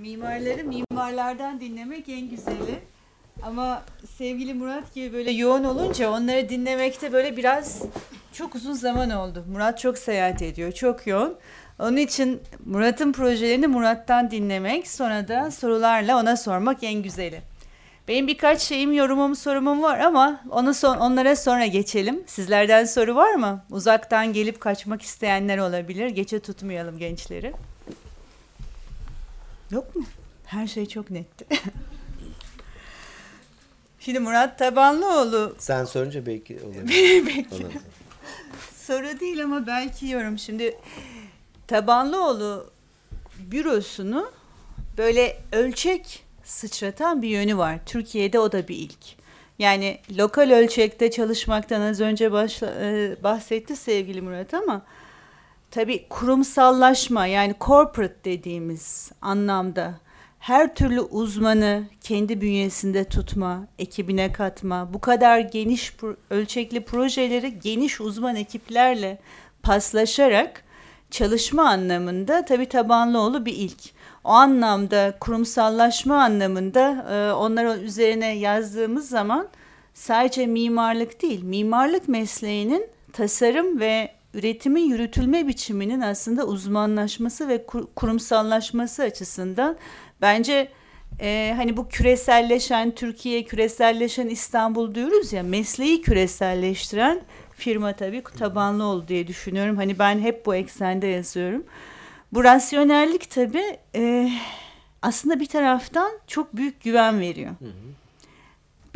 Mimarları 0.00 0.64
mimarlardan 0.64 1.60
dinlemek 1.60 2.08
en 2.08 2.30
güzeli. 2.30 2.78
Ama 3.42 3.82
sevgili 4.18 4.54
Murat 4.54 4.94
gibi 4.94 5.12
böyle 5.12 5.30
yoğun 5.30 5.64
olunca 5.64 6.10
onları 6.10 6.48
dinlemekte 6.48 7.12
böyle 7.12 7.36
biraz 7.36 7.82
çok 8.32 8.54
uzun 8.54 8.72
zaman 8.72 9.10
oldu. 9.10 9.44
Murat 9.52 9.78
çok 9.78 9.98
seyahat 9.98 10.42
ediyor, 10.42 10.72
çok 10.72 11.06
yoğun. 11.06 11.36
Onun 11.78 11.96
için 11.96 12.40
Murat'ın 12.64 13.12
projelerini 13.12 13.66
Murat'tan 13.66 14.30
dinlemek, 14.30 14.88
sonra 14.88 15.28
da 15.28 15.50
sorularla 15.50 16.20
ona 16.20 16.36
sormak 16.36 16.82
en 16.82 17.02
güzeli. 17.02 17.40
Benim 18.08 18.26
birkaç 18.26 18.60
şeyim, 18.60 18.92
yorumum, 18.92 19.36
sorumum 19.36 19.82
var 19.82 19.98
ama 19.98 20.40
onu 20.50 20.74
son, 20.74 20.96
onlara 20.96 21.36
sonra 21.36 21.66
geçelim. 21.66 22.24
Sizlerden 22.26 22.84
soru 22.84 23.14
var 23.14 23.34
mı? 23.34 23.64
Uzaktan 23.70 24.32
gelip 24.32 24.60
kaçmak 24.60 25.02
isteyenler 25.02 25.58
olabilir. 25.58 26.08
Geçe 26.08 26.40
tutmayalım 26.40 26.98
gençleri. 26.98 27.52
Yok 29.70 29.96
mu? 29.96 30.04
Her 30.44 30.66
şey 30.66 30.86
çok 30.86 31.10
netti. 31.10 31.46
Şimdi 34.00 34.18
Murat 34.18 34.58
Tabanlıoğlu 34.58 35.54
Sen 35.58 35.84
sorunca 35.84 36.26
belki 36.26 36.60
olabilir. 36.64 37.26
belki 37.26 37.54
Ona- 37.54 37.72
soru 38.76 39.20
değil 39.20 39.44
ama 39.44 39.66
belki 39.66 40.06
yorum. 40.08 40.38
Şimdi 40.38 40.78
Tabanlıoğlu 41.66 42.70
bürosunu 43.38 44.30
böyle 44.98 45.38
ölçek 45.52 46.24
sıçratan 46.44 47.22
bir 47.22 47.28
yönü 47.28 47.56
var. 47.56 47.78
Türkiye'de 47.86 48.38
o 48.38 48.52
da 48.52 48.68
bir 48.68 48.76
ilk. 48.76 49.16
Yani 49.58 49.98
lokal 50.18 50.50
ölçekte 50.50 51.10
çalışmaktan 51.10 51.80
az 51.80 52.00
önce 52.00 52.32
başla, 52.32 52.74
e, 52.80 53.16
bahsetti 53.22 53.76
sevgili 53.76 54.20
Murat 54.20 54.54
ama 54.54 54.82
tabii 55.76 56.08
kurumsallaşma 56.08 57.26
yani 57.26 57.54
corporate 57.60 58.24
dediğimiz 58.24 59.10
anlamda 59.22 59.94
her 60.38 60.74
türlü 60.74 61.00
uzmanı 61.00 61.84
kendi 62.00 62.40
bünyesinde 62.40 63.04
tutma, 63.04 63.66
ekibine 63.78 64.32
katma, 64.32 64.94
bu 64.94 65.00
kadar 65.00 65.38
geniş 65.38 65.96
ölçekli 66.30 66.84
projeleri 66.84 67.60
geniş 67.60 68.00
uzman 68.00 68.36
ekiplerle 68.36 69.18
paslaşarak 69.62 70.64
çalışma 71.10 71.68
anlamında 71.68 72.44
tabii 72.44 72.68
Tabanlıoğlu 72.68 73.46
bir 73.46 73.54
ilk. 73.54 73.80
O 74.24 74.30
anlamda 74.30 75.14
kurumsallaşma 75.20 76.22
anlamında 76.22 77.06
e, 77.10 77.32
onların 77.32 77.80
üzerine 77.80 78.36
yazdığımız 78.36 79.08
zaman 79.08 79.48
sadece 79.94 80.46
mimarlık 80.46 81.22
değil, 81.22 81.42
mimarlık 81.42 82.08
mesleğinin 82.08 82.86
tasarım 83.12 83.80
ve 83.80 84.15
üretimin 84.36 84.84
yürütülme 84.88 85.48
biçiminin 85.48 86.00
aslında 86.00 86.46
uzmanlaşması 86.46 87.48
ve 87.48 87.66
kur- 87.66 87.86
kurumsallaşması 87.96 89.02
açısından 89.02 89.76
bence 90.20 90.68
e, 91.20 91.52
hani 91.56 91.76
bu 91.76 91.88
küreselleşen 91.88 92.90
Türkiye, 92.94 93.44
küreselleşen 93.44 94.28
İstanbul 94.28 94.94
diyoruz 94.94 95.32
ya 95.32 95.42
mesleği 95.42 96.00
küreselleştiren 96.02 97.20
firma 97.56 97.92
tabii 97.92 98.22
tabanlı 98.38 98.84
oldu 98.84 99.08
diye 99.08 99.26
düşünüyorum. 99.26 99.76
Hani 99.76 99.98
ben 99.98 100.18
hep 100.18 100.46
bu 100.46 100.54
eksende 100.54 101.06
yazıyorum. 101.06 101.64
Bu 102.32 102.44
rasyonellik 102.44 103.30
tabii 103.30 103.78
e, 103.94 104.30
aslında 105.02 105.40
bir 105.40 105.46
taraftan 105.46 106.10
çok 106.26 106.56
büyük 106.56 106.82
güven 106.82 107.20
veriyor. 107.20 107.50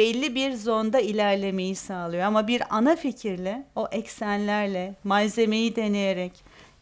Belli 0.00 0.34
bir 0.34 0.52
zonda 0.52 1.00
ilerlemeyi 1.00 1.74
sağlıyor 1.74 2.22
ama 2.22 2.48
bir 2.48 2.62
ana 2.70 2.96
fikirle, 2.96 3.64
o 3.76 3.88
eksenlerle, 3.92 4.94
malzemeyi 5.04 5.76
deneyerek, 5.76 6.32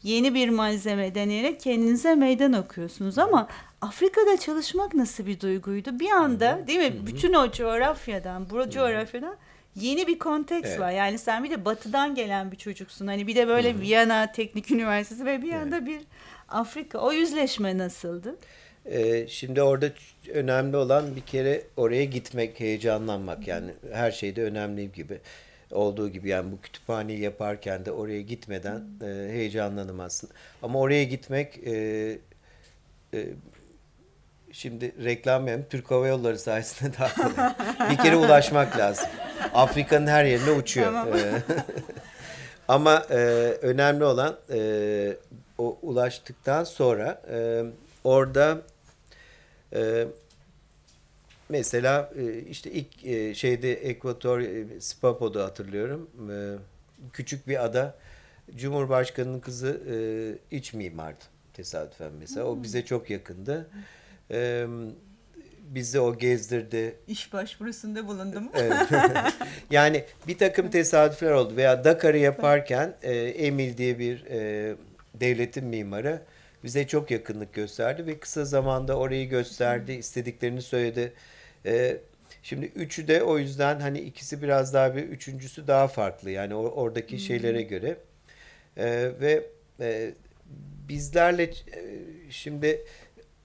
yeni 0.03 0.35
bir 0.35 0.49
malzeme 0.49 1.15
deneyerek 1.15 1.61
kendinize 1.61 2.15
meydan 2.15 2.53
okuyorsunuz 2.53 3.19
ama 3.19 3.49
Afrika'da 3.81 4.37
çalışmak 4.37 4.95
nasıl 4.95 5.27
bir 5.27 5.41
duyguydu? 5.41 6.01
Bir 6.01 6.11
anda 6.11 6.67
değil 6.67 6.79
mi? 6.79 7.07
Bütün 7.07 7.33
o 7.33 7.53
coğrafyadan, 7.53 8.51
bu 8.51 8.71
coğrafyadan 8.71 9.37
yeni 9.75 10.07
bir 10.07 10.19
konteks 10.19 10.69
Evet. 10.69 10.81
var. 10.81 10.91
Yani 10.91 11.19
sen 11.19 11.45
bir 11.45 11.51
de 11.51 11.65
batıdan 11.65 12.15
gelen 12.15 12.53
bir 12.53 12.57
çocuksun. 12.57 13.07
Hani 13.07 13.27
bir 13.27 13.37
de 13.37 13.49
böyle 13.49 13.81
Viyana 13.81 14.33
Teknik 14.33 14.71
Üniversitesi 14.71 15.27
ve 15.27 15.43
bir 15.43 15.53
anda 15.53 15.87
bir 15.87 16.01
Afrika. 16.49 16.99
O 16.99 17.13
yüzleşme 17.13 17.79
nasıldı? 17.79 18.37
Ee, 18.91 19.27
şimdi 19.29 19.63
orada 19.63 19.87
önemli 20.33 20.77
olan 20.77 21.17
bir 21.17 21.21
kere 21.21 21.63
oraya 21.77 22.05
gitmek, 22.05 22.61
heyecanlanmak. 22.61 23.49
Yani 23.49 23.71
her 23.93 24.11
şeyde 24.11 24.43
önemli 24.43 24.93
gibi 24.93 25.21
olduğu 25.73 26.09
gibi 26.09 26.29
yani 26.29 26.53
bu 26.53 26.61
kütüphaneyi 26.61 27.21
yaparken 27.21 27.85
de 27.85 27.93
oraya 27.93 28.21
gitmeden 28.23 28.85
e, 29.03 29.07
heyecanlanamazsın. 29.07 30.31
Ama 30.63 30.79
oraya 30.79 31.05
gitmek 31.05 31.59
e, 31.67 31.73
e, 33.15 33.27
şimdi 34.53 35.05
reklam 35.05 35.41
yapayım. 35.41 35.67
Türk 35.71 35.91
Hava 35.91 36.09
Yolları 36.09 36.39
sayesinde 36.39 36.93
daha 36.99 37.15
kolay. 37.15 37.55
bir 37.91 37.97
kere 37.97 38.17
ulaşmak 38.17 38.79
lazım. 38.79 39.07
Afrika'nın 39.55 40.07
her 40.07 40.25
yerine 40.25 40.51
uçuyor. 40.51 40.87
Tamam. 40.87 41.09
Ee, 41.09 41.43
Ama 42.69 43.07
e, 43.11 43.15
önemli 43.63 44.05
olan 44.05 44.37
e, 44.53 45.17
o 45.59 45.79
ulaştıktan 45.83 46.65
sonra 46.65 47.23
e, 47.33 47.63
orada 48.05 48.59
e, 49.75 50.07
mesela 51.49 52.11
e, 52.17 52.39
işte 52.39 52.71
ilk 52.71 53.07
e, 53.07 53.35
şeyde 53.35 53.73
Ekvator 53.73 54.41
e, 54.41 54.81
Spapo'da 54.81 55.45
hatırlıyorum. 55.45 56.11
E, 56.31 56.37
küçük 57.13 57.49
bir 57.49 57.65
ada. 57.65 57.95
Cumhurbaşkanının 58.57 59.41
kızı 59.41 59.81
e, 59.91 59.97
iç 60.57 60.75
mimardı 60.75 61.25
tesadüfen 61.55 62.13
mesela. 62.19 62.47
O 62.47 62.63
bize 62.63 62.85
çok 62.85 63.11
yakındı. 63.11 63.69
E, 64.31 64.67
bizi 65.75 66.01
o 66.01 66.19
gezdirdi. 66.19 66.97
İş 67.09 67.33
başvurusunda 67.33 68.07
bulundum. 68.07 68.49
Evet. 68.55 68.89
yani 69.71 70.05
bir 70.27 70.39
takım 70.39 70.71
tesadüfler 70.71 71.31
oldu 71.31 71.57
veya 71.57 71.85
Dakar'ı 71.85 72.19
yaparken 72.19 72.95
e, 73.03 73.15
Emil 73.17 73.77
diye 73.77 73.99
bir 73.99 74.25
e, 74.27 74.75
devletin 75.15 75.65
mimarı 75.65 76.23
bize 76.65 76.87
çok 76.87 77.11
yakınlık 77.11 77.55
gösterdi 77.55 78.07
ve 78.07 78.19
kısa 78.19 78.45
zamanda 78.45 78.99
orayı 78.99 79.29
gösterdi, 79.29 79.93
istediklerini 79.93 80.63
söyledi. 80.63 81.13
E, 81.67 81.97
şimdi 82.43 82.67
üçü 82.67 83.09
de 83.09 83.23
o 83.23 83.39
yüzden 83.39 83.81
hani 83.81 84.01
ikisi 84.01 84.43
biraz 84.43 84.75
daha 84.75 84.97
bir 84.97 85.03
üçüncüsü 85.03 85.67
daha 85.67 85.89
farklı 85.89 86.31
yani 86.31 86.55
o- 86.55 86.71
oradaki 86.71 87.19
şeylere 87.19 87.63
göre 87.63 87.97
E, 88.77 89.13
ve 89.21 89.47
e, 89.81 90.15
bizlerle 90.89 91.43
e, 91.45 91.51
şimdi 92.31 92.85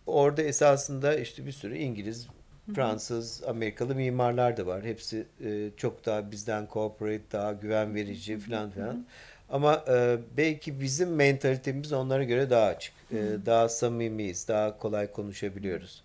orada 0.08 0.42
esasında 0.42 1.16
işte 1.16 1.46
bir 1.46 1.52
sürü 1.52 1.78
İngiliz, 1.78 2.28
Fransız, 2.76 3.44
Amerikalı 3.44 3.96
mimarlar 3.96 4.58
da 4.58 4.66
var. 4.66 4.84
Hepsi 4.84 5.26
e, 5.46 5.70
çok 5.78 6.06
daha 6.06 6.32
bizden 6.32 6.68
corporate, 6.74 7.24
daha 7.32 7.54
güven 7.54 7.96
verici 7.96 8.40
falan 8.40 8.72
filan. 8.72 9.06
Ama 9.54 9.86
e, 9.88 10.18
belki 10.38 10.80
bizim 10.80 11.16
mentalitemiz 11.16 11.94
onlara 11.94 12.24
göre 12.24 12.50
daha 12.50 12.66
açık. 12.66 12.94
E, 13.12 13.18
daha 13.46 13.70
samimiyiz, 13.70 14.48
daha 14.48 14.78
kolay 14.78 15.12
konuşabiliyoruz. 15.12 16.04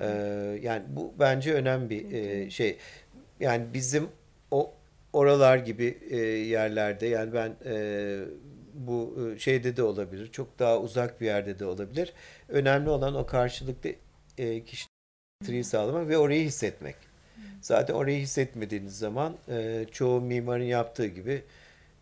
E, 0.00 0.06
yani 0.62 0.82
bu 0.88 1.14
bence 1.18 1.54
önemli 1.54 1.90
bir 1.90 2.12
e, 2.12 2.50
şey. 2.50 2.76
Yani 3.40 3.66
bizim 3.74 4.08
o 4.50 4.72
oralar 5.12 5.56
gibi 5.56 5.98
e, 6.10 6.16
yerlerde 6.26 7.06
yani 7.06 7.32
ben 7.32 7.56
e, 7.64 8.18
bu 8.74 9.18
e, 9.34 9.38
şeyde 9.38 9.76
de 9.76 9.82
olabilir. 9.82 10.32
Çok 10.32 10.58
daha 10.58 10.78
uzak 10.80 11.20
bir 11.20 11.26
yerde 11.26 11.58
de 11.58 11.66
olabilir. 11.66 12.12
Önemli 12.48 12.90
olan 12.90 13.14
o 13.14 13.26
karşılıklı 13.26 13.90
e, 14.38 14.64
kişiyi 14.64 15.64
sağlamak 15.64 16.08
ve 16.08 16.18
orayı 16.18 16.44
hissetmek. 16.44 16.96
Zaten 17.60 17.94
orayı 17.94 18.20
hissetmediğiniz 18.20 18.98
zaman 18.98 19.36
e, 19.48 19.86
çoğu 19.92 20.20
mimarın 20.20 20.64
yaptığı 20.64 21.06
gibi 21.06 21.42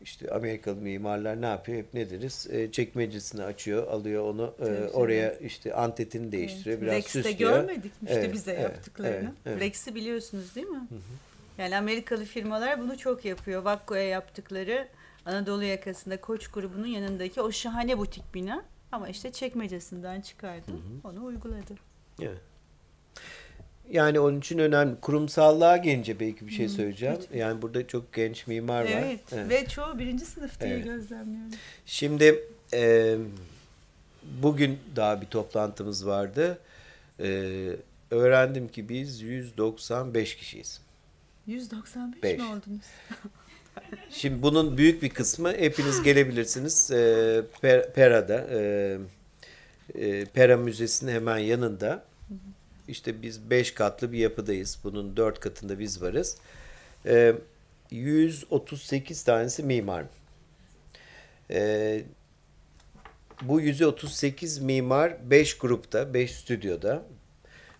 işte 0.00 0.30
Amerikalı 0.30 0.76
mimarlar 0.76 1.40
ne 1.42 1.46
yapıyor? 1.46 1.78
Hep 1.78 1.94
ne 1.94 2.10
deriz? 2.10 2.46
E, 2.50 2.72
çekmecesini 2.72 3.42
açıyor, 3.42 3.86
alıyor 3.86 4.24
onu 4.24 4.54
e, 4.60 4.64
Tabii, 4.64 4.88
oraya 4.88 5.32
işte 5.38 5.74
antetini 5.74 6.32
değiştiriyor, 6.32 6.80
biraz 6.80 6.94
Rex'te 6.94 7.22
süslüyor. 7.22 7.50
görmedik 7.60 8.02
mi 8.02 8.08
işte 8.08 8.20
Evet, 8.20 8.32
bize 8.32 8.52
evet, 8.52 8.62
yaptıklarını? 8.62 9.16
evet, 9.16 9.32
evet. 9.46 9.60
Rex'i 9.60 9.94
biliyorsunuz 9.94 10.54
değil 10.54 10.66
mi? 10.66 10.88
Yani 11.58 11.76
Amerikalı 11.76 12.24
firmalar 12.24 12.80
bunu 12.80 12.98
çok 12.98 13.24
yapıyor. 13.24 13.62
Vakko'ya 13.62 14.02
yaptıkları 14.08 14.88
Anadolu 15.26 15.64
yakasında 15.64 16.20
Koç 16.20 16.48
grubunun 16.48 16.86
yanındaki 16.86 17.40
o 17.40 17.52
şahane 17.52 17.98
butik 17.98 18.34
bina 18.34 18.64
ama 18.92 19.08
işte 19.08 19.32
çekmecesinden 19.32 20.20
çıkardı. 20.20 20.72
Onu 21.04 21.24
uyguladı. 21.24 21.74
Evet. 22.22 22.40
Yani 23.90 24.20
onun 24.20 24.38
için 24.38 24.58
önemli. 24.58 25.00
Kurumsallığa 25.00 25.76
gelince 25.76 26.20
belki 26.20 26.46
bir 26.46 26.52
şey 26.52 26.68
söyleyeceğim. 26.68 27.16
Yani 27.34 27.62
burada 27.62 27.86
çok 27.86 28.12
genç 28.12 28.46
mimar 28.46 28.82
var. 28.84 28.88
Evet. 29.04 29.20
Ve 29.48 29.66
çoğu 29.66 29.98
birinci 29.98 30.24
sınıf 30.24 30.60
diye 30.60 30.70
Evet. 30.74 30.84
gözlemliyorum. 30.84 31.50
Şimdi 31.86 32.44
e, 32.72 33.16
bugün 34.42 34.78
daha 34.96 35.20
bir 35.20 35.26
toplantımız 35.26 36.06
vardı. 36.06 36.58
E, 37.20 37.50
öğrendim 38.10 38.68
ki 38.68 38.88
biz 38.88 39.20
195 39.20 40.36
kişiyiz. 40.36 40.80
195 41.46 42.22
Beş. 42.22 42.38
mi 42.38 42.44
oldunuz? 42.44 42.84
Şimdi 44.10 44.42
bunun 44.42 44.78
büyük 44.78 45.02
bir 45.02 45.08
kısmı 45.10 45.52
hepiniz 45.52 46.02
gelebilirsiniz. 46.02 46.90
E, 46.90 46.94
Per- 47.62 47.92
Pera'da 47.92 48.46
e, 48.50 48.98
E, 49.94 50.24
Pera 50.24 50.56
Müzesi'nin 50.56 51.12
hemen 51.12 51.38
yanında. 51.38 52.04
İşte 52.88 53.22
biz 53.22 53.50
5 53.50 53.74
katlı 53.74 54.12
bir 54.12 54.18
yapıdayız. 54.18 54.78
Bunun 54.84 55.16
4 55.16 55.40
katında 55.40 55.78
biz 55.78 56.02
varız. 56.02 56.36
E, 57.06 57.34
138 57.90 59.22
tanesi 59.22 59.62
mimar. 59.62 60.04
E, 61.50 62.00
bu 63.42 63.60
138 63.60 64.58
mimar 64.58 65.30
5 65.30 65.58
grupta, 65.58 66.14
5 66.14 66.30
stüdyoda. 66.30 67.02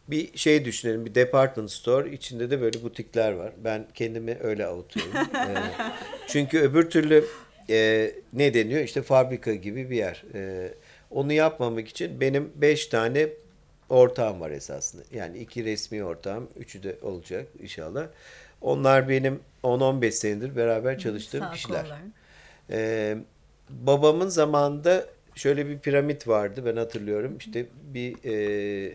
Bir 0.08 0.38
şey 0.38 0.64
düşünelim, 0.64 1.06
bir 1.06 1.14
department 1.14 1.70
store. 1.70 2.12
içinde 2.12 2.50
de 2.50 2.60
böyle 2.60 2.82
butikler 2.82 3.32
var. 3.32 3.52
Ben 3.64 3.86
kendimi 3.94 4.36
öyle 4.40 4.66
avutuyorum. 4.66 5.12
Ee, 5.34 5.56
çünkü 6.28 6.58
öbür 6.58 6.90
türlü 6.90 7.24
e, 7.70 8.10
ne 8.32 8.54
deniyor? 8.54 8.80
İşte 8.80 9.02
fabrika 9.02 9.54
gibi 9.54 9.90
bir 9.90 9.96
yer. 9.96 10.24
Ee, 10.34 10.74
onu 11.10 11.32
yapmamak 11.32 11.88
için 11.88 12.20
benim 12.20 12.52
5 12.54 12.86
tane 12.86 13.28
ortağım 13.88 14.40
var 14.40 14.50
esasında. 14.50 15.02
Yani 15.12 15.38
iki 15.38 15.64
resmi 15.64 16.04
ortağım, 16.04 16.48
üçü 16.56 16.82
de 16.82 16.96
olacak 17.02 17.46
inşallah. 17.62 18.06
Onlar 18.60 19.08
benim 19.08 19.40
10-15 19.64 20.10
senedir 20.10 20.56
beraber 20.56 20.98
çalıştığım 20.98 21.40
Sağ 21.40 21.50
kişiler. 21.52 21.82
kollar. 21.82 21.98
Ee, 22.70 23.16
babamın 23.70 24.28
zamanında 24.28 25.04
şöyle 25.34 25.68
bir 25.68 25.78
piramit 25.78 26.28
vardı 26.28 26.62
ben 26.66 26.76
hatırlıyorum. 26.76 27.38
İşte 27.38 27.66
bir 27.94 28.16
e, 28.24 28.92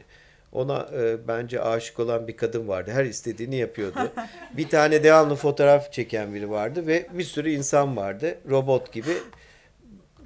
ona 0.51 0.89
e, 0.93 1.27
bence 1.27 1.61
aşık 1.61 1.99
olan 1.99 2.27
bir 2.27 2.37
kadın 2.37 2.67
vardı. 2.67 2.91
Her 2.91 3.05
istediğini 3.05 3.55
yapıyordu. 3.55 4.11
bir 4.57 4.69
tane 4.69 5.03
devamlı 5.03 5.35
fotoğraf 5.35 5.91
çeken 5.93 6.33
biri 6.33 6.49
vardı 6.49 6.87
ve 6.87 7.07
bir 7.13 7.23
sürü 7.23 7.49
insan 7.51 7.97
vardı. 7.97 8.37
Robot 8.49 8.91
gibi. 8.93 9.13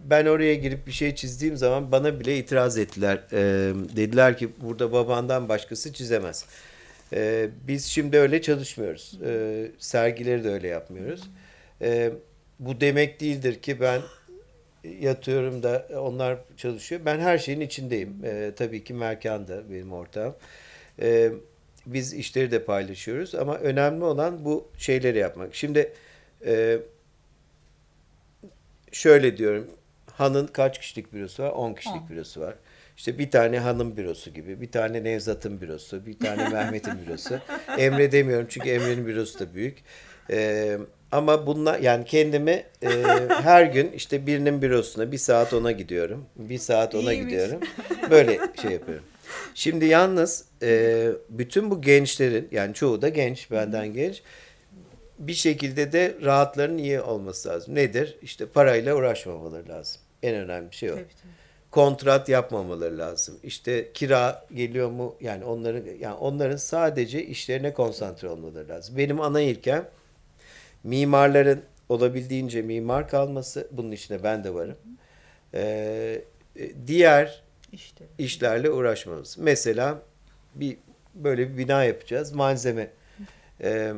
Ben 0.10 0.26
oraya 0.26 0.56
girip 0.56 0.88
bir 0.88 0.92
şey 0.92 1.16
çizdiğim 1.16 1.58
zaman 1.58 1.92
bana 1.92 2.20
bile 2.20 2.38
itiraz 2.38 2.78
ettiler. 2.78 3.24
Ee, 3.32 3.38
dediler 3.96 4.38
ki 4.38 4.50
burada 4.62 4.92
babandan 4.92 5.50
başkası 5.50 5.94
çizemez. 5.94 6.46
Ee, 7.14 7.50
biz 7.68 7.86
şimdi 7.86 8.18
öyle 8.18 8.42
çalışmıyoruz. 8.42 9.20
Ee, 9.26 9.72
sergileri 9.80 10.44
de 10.44 10.50
öyle 10.50 10.68
yapmıyoruz. 10.68 11.24
Ee, 11.82 12.12
bu 12.60 12.82
demek 12.82 13.20
değildir 13.20 13.62
ki 13.62 13.82
ben 13.82 14.02
yatıyorum 15.00 15.64
da 15.64 15.88
onlar 16.00 16.38
çalışıyor. 16.58 17.02
Ben 17.06 17.20
her 17.20 17.38
şeyin 17.38 17.62
içindeyim. 17.62 18.16
Ee, 18.26 18.52
tabii 18.56 18.84
ki 18.84 18.94
Merkan 18.94 19.48
da 19.48 19.70
benim 19.72 19.94
ortağım. 19.94 20.36
Ee, 21.02 21.32
biz 21.86 22.14
işleri 22.14 22.52
de 22.52 22.64
paylaşıyoruz 22.64 23.36
ama 23.36 23.58
önemli 23.58 24.04
olan 24.04 24.46
bu 24.46 24.68
şeyleri 24.78 25.18
yapmak. 25.18 25.56
Şimdi 25.56 25.94
e, 26.46 26.80
şöyle 28.92 29.38
diyorum. 29.38 29.68
Han'ın 30.18 30.48
kaç 30.48 30.80
kişilik 30.80 31.14
bürosu 31.14 31.44
var? 31.44 31.50
10 31.52 31.74
kişilik 31.74 32.02
On. 32.02 32.10
bürosu 32.10 32.42
var. 32.42 32.56
İşte 32.98 33.18
bir 33.20 33.32
tane 33.32 33.60
hanım 33.60 33.98
bürosu 33.98 34.34
gibi, 34.34 34.62
bir 34.62 34.72
tane 34.72 35.04
Nevzat'ın 35.04 35.62
bürosu, 35.62 36.06
bir 36.06 36.20
tane 36.20 36.50
Mehmet'in 36.54 36.94
bürosu. 37.06 37.40
Emre 37.78 38.12
demiyorum 38.12 38.48
çünkü 38.50 38.70
Emre'nin 38.70 39.08
bürosu 39.08 39.40
da 39.40 39.54
büyük. 39.54 39.78
Ee, 40.30 40.78
ama 41.12 41.48
bunlar 41.48 41.80
yani 41.80 42.06
kendimi 42.06 42.64
e, 42.84 42.90
her 43.30 43.64
gün 43.64 43.92
işte 43.92 44.28
birinin 44.28 44.62
bürosuna 44.62 45.12
bir 45.12 45.18
saat 45.18 45.54
ona 45.54 45.72
gidiyorum, 45.72 46.26
bir 46.36 46.58
saat 46.58 46.96
ona 46.96 47.14
İyiymiş. 47.14 47.32
gidiyorum. 47.34 47.60
Böyle 48.10 48.40
şey 48.62 48.72
yapıyorum. 48.72 49.06
Şimdi 49.54 49.86
yalnız 49.86 50.46
e, 50.64 51.08
bütün 51.30 51.72
bu 51.72 51.82
gençlerin 51.82 52.48
yani 52.52 52.74
çoğu 52.74 53.02
da 53.02 53.10
genç, 53.10 53.52
benden 53.52 53.94
genç 53.94 54.22
bir 55.20 55.34
şekilde 55.34 55.92
de 55.92 56.16
rahatların 56.24 56.78
iyi 56.78 57.02
olması 57.02 57.50
lazım. 57.50 57.76
Nedir? 57.76 58.18
İşte 58.22 58.46
parayla 58.46 58.96
uğraşmamaları 58.96 59.70
lazım. 59.70 60.02
En 60.24 60.36
önemli 60.36 60.74
şey 60.74 60.92
o. 60.92 60.96
Tabii, 60.96 61.04
tabii. 61.04 61.32
Kontrat 61.72 62.30
yapmamaları 62.30 62.98
lazım. 62.98 63.40
İşte 63.44 63.92
kira 63.94 64.46
geliyor 64.54 64.90
mu? 64.92 65.16
Yani 65.22 65.46
onların 65.46 65.84
yani 66.00 66.16
onların 66.16 66.56
sadece 66.56 67.26
işlerine 67.26 67.74
konsantre 67.74 68.30
olmaları 68.30 68.70
lazım. 68.70 68.98
Benim 68.98 69.22
ana 69.22 69.42
ilkem 69.42 69.88
mimarların 70.84 71.62
olabildiğince 71.90 72.62
mimar 72.62 73.10
kalması. 73.10 73.68
Bunun 73.72 73.92
içine 73.92 74.24
ben 74.24 74.44
de 74.44 74.54
varım. 74.54 74.78
Ee, 75.54 76.22
diğer 76.88 77.42
İşte. 77.72 78.06
işlerle 78.18 78.70
uğraşmamız. 78.70 79.38
Mesela 79.38 80.00
bir 80.56 80.78
böyle 81.16 81.50
bir 81.50 81.58
bina 81.58 81.84
yapacağız. 81.84 82.32
Malzeme. 82.32 82.92
Ee, 83.62 83.94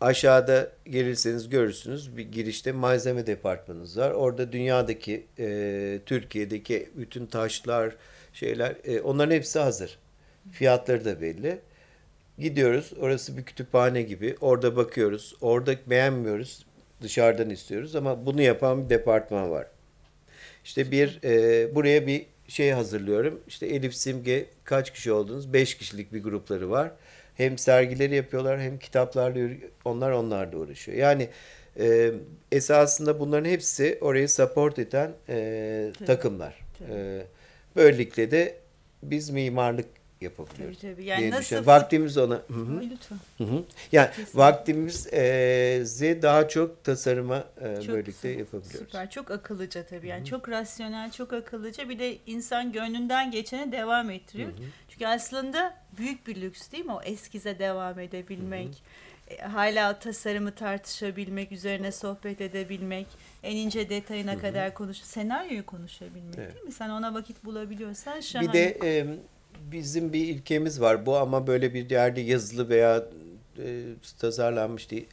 aşağıda 0.00 0.72
gelirseniz 0.90 1.48
görürsünüz 1.48 2.16
bir 2.16 2.32
girişte 2.32 2.72
malzeme 2.72 3.26
departmanımız 3.26 3.98
var. 3.98 4.10
Orada 4.10 4.52
dünyadaki, 4.52 5.26
e, 5.38 6.00
Türkiye'deki 6.06 6.90
bütün 6.94 7.26
taşlar, 7.26 7.96
şeyler 8.32 8.76
e, 8.84 9.00
onların 9.00 9.34
hepsi 9.34 9.58
hazır. 9.58 9.98
Fiyatları 10.52 11.04
da 11.04 11.20
belli. 11.20 11.58
Gidiyoruz. 12.38 12.92
Orası 13.00 13.36
bir 13.36 13.42
kütüphane 13.42 14.02
gibi. 14.02 14.36
Orada 14.40 14.76
bakıyoruz. 14.76 15.34
Orada 15.40 15.74
beğenmiyoruz. 15.86 16.66
Dışarıdan 17.02 17.50
istiyoruz 17.50 17.96
ama 17.96 18.26
bunu 18.26 18.42
yapan 18.42 18.84
bir 18.84 18.90
departman 18.90 19.50
var. 19.50 19.66
İşte 20.64 20.90
bir 20.90 21.20
e, 21.24 21.74
buraya 21.74 22.06
bir 22.06 22.26
şey 22.48 22.70
hazırlıyorum. 22.70 23.40
İşte 23.48 23.66
Elif 23.66 23.94
Simge 23.94 24.46
kaç 24.64 24.92
kişi 24.92 25.12
oldunuz? 25.12 25.52
Beş 25.52 25.74
kişilik 25.74 26.12
bir 26.12 26.22
grupları 26.22 26.70
var. 26.70 26.92
Hem 27.36 27.58
sergileri 27.58 28.14
yapıyorlar 28.14 28.60
hem 28.60 28.78
kitaplarla 28.78 29.56
onlar 29.84 30.10
onlarla 30.10 30.56
uğraşıyor. 30.56 30.98
Yani 30.98 31.28
e, 31.78 32.12
esasında 32.52 33.20
bunların 33.20 33.50
hepsi 33.50 33.98
orayı 34.00 34.28
support 34.28 34.78
eden 34.78 35.12
e, 35.28 35.92
takımlar. 36.06 36.54
E, 36.90 37.22
böylelikle 37.76 38.30
de 38.30 38.54
biz 39.02 39.30
mimarlık 39.30 39.86
yapabiliyoruz. 40.20 40.78
Tabii, 40.80 40.94
tabii. 40.94 41.04
Yani 41.04 41.20
diye 41.20 41.30
nasıl 41.30 41.40
düşünüyorum. 41.42 41.66
Vaktimiz 41.66 42.18
ona. 42.18 42.34
Hı 42.34 42.52
hı. 42.52 42.80
Lütfen. 42.90 43.18
Hı 43.38 43.44
hı. 43.44 43.64
Yani 43.92 44.08
Kesinlikle. 44.08 44.38
vaktimizi 44.38 46.18
daha 46.22 46.48
çok 46.48 46.84
tasarıma 46.84 47.44
e, 47.60 47.82
Çok 47.82 47.94
böylelikle 47.94 48.28
yapabiliyoruz. 48.28 48.78
Süper. 48.78 49.10
Çok 49.10 49.30
akıllıca 49.30 49.82
tabii. 49.82 50.08
Yani 50.08 50.24
çok 50.24 50.48
rasyonel, 50.48 51.10
çok 51.10 51.32
akıllıca. 51.32 51.88
Bir 51.88 51.98
de 51.98 52.16
insan 52.26 52.72
gönlünden 52.72 53.30
geçene 53.30 53.72
devam 53.72 54.10
ettiriyor. 54.10 54.50
Çünkü 54.98 55.06
aslında 55.06 55.74
büyük 55.98 56.26
bir 56.26 56.40
lüks 56.40 56.70
değil 56.72 56.84
mi? 56.84 56.92
O 56.92 57.02
eskize 57.02 57.58
devam 57.58 57.98
edebilmek. 57.98 58.68
e, 59.28 59.36
Hala 59.42 59.98
tasarımı 59.98 60.54
tartışabilmek, 60.54 61.52
üzerine 61.52 61.92
sohbet 61.92 62.40
edebilmek, 62.40 63.06
en 63.42 63.56
ince 63.56 63.88
detayına 63.90 64.38
kadar 64.38 64.74
konuş, 64.74 64.96
senaryoyu 64.98 65.66
konuşabilmek 65.66 66.38
Evet. 66.38 66.54
değil 66.54 66.66
mi? 66.66 66.72
Sen 66.72 66.90
ona 66.90 67.14
vakit 67.14 67.44
bulabiliyorsan 67.44 68.20
şahane. 68.20 68.48
Bir 68.48 68.52
de 68.52 68.78
e, 68.84 69.06
bizim 69.72 70.12
bir 70.12 70.20
ilkemiz 70.28 70.80
var. 70.80 71.06
Bu 71.06 71.16
ama 71.16 71.46
böyle 71.46 71.74
bir 71.74 71.90
yerde 71.90 72.20
yazılı 72.20 72.68
veya 72.68 73.04
e, 73.58 73.82
tasarlanmış 74.20 74.90
değil. 74.90 75.06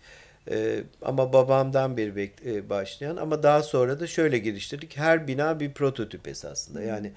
E, 0.51 0.83
ama 1.01 1.33
babamdan 1.33 1.97
bek- 1.97 2.55
e, 2.57 2.69
başlayan 2.69 3.17
ama 3.17 3.43
daha 3.43 3.63
sonra 3.63 3.99
da 3.99 4.07
şöyle 4.07 4.37
geliştirdik. 4.37 4.97
Her 4.97 5.27
bina 5.27 5.59
bir 5.59 5.73
prototip 5.73 6.27
esasında. 6.27 6.81
Yani 6.81 7.11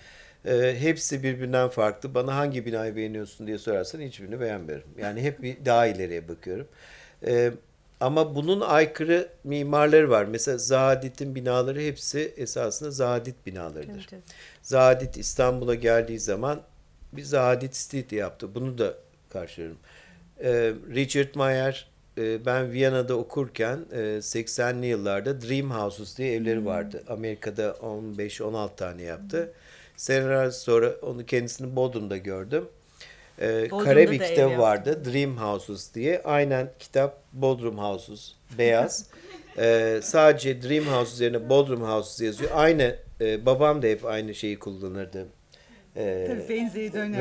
e, 0.46 0.76
hepsi 0.80 1.22
birbirinden 1.22 1.68
farklı. 1.68 2.14
Bana 2.14 2.36
hangi 2.36 2.66
binayı 2.66 2.96
beğeniyorsun 2.96 3.46
diye 3.46 3.58
sorarsan 3.58 4.00
hiçbirini 4.00 4.40
beğenmiyorum. 4.40 4.88
Yani 4.98 5.22
hep 5.22 5.42
bir 5.42 5.64
daha 5.64 5.86
ileriye 5.86 6.28
bakıyorum. 6.28 6.68
E, 7.26 7.52
ama 8.00 8.34
bunun 8.34 8.60
aykırı 8.60 9.28
mimarları 9.44 10.10
var. 10.10 10.24
Mesela 10.24 10.58
Zahadit'in 10.58 11.34
binaları 11.34 11.80
hepsi 11.80 12.34
esasında 12.36 12.90
Zahadit 12.90 13.46
binalarıdır. 13.46 14.06
Tabii. 14.10 14.20
Zahadit 14.62 15.16
İstanbul'a 15.16 15.74
geldiği 15.74 16.18
zaman 16.20 16.60
bir 17.12 17.22
Zahadit 17.22 17.76
Street 17.76 18.12
yaptı. 18.12 18.54
Bunu 18.54 18.78
da 18.78 18.94
karşılıyorum. 19.30 19.78
Ee, 20.40 20.72
Richard 20.94 21.34
Mayer 21.34 21.88
e, 22.18 22.46
ben 22.46 22.72
Viyana'da 22.72 23.14
okurken 23.14 23.78
e, 23.92 24.22
80'li 24.22 24.86
yıllarda 24.86 25.40
Dream 25.40 25.70
Houses 25.70 26.18
diye 26.18 26.34
evleri 26.34 26.56
Hmm. 26.58 26.66
vardı. 26.66 27.04
Amerika'da 27.08 27.70
15-16 27.70 28.76
tane 28.76 29.02
yaptı. 29.02 29.52
Seneler 29.96 30.50
sonra 30.50 30.92
onu 31.02 31.26
kendisini 31.26 31.76
Bodrum'da 31.76 32.16
gördüm. 32.16 32.64
Ee, 33.40 33.70
Bodrum'da 33.70 33.84
kare 33.84 34.10
bir 34.10 34.20
da 34.20 34.24
ev 34.24 34.28
kitabı 34.28 34.58
vardı. 34.58 35.04
Dream 35.04 35.36
Houses 35.36 35.94
diye. 35.94 36.22
Aynen 36.22 36.70
kitap 36.78 37.22
Bodrum 37.32 37.78
Houses. 37.78 38.32
Beyaz. 38.58 39.06
Ee, 39.58 40.00
sadece 40.02 40.62
Dream 40.62 40.84
House 40.84 41.12
üzerine 41.14 41.48
Bodrum 41.48 41.82
Houses 41.82 42.20
yazıyor. 42.20 42.50
Aynı 42.54 42.96
e, 43.20 43.46
babam 43.46 43.82
da 43.82 43.86
hep 43.86 44.04
aynı 44.04 44.34
şeyi 44.34 44.58
kullanırdı. 44.58 45.26
Ee, 45.96 46.24
Tabii 46.28 46.48
benzeyi 46.48 46.92
de 46.92 46.98
önemli. 46.98 47.16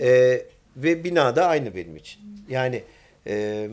Ee, 0.00 0.46
ve 0.76 1.04
bina 1.04 1.36
da 1.36 1.46
aynı 1.46 1.74
benim 1.74 1.96
için. 1.96 2.20
Yani 2.48 2.82
e, 3.26 3.68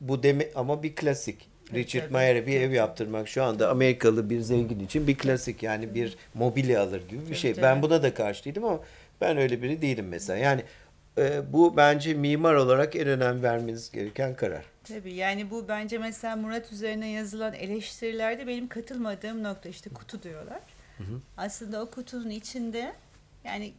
bu 0.00 0.22
deme 0.22 0.48
ama 0.54 0.82
bir 0.82 0.94
klasik. 0.94 1.49
Richard. 1.74 2.10
Mayer'e 2.10 2.46
bir 2.46 2.60
ev 2.60 2.70
yaptırmak 2.70 3.28
şu 3.28 3.42
anda 3.42 3.70
Amerikalı 3.70 4.30
bir 4.30 4.40
zengin 4.40 4.80
için 4.80 5.06
bir 5.06 5.18
klasik 5.18 5.62
yani 5.62 5.94
bir 5.94 6.16
mobilya 6.34 6.82
alır 6.82 7.08
gibi 7.08 7.30
bir 7.30 7.34
şey. 7.34 7.56
Ben 7.62 7.82
buna 7.82 8.02
da 8.02 8.14
karşı 8.14 8.44
değilim 8.44 8.64
ama 8.64 8.80
ben 9.20 9.36
öyle 9.36 9.62
biri 9.62 9.82
değilim 9.82 10.08
mesela. 10.08 10.38
Yani 10.38 10.62
e, 11.18 11.52
bu 11.52 11.76
bence 11.76 12.14
mimar 12.14 12.54
olarak 12.54 12.96
en 12.96 13.08
önem 13.08 13.42
vermeniz 13.42 13.90
gereken 13.90 14.34
karar. 14.34 14.64
Tabii 14.84 15.12
yani 15.14 15.50
bu 15.50 15.68
bence 15.68 15.98
mesela 15.98 16.36
Murat 16.36 16.72
üzerine 16.72 17.10
yazılan 17.10 17.54
eleştirilerde 17.54 18.46
benim 18.46 18.68
katılmadığım 18.68 19.42
nokta 19.42 19.68
işte 19.68 19.90
kutu 19.90 20.22
diyorlar. 20.22 20.60
Aslında 21.36 21.82
o 21.82 21.90
kutunun 21.90 22.30
içinde 22.30 22.92
yani 23.44 23.72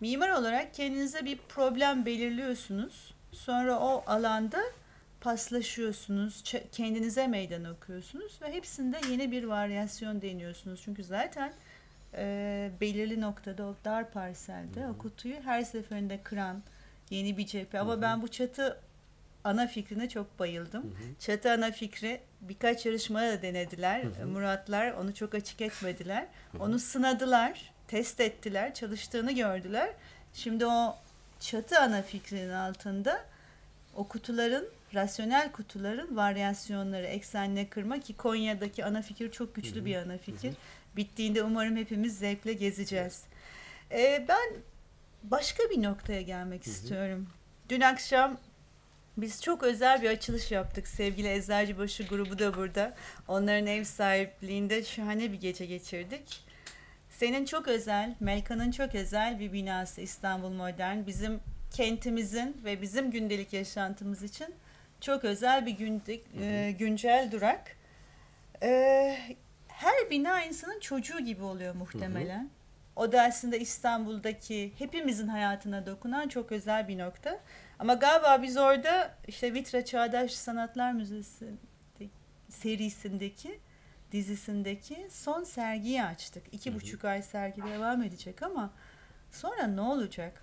mimar 0.00 0.30
olarak 0.30 0.74
kendinize 0.74 1.24
bir 1.24 1.38
problem 1.48 2.06
belirliyorsunuz. 2.06 3.14
Sonra 3.32 3.78
o 3.78 4.04
alanda 4.06 4.62
paslaşıyorsunuz, 5.24 6.42
kendinize 6.72 7.26
meydan 7.26 7.64
okuyorsunuz 7.64 8.38
ve 8.42 8.52
hepsinde 8.52 9.00
yeni 9.10 9.32
bir 9.32 9.44
varyasyon 9.44 10.22
deniyorsunuz. 10.22 10.80
Çünkü 10.84 11.04
zaten 11.04 11.52
e, 12.14 12.70
belirli 12.80 13.20
noktada 13.20 13.64
o 13.64 13.74
dar 13.84 14.10
parselde 14.10 14.86
o 14.86 14.98
kutuyu 14.98 15.34
her 15.44 15.62
seferinde 15.62 16.20
kıran 16.22 16.62
yeni 17.10 17.36
bir 17.36 17.46
cephe. 17.46 17.78
Ama 17.80 18.02
ben 18.02 18.22
bu 18.22 18.28
çatı 18.28 18.80
ana 19.44 19.66
fikrine 19.66 20.08
çok 20.08 20.38
bayıldım. 20.38 20.96
Çatı 21.18 21.52
ana 21.52 21.70
fikri 21.70 22.20
birkaç 22.40 22.86
yarışmada 22.86 23.32
da 23.32 23.42
denediler. 23.42 24.04
Muratlar 24.24 24.90
onu 24.92 25.14
çok 25.14 25.34
açık 25.34 25.60
etmediler. 25.60 26.26
Onu 26.60 26.78
sınadılar, 26.78 27.72
test 27.88 28.20
ettiler, 28.20 28.74
çalıştığını 28.74 29.32
gördüler. 29.32 29.90
Şimdi 30.34 30.66
o 30.66 30.96
çatı 31.40 31.80
ana 31.80 32.02
fikrinin 32.02 32.50
altında 32.52 33.24
o 33.96 34.08
kutuların, 34.08 34.68
rasyonel 34.94 35.52
kutuların 35.52 36.16
varyasyonları, 36.16 37.06
eksenle 37.06 37.68
kırma 37.68 38.00
ki 38.00 38.16
Konya'daki 38.16 38.84
ana 38.84 39.02
fikir 39.02 39.30
çok 39.30 39.54
güçlü 39.54 39.84
bir 39.84 39.96
ana 39.96 40.18
fikir. 40.18 40.54
Bittiğinde 40.96 41.42
umarım 41.42 41.76
hepimiz 41.76 42.18
zevkle 42.18 42.52
gezeceğiz. 42.52 43.22
Ee, 43.90 44.26
ben 44.28 44.52
başka 45.22 45.62
bir 45.70 45.82
noktaya 45.82 46.22
gelmek 46.22 46.66
istiyorum. 46.66 47.28
Dün 47.68 47.80
akşam 47.80 48.38
biz 49.16 49.42
çok 49.42 49.62
özel 49.62 50.02
bir 50.02 50.10
açılış 50.10 50.50
yaptık. 50.50 50.88
Sevgili 50.88 51.28
Eczacıbaşı 51.28 52.02
grubu 52.02 52.38
da 52.38 52.54
burada. 52.54 52.94
Onların 53.28 53.66
ev 53.66 53.84
sahipliğinde 53.84 54.84
şahane 54.84 55.32
bir 55.32 55.40
gece 55.40 55.66
geçirdik. 55.66 56.44
Senin 57.10 57.44
çok 57.44 57.68
özel, 57.68 58.14
Melkan'ın 58.20 58.70
çok 58.70 58.94
özel 58.94 59.40
bir 59.40 59.52
binası 59.52 60.00
İstanbul 60.00 60.50
Modern. 60.50 61.06
Bizim 61.06 61.40
kentimizin 61.70 62.56
ve 62.64 62.82
bizim 62.82 63.10
gündelik 63.10 63.52
yaşantımız 63.52 64.22
için 64.22 64.54
çok 65.00 65.24
özel 65.24 65.66
bir 65.66 65.72
günde, 65.72 66.20
e, 66.40 66.72
güncel 66.72 67.28
durak. 67.32 67.76
E, 68.62 69.18
her 69.68 70.10
bina 70.10 70.42
insanın 70.44 70.80
çocuğu 70.80 71.20
gibi 71.20 71.42
oluyor 71.42 71.74
muhtemelen. 71.74 72.50
O 72.96 73.12
da 73.12 73.22
aslında 73.22 73.56
İstanbul'daki 73.56 74.72
hepimizin 74.78 75.28
hayatına 75.28 75.86
dokunan 75.86 76.28
çok 76.28 76.52
özel 76.52 76.88
bir 76.88 76.98
nokta. 76.98 77.40
Ama 77.78 77.94
galiba 77.94 78.42
biz 78.42 78.56
orada 78.56 79.14
işte 79.28 79.54
Vitra 79.54 79.84
Çağdaş 79.84 80.32
Sanatlar 80.32 80.92
Müzesi 80.92 81.46
serisindeki 82.50 83.58
dizisindeki 84.12 85.06
son 85.10 85.44
sergiyi 85.44 86.02
açtık. 86.02 86.44
İki 86.52 86.74
buçuk 86.74 87.04
ay 87.04 87.22
sergi 87.22 87.62
devam 87.62 88.02
edecek 88.02 88.42
ama 88.42 88.72
sonra 89.32 89.66
ne 89.66 89.80
olacak? 89.80 90.42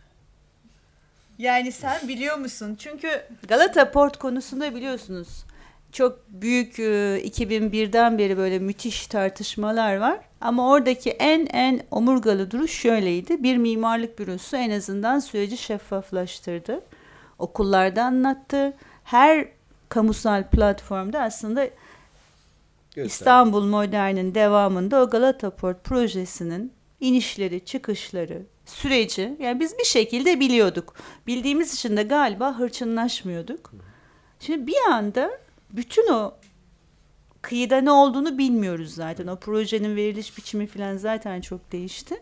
Yani 1.42 1.72
sen 1.72 2.08
biliyor 2.08 2.38
musun? 2.38 2.76
Çünkü 2.80 3.08
Galata 3.48 3.92
Port 3.92 4.18
konusunda 4.18 4.76
biliyorsunuz 4.76 5.46
çok 5.92 6.20
büyük 6.30 6.80
e, 6.80 6.84
2001'den 7.24 8.18
beri 8.18 8.38
böyle 8.38 8.60
müthiş 8.60 9.08
tartışmalar 9.08 9.98
var. 9.98 10.20
Ama 10.42 10.72
oradaki 10.72 11.10
en 11.10 11.46
en 11.46 11.82
omurgalı 11.92 12.52
duruş 12.52 12.72
şöyleydi. 12.72 13.44
Bir 13.44 13.58
mimarlık 13.58 14.20
bürosu 14.20 14.58
en 14.58 14.72
azından 14.72 15.20
süreci 15.20 15.58
şeffaflaştırdı. 15.58 16.82
Okullarda 17.40 18.04
anlattı. 18.04 18.74
Her 19.04 19.48
kamusal 19.90 20.44
platformda 20.44 21.22
aslında 21.22 21.66
Göster. 22.96 23.04
İstanbul 23.06 23.66
Modern'in 23.66 24.36
devamında 24.36 25.02
o 25.02 25.10
Galata 25.10 25.50
Port 25.50 25.84
projesinin 25.84 26.74
inişleri, 27.00 27.66
çıkışları, 27.66 28.42
süreci 28.72 29.36
yani 29.40 29.60
biz 29.60 29.78
bir 29.80 29.86
şekilde 29.86 30.40
biliyorduk. 30.40 30.96
Bildiğimiz 31.28 31.74
için 31.74 31.98
de 31.98 32.04
galiba 32.04 32.60
hırçınlaşmıyorduk. 32.60 33.72
Şimdi 34.40 34.68
bir 34.68 34.92
anda 34.92 35.32
bütün 35.72 36.14
o 36.14 36.34
kıyıda 37.42 37.82
ne 37.82 37.92
olduğunu 37.92 38.38
bilmiyoruz 38.38 38.94
zaten. 38.94 39.28
O 39.28 39.36
projenin 39.36 39.96
veriliş 39.96 40.38
biçimi 40.38 40.68
falan 40.68 40.98
zaten 40.98 41.42
çok 41.42 41.72
değişti. 41.72 42.16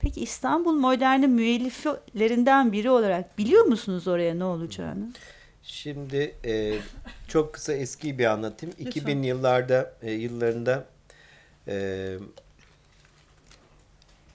Peki 0.00 0.20
İstanbul 0.20 0.72
Modern'in 0.72 1.30
müelliflerinden 1.30 2.72
biri 2.72 2.90
olarak 2.90 3.38
biliyor 3.38 3.64
musunuz 3.64 4.08
oraya 4.08 4.34
ne 4.34 4.44
olacağını? 4.44 5.12
Şimdi 5.62 6.34
e, 6.44 6.74
çok 7.28 7.54
kısa 7.54 7.72
eski 7.72 8.18
bir 8.18 8.24
anlatayım. 8.24 8.74
Lütfen. 8.78 8.90
2000 8.90 9.22
yıllarda 9.22 9.94
e, 10.02 10.12
yıllarında 10.12 10.86
e, 11.68 12.16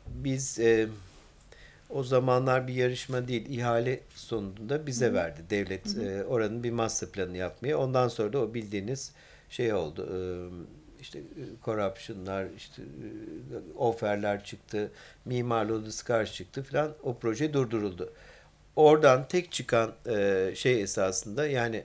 biz 0.07 0.59
e, 0.59 0.87
o 1.89 2.03
zamanlar 2.03 2.67
bir 2.67 2.73
yarışma 2.73 3.27
değil 3.27 3.45
ihale 3.49 3.99
sonunda 4.15 4.87
bize 4.87 5.13
verdi 5.13 5.41
devlet 5.49 5.97
e, 5.97 6.23
oranın 6.23 6.63
bir 6.63 6.71
master 6.71 7.09
planı 7.09 7.37
yapmaya. 7.37 7.77
Ondan 7.77 8.07
sonra 8.07 8.33
da 8.33 8.39
o 8.39 8.53
bildiğiniz 8.53 9.11
şey 9.49 9.73
oldu. 9.73 10.09
E, 10.13 10.19
işte 11.01 11.19
e, 11.19 11.43
corruption'lar, 11.65 12.47
işte 12.57 12.81
oferler 13.77 14.43
çıktı, 14.43 14.91
mimarlı 15.25 15.73
odası 15.73 16.05
karşı 16.05 16.33
çıktı 16.33 16.63
falan 16.63 16.93
o 17.03 17.17
proje 17.17 17.53
durduruldu. 17.53 18.13
Oradan 18.75 19.27
tek 19.27 19.51
çıkan 19.51 19.91
e, 20.09 20.51
şey 20.55 20.81
esasında 20.81 21.47
yani 21.47 21.83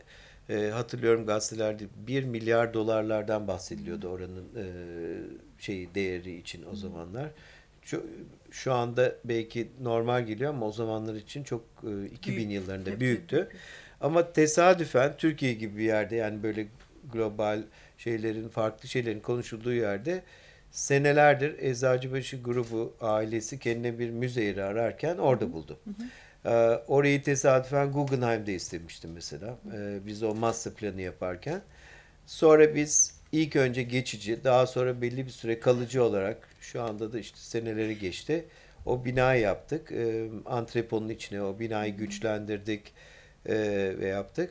e, 0.49 0.70
hatırlıyorum 0.70 1.26
gazetelerde 1.26 1.84
1 2.06 2.25
milyar 2.25 2.75
dolarlardan 2.75 3.49
bahsediliyordu 3.49 4.08
oranın 4.08 4.49
e, 4.56 4.64
şeyi 5.58 5.94
değeri 5.94 6.37
için 6.37 6.64
o 6.73 6.76
zamanlar. 6.76 7.30
Şu, 7.84 8.06
şu 8.50 8.72
anda 8.72 9.14
belki 9.24 9.68
normal 9.82 10.26
geliyor 10.26 10.50
ama 10.50 10.66
o 10.66 10.72
zamanlar 10.72 11.14
için 11.14 11.44
çok 11.44 11.64
e, 11.84 12.06
2000 12.06 12.36
Büyük. 12.36 12.52
yıllarında 12.52 12.90
Tabii, 12.90 13.00
büyüktü. 13.00 13.48
tabii. 13.50 13.58
Ama 14.00 14.32
tesadüfen 14.32 15.16
Türkiye 15.16 15.52
gibi 15.54 15.78
bir 15.78 15.84
yerde 15.84 16.16
yani 16.16 16.42
böyle 16.42 16.66
global 17.12 17.62
şeylerin 17.98 18.48
farklı 18.48 18.88
şeylerin 18.88 19.20
konuşulduğu 19.20 19.72
yerde 19.72 20.22
senelerdir 20.70 21.58
Eczacıbaşı 21.58 22.36
grubu 22.42 22.94
ailesi 23.00 23.58
kendine 23.58 23.98
bir 23.98 24.10
müze 24.10 24.44
yeri 24.44 24.62
ararken 24.64 25.16
orada 25.18 25.52
buldu. 25.52 25.78
Ee, 26.44 26.50
orayı 26.88 27.22
tesadüfen 27.22 27.92
Guggenheim'de 27.92 28.54
istemiştim 28.54 29.10
mesela. 29.14 29.58
Ee, 29.74 29.98
biz 30.06 30.22
o 30.22 30.34
master 30.34 30.72
planı 30.74 31.00
yaparken. 31.00 31.60
Sonra 32.26 32.74
biz 32.74 33.13
ilk 33.34 33.56
önce 33.56 33.82
geçici, 33.82 34.44
daha 34.44 34.66
sonra 34.66 35.02
belli 35.02 35.26
bir 35.26 35.30
süre 35.30 35.60
kalıcı 35.60 36.04
olarak 36.04 36.48
şu 36.60 36.82
anda 36.82 37.12
da 37.12 37.18
işte 37.18 37.38
seneleri 37.38 37.98
geçti. 37.98 38.44
O 38.86 39.04
binayı 39.04 39.40
yaptık. 39.42 39.92
Ee, 39.92 40.28
antreponun 40.46 41.08
içine 41.08 41.42
o 41.42 41.58
binayı 41.58 41.96
güçlendirdik 41.96 42.92
e, 43.46 43.54
ve 43.98 44.06
yaptık. 44.06 44.50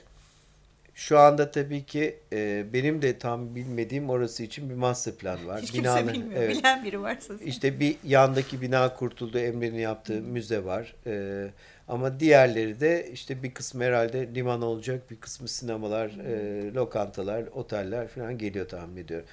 Şu 0.95 1.19
anda 1.19 1.51
tabii 1.51 1.83
ki 1.85 2.15
e, 2.33 2.65
benim 2.73 3.01
de 3.01 3.17
tam 3.17 3.55
bilmediğim 3.55 4.09
orası 4.09 4.43
için 4.43 4.69
bir 4.69 4.75
master 4.75 5.13
plan 5.15 5.47
var. 5.47 5.61
Hiç 5.61 5.71
kimse 5.71 5.89
Binanın- 5.89 6.13
bilmiyor. 6.13 6.41
evet. 6.43 6.57
Bilen 6.57 6.83
biri 6.85 7.01
varsa. 7.01 7.33
İşte 7.45 7.79
bir 7.79 7.95
yandaki 8.03 8.61
bina 8.61 8.93
kurtuldu. 8.93 9.39
Emre'nin 9.39 9.79
yaptığı 9.79 10.21
müze 10.21 10.65
var. 10.65 10.95
Ee, 11.07 11.47
ama 11.87 12.19
diğerleri 12.19 12.79
de 12.79 13.09
işte 13.11 13.43
bir 13.43 13.53
kısmı 13.53 13.83
herhalde 13.83 14.35
liman 14.35 14.61
olacak. 14.61 15.11
Bir 15.11 15.15
kısmı 15.19 15.47
sinemalar, 15.47 16.09
e, 16.09 16.73
lokantalar, 16.73 17.43
oteller 17.47 18.07
falan 18.07 18.37
geliyor 18.37 18.67
tahmin 18.69 18.97
ediyorum. 19.03 19.27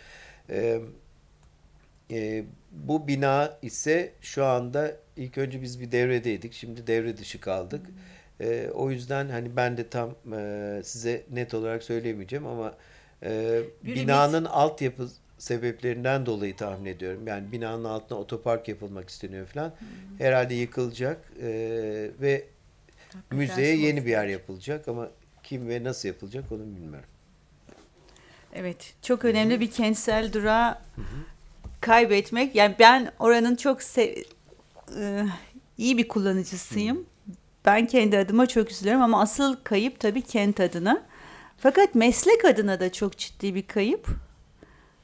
Ee, 0.50 0.80
e, 2.10 2.44
bu 2.72 3.08
bina 3.08 3.58
ise 3.62 4.12
şu 4.20 4.44
anda 4.44 4.96
ilk 5.16 5.38
önce 5.38 5.62
biz 5.62 5.80
bir 5.80 5.92
devredeydik. 5.92 6.52
Şimdi 6.54 6.86
devre 6.86 7.16
dışı 7.16 7.40
kaldık. 7.40 7.86
Ee, 8.40 8.68
o 8.74 8.90
yüzden 8.90 9.28
hani 9.28 9.56
ben 9.56 9.76
de 9.76 9.88
tam 9.88 10.14
e, 10.36 10.80
size 10.84 11.22
net 11.30 11.54
olarak 11.54 11.82
söyleyemeyeceğim 11.82 12.46
ama 12.46 12.74
e, 13.22 13.60
Bir 13.84 13.94
binanın 13.94 14.44
altyapı 14.44 15.08
sebeplerinden 15.40 16.26
dolayı 16.26 16.56
tahmin 16.56 16.86
ediyorum. 16.86 17.26
Yani 17.26 17.52
binanın 17.52 17.84
altına 17.84 18.18
otopark 18.18 18.68
yapılmak 18.68 19.08
isteniyor 19.10 19.46
falan. 19.46 19.72
Herhalde 20.18 20.54
yıkılacak 20.54 21.32
e, 21.42 21.48
ve 22.20 22.44
müzeye 23.30 23.76
yeni 23.76 24.06
bir 24.06 24.10
yer 24.10 24.26
yapılacak 24.26 24.88
ama 24.88 25.08
kim 25.42 25.68
ve 25.68 25.84
nasıl 25.84 26.08
yapılacak 26.08 26.52
onu 26.52 26.60
bilmiyorum. 26.60 27.08
Evet, 28.54 28.94
çok 29.02 29.24
önemli 29.24 29.60
bir 29.60 29.70
kentsel 29.70 30.32
durağı 30.32 30.78
kaybetmek. 31.80 32.54
Yani 32.54 32.74
ben 32.78 33.12
oranın 33.18 33.56
çok 33.56 33.80
se- 33.80 34.24
e, 34.98 35.26
iyi 35.78 35.98
bir 35.98 36.08
kullanıcısıyım. 36.08 37.06
Ben 37.64 37.86
kendi 37.86 38.18
adıma 38.18 38.46
çok 38.46 38.70
üzülüyorum 38.70 39.02
ama 39.02 39.20
asıl 39.20 39.56
kayıp 39.64 40.00
tabii 40.00 40.22
kent 40.22 40.60
adına. 40.60 41.02
Fakat 41.58 41.94
meslek 41.94 42.44
adına 42.44 42.80
da 42.80 42.92
çok 42.92 43.18
ciddi 43.18 43.54
bir 43.54 43.66
kayıp. 43.66 44.08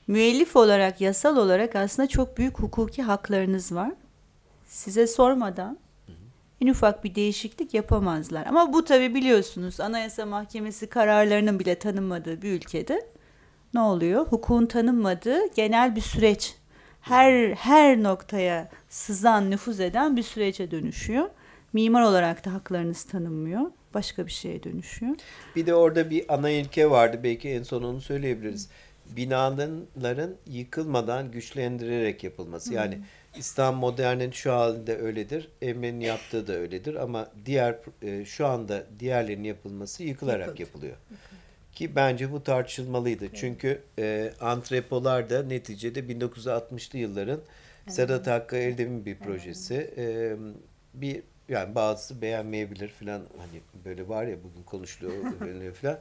Müellif 0.06 0.56
olarak, 0.56 1.00
yasal 1.00 1.36
olarak 1.36 1.76
aslında 1.76 2.08
çok 2.08 2.38
büyük 2.38 2.58
hukuki 2.58 3.02
haklarınız 3.02 3.74
var. 3.74 3.92
Size 4.66 5.06
sormadan 5.06 5.78
en 6.60 6.68
ufak 6.68 7.04
bir 7.04 7.14
değişiklik 7.14 7.74
yapamazlar. 7.74 8.46
Ama 8.46 8.72
bu 8.72 8.84
tabii 8.84 9.14
biliyorsunuz 9.14 9.80
Anayasa 9.80 10.26
Mahkemesi 10.26 10.86
kararlarının 10.86 11.58
bile 11.58 11.74
tanınmadığı 11.74 12.42
bir 12.42 12.52
ülkede 12.52 13.06
ne 13.74 13.80
oluyor? 13.80 14.26
Hukukun 14.26 14.66
tanınmadığı 14.66 15.54
genel 15.54 15.96
bir 15.96 16.00
süreç 16.00 16.54
her 17.00 17.50
her 17.50 18.02
noktaya 18.02 18.68
sızan, 18.88 19.50
nüfuz 19.50 19.80
eden 19.80 20.16
bir 20.16 20.22
sürece 20.22 20.70
dönüşüyor. 20.70 21.30
Mimar 21.72 22.02
olarak 22.02 22.44
da 22.44 22.52
haklarınız 22.52 23.04
tanınmıyor. 23.04 23.62
Başka 23.94 24.26
bir 24.26 24.32
şeye 24.32 24.62
dönüşüyor. 24.62 25.16
Bir 25.56 25.66
de 25.66 25.74
orada 25.74 26.10
bir 26.10 26.34
ana 26.34 26.50
ilke 26.50 26.90
vardı. 26.90 27.20
Belki 27.22 27.48
en 27.48 27.62
son 27.62 27.82
onu 27.82 28.00
söyleyebiliriz. 28.00 28.68
Binaların 29.16 30.34
yıkılmadan 30.46 31.30
güçlendirerek 31.30 32.24
yapılması. 32.24 32.74
Yani 32.74 32.98
İslam 33.36 33.74
modernin 33.74 34.30
şu 34.30 34.52
halinde 34.52 34.98
öyledir. 34.98 35.48
Emre'nin 35.62 36.00
yaptığı 36.00 36.46
da 36.46 36.52
öyledir. 36.52 36.94
Ama 36.94 37.28
diğer 37.46 37.76
e, 38.02 38.24
şu 38.24 38.46
anda 38.46 38.84
diğerlerinin 39.00 39.44
yapılması 39.44 40.02
yıkılarak 40.02 40.46
Yıkıldı. 40.48 40.62
yapılıyor. 40.62 40.96
Ki 41.72 41.96
bence 41.96 42.32
bu 42.32 42.42
tartışılmalıydı. 42.44 43.28
Çünkü 43.34 43.82
e, 43.98 44.32
antrepolar 44.40 45.30
da 45.30 45.42
neticede 45.42 46.00
1960'lı 46.00 46.98
yılların 46.98 47.40
Sedat 47.88 48.26
Hakkı 48.26 48.56
Eldem'in 48.56 49.04
bir 49.06 49.18
projesi. 49.18 49.94
E, 49.96 50.36
bir 50.94 51.22
yani 51.48 51.74
bazısı 51.74 52.22
beğenmeyebilir 52.22 52.88
falan 52.88 53.22
hani 53.38 53.84
böyle 53.84 54.08
var 54.08 54.26
ya 54.26 54.36
bugün 54.44 54.62
konuşuluyor 54.62 55.12
falan. 55.74 55.98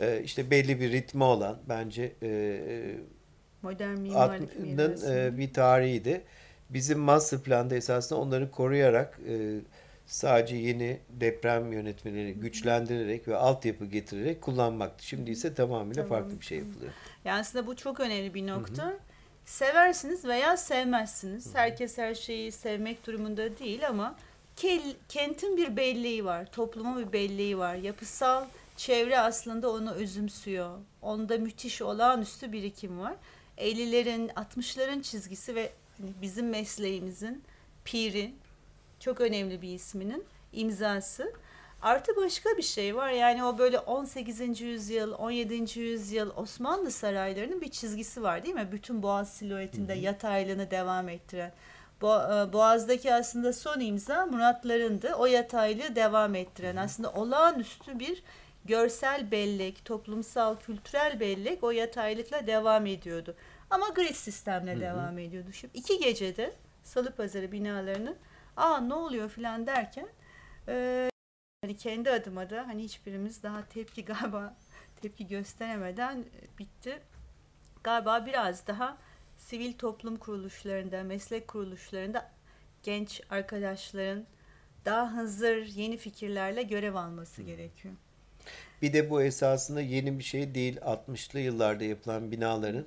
E, 0.00 0.22
işte 0.22 0.50
belli 0.50 0.80
bir 0.80 0.92
ritmi 0.92 1.24
olan 1.24 1.58
bence 1.68 2.12
e, 2.22 2.60
Modern 3.62 4.00
mimarlık 4.00 4.50
e, 5.08 5.38
bir 5.38 5.52
tarihiydi. 5.52 6.22
Bizim 6.70 6.98
master 6.98 7.40
planda 7.40 7.74
esasında 7.74 8.20
onları 8.20 8.50
koruyarak 8.50 9.18
e, 9.28 9.60
sadece 10.06 10.56
yeni 10.56 10.98
deprem 11.10 11.72
yönetmeleri 11.72 12.34
güçlendirerek 12.34 13.28
ve 13.28 13.36
altyapı 13.36 13.86
getirerek 13.86 14.42
kullanmaktı. 14.42 15.06
Şimdi 15.06 15.30
ise 15.30 15.54
tamamıyla 15.54 16.02
Tamam. 16.02 16.22
farklı 16.22 16.40
bir 16.40 16.46
şey 16.46 16.58
yapılıyor. 16.58 16.92
Yani 17.24 17.40
aslında 17.40 17.66
bu 17.66 17.76
çok 17.76 18.00
önemli 18.00 18.34
bir 18.34 18.46
nokta. 18.46 18.98
Seversiniz 19.44 20.24
veya 20.24 20.56
sevmezsiniz. 20.56 21.54
Herkes 21.54 21.98
her 21.98 22.14
şeyi 22.14 22.52
sevmek 22.52 23.06
durumunda 23.06 23.58
değil 23.58 23.88
ama 23.88 24.16
kentin 25.08 25.56
bir 25.56 25.76
belleği 25.76 26.24
var, 26.24 26.52
toplumun 26.52 27.06
bir 27.06 27.12
belleği 27.12 27.58
var. 27.58 27.74
Yapısal 27.74 28.44
çevre 28.80 29.18
aslında 29.18 29.70
onu 29.70 29.92
özümsüyor. 29.92 30.78
Onda 31.02 31.38
müthiş 31.38 31.82
olağanüstü 31.82 32.52
birikim 32.52 33.00
var. 33.00 33.14
50'lerin, 33.58 34.32
60'ların 34.32 35.02
çizgisi 35.02 35.54
ve 35.54 35.72
hani 35.98 36.10
bizim 36.22 36.48
mesleğimizin 36.48 37.42
piri, 37.84 38.34
çok 39.00 39.20
önemli 39.20 39.62
bir 39.62 39.74
isminin 39.74 40.24
imzası. 40.52 41.32
Artı 41.82 42.16
başka 42.16 42.50
bir 42.56 42.62
şey 42.62 42.96
var. 42.96 43.10
Yani 43.10 43.44
o 43.44 43.58
böyle 43.58 43.78
18. 43.78 44.60
yüzyıl, 44.60 45.12
17. 45.12 45.80
yüzyıl 45.80 46.30
Osmanlı 46.36 46.90
saraylarının 46.90 47.60
bir 47.60 47.70
çizgisi 47.70 48.22
var 48.22 48.44
değil 48.44 48.54
mi? 48.54 48.68
Bütün 48.72 49.02
boğaz 49.02 49.32
siluetinde 49.32 49.94
yataylığını 49.94 50.70
devam 50.70 51.08
ettiren. 51.08 51.52
E, 52.02 52.06
Boğaz'daki 52.52 53.14
aslında 53.14 53.52
son 53.52 53.80
imza 53.80 54.26
Muratlarındı. 54.26 55.14
O 55.14 55.26
yataylığı 55.26 55.96
devam 55.96 56.34
ettiren. 56.34 56.76
Aslında 56.76 57.12
olağanüstü 57.12 57.98
bir 57.98 58.22
görsel 58.64 59.30
bellek, 59.30 59.84
toplumsal, 59.84 60.56
kültürel 60.56 61.20
bellek 61.20 61.64
o 61.64 61.70
yataylıkla 61.70 62.46
devam 62.46 62.86
ediyordu. 62.86 63.36
Ama 63.70 63.88
grid 63.88 64.14
sistemle 64.14 64.80
devam 64.80 65.18
ediyordu. 65.18 65.52
Şimdi 65.52 65.78
iki 65.78 65.98
gecede 65.98 66.54
Salı 66.82 67.14
Pazarı 67.14 67.52
binalarının 67.52 68.16
aa 68.56 68.80
ne 68.80 68.94
oluyor 68.94 69.28
filan 69.28 69.66
derken 69.66 70.08
e, 70.68 71.08
hani 71.64 71.76
kendi 71.76 72.10
adıma 72.10 72.50
da 72.50 72.66
hani 72.66 72.82
hiçbirimiz 72.82 73.42
daha 73.42 73.68
tepki 73.68 74.04
galiba 74.04 74.56
tepki 75.02 75.26
gösteremeden 75.26 76.24
bitti. 76.58 77.02
Galiba 77.84 78.26
biraz 78.26 78.66
daha 78.66 78.98
sivil 79.36 79.72
toplum 79.72 80.16
kuruluşlarında, 80.16 81.02
meslek 81.02 81.48
kuruluşlarında 81.48 82.30
genç 82.82 83.20
arkadaşların 83.30 84.26
daha 84.84 85.14
hazır 85.14 85.56
yeni 85.56 85.96
fikirlerle 85.96 86.62
görev 86.62 86.94
alması 86.94 87.42
gerekiyor. 87.42 87.94
Bir 88.82 88.92
de 88.92 89.10
bu 89.10 89.22
esasında 89.22 89.80
yeni 89.80 90.18
bir 90.18 90.24
şey 90.24 90.54
değil. 90.54 90.76
60'lı 90.76 91.40
yıllarda 91.40 91.84
yapılan 91.84 92.30
binaların 92.30 92.84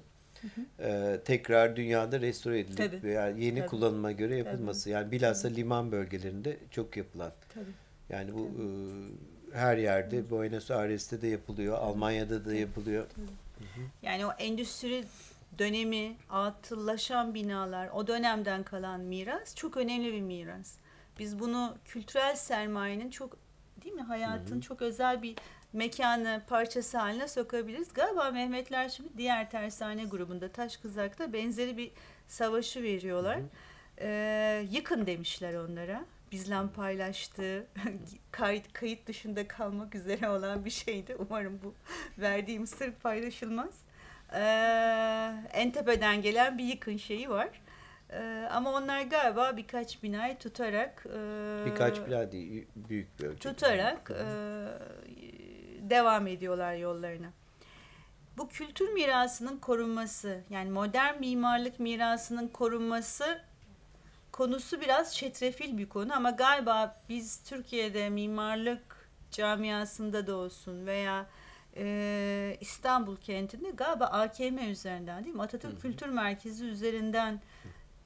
e, 0.79 1.19
tekrar 1.25 1.75
dünyada 1.75 2.21
restore 2.21 2.59
edilip 2.59 2.77
Tabii. 2.77 3.03
veya 3.03 3.29
yeni 3.29 3.59
Tabii. 3.59 3.69
kullanıma 3.69 4.11
göre 4.11 4.35
yapılması. 4.35 4.89
Yani 4.89 5.11
bilhassa 5.11 5.47
liman 5.47 5.91
bölgelerinde 5.91 6.57
çok 6.71 6.97
yapılan. 6.97 7.31
Tabii. 7.53 7.71
Yani 8.09 8.33
bu 8.33 8.45
e, 8.45 8.65
her 9.57 9.77
yerde 9.77 10.29
Buenos 10.29 10.71
Aires'te 10.71 11.21
de 11.21 11.27
yapılıyor, 11.27 11.77
Almanya'da 11.77 12.45
da 12.45 12.53
yapılıyor. 12.53 13.05
Yani 14.01 14.25
o 14.25 14.31
endüstri 14.31 15.03
dönemi, 15.59 16.15
atıllaşan 16.29 17.33
binalar, 17.33 17.89
o 17.93 18.07
dönemden 18.07 18.63
kalan 18.63 18.99
miras 18.99 19.55
çok 19.55 19.77
önemli 19.77 20.13
bir 20.13 20.21
miras. 20.21 20.73
Biz 21.19 21.39
bunu 21.39 21.75
kültürel 21.85 22.35
sermayenin 22.35 23.09
çok 23.09 23.37
değil 23.83 23.95
mi 23.95 24.01
hayatın 24.01 24.61
çok 24.61 24.81
özel 24.81 25.21
bir 25.21 25.35
mekanı 25.73 26.41
parçası 26.47 26.97
haline 26.97 27.27
sokabiliriz. 27.27 27.93
Galiba 27.93 28.31
Mehmetler 28.31 28.89
şimdi 28.89 29.09
diğer 29.17 29.51
tersane 29.51 30.05
grubunda 30.05 30.51
Taş 30.51 30.77
Kızak'ta 30.77 31.33
benzeri 31.33 31.77
bir 31.77 31.91
savaşı 32.27 32.83
veriyorlar. 32.83 33.39
Ee, 34.01 34.65
yıkın 34.71 35.05
demişler 35.05 35.53
onlara. 35.53 36.05
Bizle 36.31 36.55
paylaştığı 36.75 37.67
kayıt, 38.31 38.73
kayıt 38.73 39.07
dışında 39.07 39.47
kalmak 39.47 39.95
üzere 39.95 40.29
olan 40.29 40.65
bir 40.65 40.69
şeydi. 40.69 41.15
Umarım 41.19 41.59
bu 41.63 41.73
verdiğim 42.17 42.67
sır 42.67 42.91
paylaşılmaz. 42.91 43.81
Ee, 44.33 44.39
en 45.53 45.71
tepeden 45.71 46.21
gelen 46.21 46.57
bir 46.57 46.63
yıkın 46.63 46.97
şeyi 46.97 47.29
var. 47.29 47.49
Ee, 48.11 48.47
ama 48.51 48.73
onlar 48.73 49.01
galiba 49.01 49.57
birkaç 49.57 50.03
binayı 50.03 50.37
tutarak 50.37 51.05
e, 51.05 51.65
Birkaç 51.65 52.07
bina 52.07 52.31
değil, 52.31 52.67
büyük 52.75 53.19
bir 53.19 53.25
ölçekte. 53.25 53.49
tutarak 53.49 54.11
e, 54.11 54.23
devam 55.89 56.27
ediyorlar 56.27 56.73
yollarına. 56.73 57.29
Bu 58.37 58.49
kültür 58.49 58.89
mirasının 58.89 59.57
korunması, 59.57 60.41
yani 60.49 60.71
modern 60.71 61.19
mimarlık 61.19 61.79
mirasının 61.79 62.47
korunması 62.47 63.41
konusu 64.31 64.81
biraz 64.81 65.15
çetrefil 65.15 65.77
bir 65.77 65.89
konu 65.89 66.15
ama 66.15 66.29
galiba 66.29 67.01
biz 67.09 67.43
Türkiye'de 67.43 68.09
mimarlık 68.09 69.09
camiasında 69.31 70.27
da 70.27 70.35
olsun 70.35 70.85
veya 70.85 71.25
e, 71.75 72.57
İstanbul 72.61 73.17
kentinde 73.17 73.69
galiba 73.71 74.05
AKM 74.05 74.57
üzerinden 74.57 75.23
değil 75.23 75.35
mi? 75.35 75.41
Atatürk 75.41 75.81
Kültür 75.81 76.09
Merkezi 76.09 76.65
üzerinden 76.65 77.41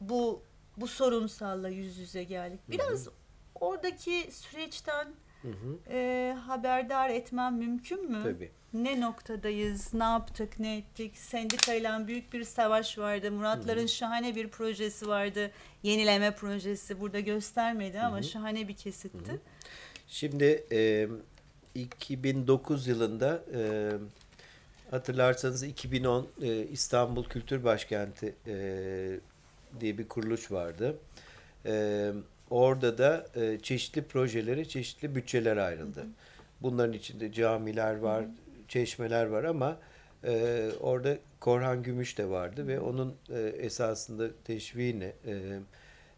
bu 0.02 0.42
bu 0.78 0.88
sorunsalla 0.88 1.70
yüz 1.70 1.98
yüze 1.98 2.24
geldik. 2.24 2.60
Biraz 2.70 3.08
oradaki 3.56 4.30
süreçten 4.32 5.08
Hı 5.48 5.52
hı, 5.52 5.94
e, 5.98 6.34
haberdar 6.34 7.10
etmem 7.10 7.56
mümkün 7.56 8.12
mü? 8.12 8.24
tabii. 8.24 8.52
Ne 8.74 9.02
noktadayız, 9.02 9.94
ne 9.94 10.04
yaptık, 10.04 10.60
ne 10.60 10.78
ettik? 10.78 11.18
Sendikayla 11.18 12.08
büyük 12.08 12.34
bir 12.34 12.44
savaş 12.44 12.98
vardı. 12.98 13.32
Muratların 13.32 13.86
şahane 13.86 14.36
bir 14.36 14.48
projesi 14.48 15.08
vardı. 15.08 15.52
Yenileme 15.84 16.36
projesi. 16.36 17.00
Burada 17.00 17.20
göstermedi 17.20 18.00
ama 18.00 18.22
şahane 18.22 18.68
bir 18.68 18.76
kesitti. 18.76 19.40
Şimdi 20.08 20.64
e, 20.72 21.08
2009 21.76 22.88
yılında 22.88 23.44
e, 23.54 23.92
hatırlarsanız 24.92 25.64
2010 25.64 26.28
e, 26.42 26.64
İstanbul 26.64 27.24
Kültür 27.24 27.64
Başkenti 27.64 28.36
e, 28.48 28.56
diye 29.80 29.98
bir 29.98 30.08
kuruluş 30.08 30.52
vardı. 30.52 30.98
E, 31.66 32.12
orada 32.50 32.98
da 32.98 33.28
e, 33.36 33.60
çeşitli 33.60 34.04
projelere 34.04 34.66
çeşitli 34.66 35.16
bütçeler 35.16 35.58
ayrıldı. 35.58 36.06
Bunların 36.62 36.94
içinde 36.94 37.32
camiler 37.32 37.98
var, 37.98 38.26
çeşmeler 38.68 39.26
var 39.26 39.44
ama 39.44 39.78
e, 40.24 40.70
orada 40.80 41.18
Korhan 41.40 41.84
Gümüş 41.84 42.18
de 42.18 42.30
vardı 42.30 42.68
ve 42.68 42.80
onun 42.80 43.16
e, 43.30 43.40
esasında 43.40 44.30
teşviğini 44.46 45.12
e, 45.26 45.60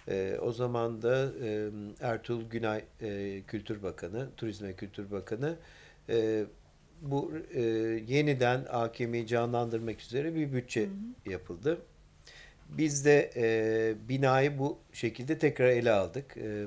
e, 0.08 0.38
o 0.42 0.52
zaman 0.52 1.02
da 1.02 1.32
e, 1.44 1.70
Ertuğrul 2.02 2.50
Günay 2.50 2.84
e, 3.02 3.42
Kültür 3.48 3.84
Bakanı, 3.84 4.28
Turizm 4.38 4.66
ve 4.66 4.74
Kültür 4.74 5.12
Bakanı 5.12 5.56
e, 6.10 6.46
bu 7.02 7.32
e, 7.54 7.62
yeniden 8.08 8.66
AKM'yi 8.70 9.28
canlandırmak 9.28 10.02
üzere 10.02 10.36
bir 10.36 10.54
bütçe 10.54 10.90
yapıldı. 11.26 11.78
Biz 12.70 13.06
de 13.06 13.32
e, 13.36 14.10
binayı 14.10 14.60
bu 14.60 14.78
şekilde 14.94 15.38
tekrar 15.40 15.68
ele 15.68 15.92
aldık. 15.92 16.38
E, 16.38 16.66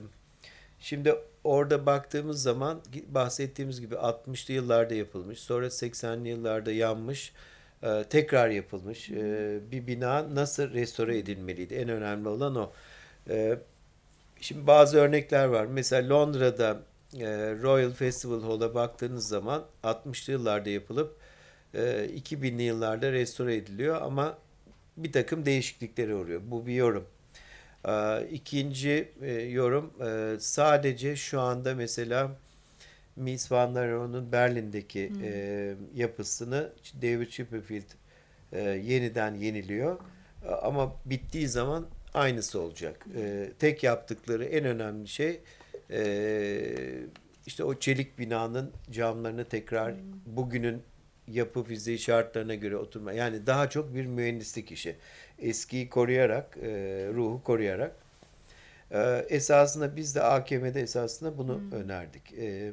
şimdi 0.80 1.14
orada 1.44 1.86
baktığımız 1.86 2.42
zaman 2.42 2.80
bahsettiğimiz 3.08 3.80
gibi 3.80 3.94
60'lı 3.94 4.54
yıllarda 4.54 4.94
yapılmış, 4.94 5.38
sonra 5.40 5.66
80'li 5.66 6.28
yıllarda 6.28 6.72
yanmış, 6.72 7.32
e, 7.82 8.04
tekrar 8.10 8.48
yapılmış 8.50 9.10
e, 9.10 9.58
bir 9.72 9.86
bina 9.86 10.34
nasıl 10.34 10.72
restore 10.72 11.18
edilmeliydi? 11.18 11.74
En 11.74 11.88
önemli 11.88 12.28
olan 12.28 12.56
o. 12.56 12.72
E, 13.30 13.58
şimdi 14.40 14.66
bazı 14.66 14.98
örnekler 14.98 15.44
var. 15.46 15.66
Mesela 15.66 16.14
Londra'da 16.14 16.80
e, 17.20 17.26
Royal 17.62 17.90
Festival 17.90 18.42
Hall'a 18.42 18.74
baktığınız 18.74 19.28
zaman 19.28 19.64
60'lı 19.84 20.32
yıllarda 20.32 20.70
yapılıp 20.70 21.16
e, 21.74 21.80
2000'li 22.16 22.62
yıllarda 22.62 23.12
restore 23.12 23.56
ediliyor 23.56 24.02
ama 24.02 24.38
bir 24.96 25.12
takım 25.12 25.46
değişikliklere 25.46 26.14
uğruyor. 26.14 26.40
Bu 26.44 26.66
bir 26.66 26.74
yorum. 26.74 27.07
Ee, 27.88 28.28
İkinci 28.31 29.12
e, 29.22 29.33
yorum 29.33 29.92
e, 30.07 30.37
sadece 30.40 31.16
şu 31.16 31.40
anda 31.40 31.74
mesela 31.74 32.31
Mies 33.16 33.52
van 33.52 33.74
der 33.74 33.90
Rohe'nun 33.90 34.33
Berlin'deki 34.33 35.12
e, 35.22 35.74
yapısını 35.94 36.72
David 37.02 37.28
Chipperfield 37.28 37.90
e, 38.52 38.61
yeniden 38.61 39.35
yeniliyor. 39.35 39.98
Ama 40.62 40.96
bittiği 41.05 41.48
zaman 41.48 41.87
aynısı 42.14 42.61
olacak. 42.61 43.07
E, 43.16 43.50
tek 43.59 43.83
yaptıkları 43.83 44.44
en 44.44 44.64
önemli 44.64 45.09
şey 45.09 45.40
e, 45.90 46.02
işte 47.46 47.64
o 47.64 47.78
çelik 47.78 48.18
binanın 48.18 48.70
camlarını 48.90 49.44
tekrar 49.44 49.94
bugünün 50.26 50.83
yapı 51.32 51.64
fiziği 51.64 51.98
şartlarına 51.98 52.54
göre 52.54 52.76
oturma. 52.76 53.12
Yani 53.12 53.46
daha 53.46 53.70
çok 53.70 53.94
bir 53.94 54.06
mühendislik 54.06 54.72
işi. 54.72 54.96
Eskiyi 55.38 55.88
koruyarak, 55.90 56.56
e, 56.62 56.68
ruhu 57.14 57.42
koruyarak. 57.44 57.96
E, 58.90 59.26
esasında 59.28 59.96
biz 59.96 60.14
de 60.14 60.22
AKM'de 60.22 60.80
esasında 60.80 61.38
bunu 61.38 61.60
önerdik. 61.72 62.32
E, 62.32 62.72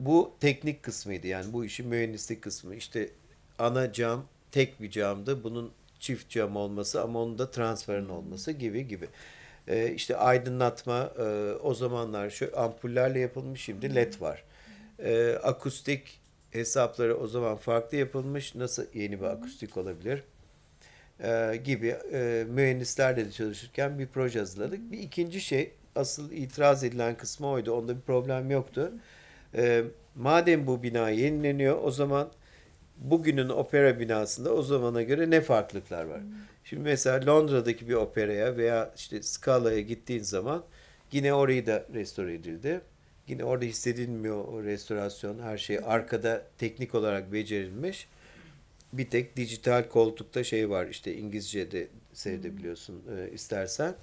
bu 0.00 0.32
teknik 0.40 0.82
kısmıydı 0.82 1.26
yani 1.26 1.52
bu 1.52 1.64
işin 1.64 1.88
mühendislik 1.88 2.42
kısmı. 2.42 2.74
İşte 2.74 3.10
ana 3.58 3.92
cam 3.92 4.26
tek 4.52 4.80
bir 4.82 4.90
camdı. 4.90 5.44
Bunun 5.44 5.72
çift 6.00 6.30
cam 6.30 6.56
olması 6.56 7.02
ama 7.02 7.22
onun 7.22 7.38
da 7.38 7.50
transparan 7.50 8.08
olması 8.08 8.52
gibi 8.52 8.88
gibi. 8.88 9.08
Ee, 9.68 9.92
işte 9.94 10.16
aydınlatma 10.16 11.12
e, 11.18 11.22
o 11.62 11.74
zamanlar 11.74 12.30
şu 12.30 12.60
ampullerle 12.60 13.18
yapılmış 13.18 13.60
şimdi 13.60 13.94
led 13.94 14.20
var. 14.20 14.44
Ee, 14.98 15.38
akustik 15.42 16.19
hesapları 16.50 17.16
o 17.16 17.26
zaman 17.26 17.56
farklı 17.56 17.96
yapılmış. 17.96 18.54
Nasıl 18.54 18.84
yeni 18.94 19.20
bir 19.20 19.26
akustik 19.26 19.76
olabilir? 19.76 20.22
Ee, 21.22 21.60
gibi 21.64 21.96
e, 22.12 22.46
mühendislerle 22.48 23.26
de 23.26 23.30
çalışırken 23.30 23.98
bir 23.98 24.06
proje 24.06 24.38
hazırladık. 24.38 24.92
Bir 24.92 24.98
ikinci 24.98 25.40
şey 25.40 25.72
asıl 25.96 26.32
itiraz 26.32 26.84
edilen 26.84 27.16
kısmı 27.16 27.48
oydu. 27.48 27.72
Onda 27.72 27.96
bir 27.96 28.00
problem 28.00 28.50
yoktu. 28.50 28.92
Ee, 29.54 29.84
madem 30.16 30.66
bu 30.66 30.82
bina 30.82 31.10
yenileniyor 31.10 31.78
o 31.82 31.90
zaman 31.90 32.30
bugünün 32.96 33.48
opera 33.48 34.00
binasında 34.00 34.54
o 34.54 34.62
zamana 34.62 35.02
göre 35.02 35.30
ne 35.30 35.40
farklılıklar 35.40 36.04
var? 36.04 36.20
Şimdi 36.64 36.82
mesela 36.82 37.26
Londra'daki 37.26 37.88
bir 37.88 37.94
operaya 37.94 38.56
veya 38.56 38.92
işte 38.96 39.22
Scala'ya 39.22 39.80
gittiğin 39.80 40.22
zaman 40.22 40.64
yine 41.12 41.34
orayı 41.34 41.66
da 41.66 41.86
restore 41.94 42.34
edildi. 42.34 42.80
Yine 43.30 43.44
orada 43.44 43.64
hissedilmiyor 43.64 44.44
o 44.44 44.62
restorasyon, 44.62 45.38
her 45.38 45.58
şey 45.58 45.78
arkada 45.84 46.42
teknik 46.58 46.94
olarak 46.94 47.32
becerilmiş. 47.32 48.08
Bir 48.92 49.10
tek 49.10 49.36
dijital 49.36 49.88
koltukta 49.88 50.44
şey 50.44 50.70
var 50.70 50.86
işte 50.86 51.16
İngilizce'de 51.16 51.86
seyredebiliyorsun 52.12 53.02
e, 53.16 53.32
istersen. 53.32 53.94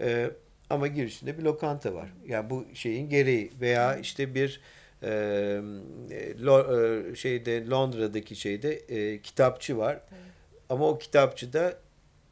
E, 0.00 0.30
ama 0.70 0.86
girişinde 0.86 1.38
bir 1.38 1.42
lokanta 1.42 1.94
var. 1.94 2.12
Yani 2.26 2.50
bu 2.50 2.66
şeyin 2.74 3.08
gereği 3.08 3.50
veya 3.60 3.96
işte 3.96 4.34
bir 4.34 4.60
e, 5.02 5.08
lo, 6.40 6.76
e, 6.78 7.16
şeyde 7.16 7.66
Londra'daki 7.66 8.36
şeyde 8.36 8.72
e, 8.72 9.18
kitapçı 9.18 9.78
var. 9.78 10.00
Ama 10.68 10.88
o 10.88 10.98
kitapçıda 10.98 11.78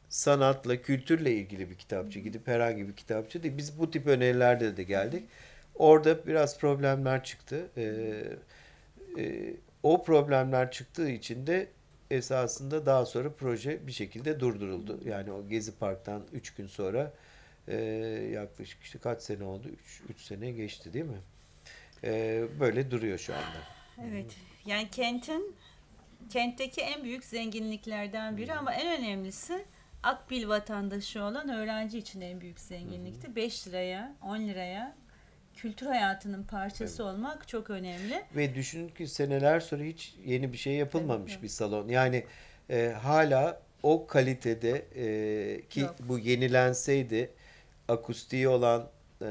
sanatla, 0.09 0.83
kültürle 0.83 1.33
ilgili 1.33 1.71
bir 1.71 1.75
kitapçı. 1.75 2.19
Gidip 2.19 2.49
herhangi 2.49 2.89
bir 2.89 2.93
kitapçı 2.93 3.43
değil. 3.43 3.57
Biz 3.57 3.79
bu 3.79 3.91
tip 3.91 4.07
önerilerde 4.07 4.77
de 4.77 4.83
geldik. 4.83 5.23
Orada 5.81 6.27
biraz 6.27 6.59
problemler 6.59 7.25
çıktı. 7.25 7.71
E, 7.77 7.85
e, 9.19 9.55
o 9.83 10.05
problemler 10.05 10.71
çıktığı 10.71 11.11
için 11.11 11.47
de 11.47 11.69
esasında 12.11 12.87
daha 12.87 13.07
sonra 13.07 13.33
proje 13.33 13.87
bir 13.87 13.93
şekilde 13.93 14.41
durduruldu. 14.41 15.01
Yani 15.05 15.33
o 15.33 15.49
Gezi 15.49 15.79
Park'tan 15.79 16.23
3 16.33 16.55
gün 16.55 16.67
sonra 16.67 17.13
e, 17.69 17.77
yaklaşık 18.33 18.83
işte 18.83 18.99
kaç 18.99 19.23
sene 19.23 19.45
oldu? 19.45 19.69
3 20.09 20.21
sene 20.21 20.51
geçti 20.51 20.93
değil 20.93 21.05
mi? 21.05 21.21
E, 22.05 22.45
böyle 22.61 22.91
duruyor 22.91 23.19
şu 23.19 23.35
anda. 23.35 23.59
Evet. 24.09 24.37
Yani 24.67 24.89
kentin 24.91 25.57
kentteki 26.31 26.81
en 26.81 27.05
büyük 27.05 27.25
zenginliklerden 27.25 28.37
biri 28.37 28.55
ama 28.55 28.75
en 28.75 29.01
önemlisi 29.01 29.65
Akbil 30.03 30.49
vatandaşı 30.49 31.23
olan 31.23 31.49
öğrenci 31.49 31.99
için 31.99 32.21
en 32.21 32.41
büyük 32.41 32.61
zenginlikti. 32.61 33.37
5 33.37 33.69
liraya, 33.69 34.15
10 34.23 34.39
liraya 34.39 35.01
kültür 35.63 35.87
hayatının 35.87 36.45
parçası 36.45 37.05
olmak 37.05 37.49
çok 37.49 37.71
önemli. 37.71 38.23
Ve 38.37 38.55
düşünün 38.55 38.89
ki 38.89 39.09
seneler 39.09 39.61
sonra 39.61 39.83
hiç 39.83 40.15
yeni 40.25 40.53
bir 40.53 40.59
şey 40.59 40.75
yapılmamış 40.75 41.33
Evet, 41.33 41.43
bir 41.43 41.49
salon. 41.49 41.89
Yani 41.89 42.25
e, 42.71 42.95
hala 43.03 43.61
o 43.83 44.07
kalitede 44.07 44.87
e, 44.97 45.67
ki 45.69 45.81
Yok. 45.81 45.97
bu 46.01 46.19
yenilenseydi 46.19 47.31
akustiği 47.89 48.49
olan 48.49 48.89
e, 49.23 49.29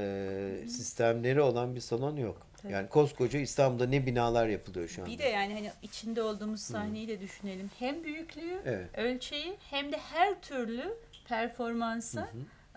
sistemleri 0.68 1.40
olan 1.40 1.74
bir 1.74 1.80
salon 1.80 2.16
yok. 2.16 2.46
Tabii. 2.62 2.72
Yani 2.72 2.88
koskoca 2.88 3.38
İstanbul'da 3.38 3.86
ne 3.86 4.06
binalar 4.06 4.46
yapılıyor 4.48 4.88
şu 4.88 5.02
anda. 5.02 5.12
Bir 5.12 5.18
de 5.18 5.24
yani 5.24 5.54
hani 5.54 5.70
içinde 5.82 6.22
olduğumuz 6.22 6.60
sahneyi 6.60 7.08
de 7.08 7.20
düşünelim. 7.20 7.70
Hem 7.78 8.04
büyüklüğü, 8.04 8.62
Evet. 8.64 8.98
ölçeği 8.98 9.56
hem 9.70 9.92
de 9.92 9.96
her 9.98 10.40
türlü 10.42 10.94
performansa 11.28 12.28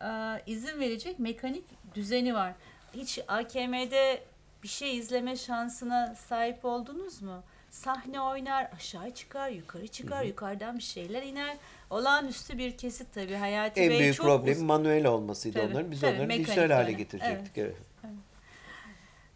e, 0.02 0.08
izin 0.48 0.80
verecek 0.80 1.20
mekanik 1.20 1.64
düzeni 1.96 2.34
var. 2.34 2.54
Hiç 2.94 3.20
AKM'de 3.28 4.24
bir 4.64 4.68
şey 4.68 4.98
izleme 4.98 5.36
şansına 5.36 6.16
sahip 6.16 6.66
oldunuz 6.66 7.22
mu? 7.22 7.44
Sahne 7.70 8.22
oynar, 8.22 8.70
aşağı 8.76 9.12
çıkar, 9.12 9.50
yukarı 9.50 9.88
çıkar, 9.88 10.24
yukarıdan 10.24 10.78
bir 10.78 10.84
şeyler 10.84 11.24
iner. 11.24 11.58
Olağanüstü 11.90 12.58
bir 12.58 12.78
kesit 12.78 13.14
tabii. 13.14 13.36
Hayati 13.36 13.82
en 13.82 13.90
Bey 13.90 14.00
büyük 14.00 14.16
çok 14.16 14.26
problemi 14.26 14.58
uz- 14.58 14.62
manuel 14.62 15.06
olmasıydı 15.06 15.60
Tabii, 15.60 15.72
onların. 15.72 15.92
Biz 15.92 16.02
tabii, 16.02 16.16
onları 16.16 16.30
dijital 16.30 16.70
hale 16.70 16.92
getirecektik. 16.92 17.58
Evet. 17.58 17.76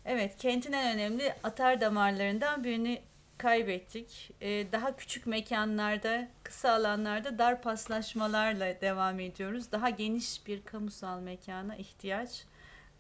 Evet, 0.06 0.38
kentin 0.38 0.74
en 0.74 0.96
önemli 0.96 1.34
atar 1.44 1.82
damarlarından 1.82 2.64
birini 2.64 3.02
kaybettik. 3.38 4.32
Ee, 4.42 4.72
daha 4.72 4.96
küçük 4.96 5.28
mekanlarda, 5.28 6.28
kısa 6.44 6.72
alanlarda 6.72 7.38
dar 7.38 7.62
paslaşmalarla 7.62 8.82
devam 8.82 9.20
ediyoruz. 9.20 9.72
Daha 9.72 9.90
geniş 9.90 10.48
bir 10.48 10.64
kamusal 10.64 11.20
mekana 11.20 11.76
ihtiyaç 11.76 12.44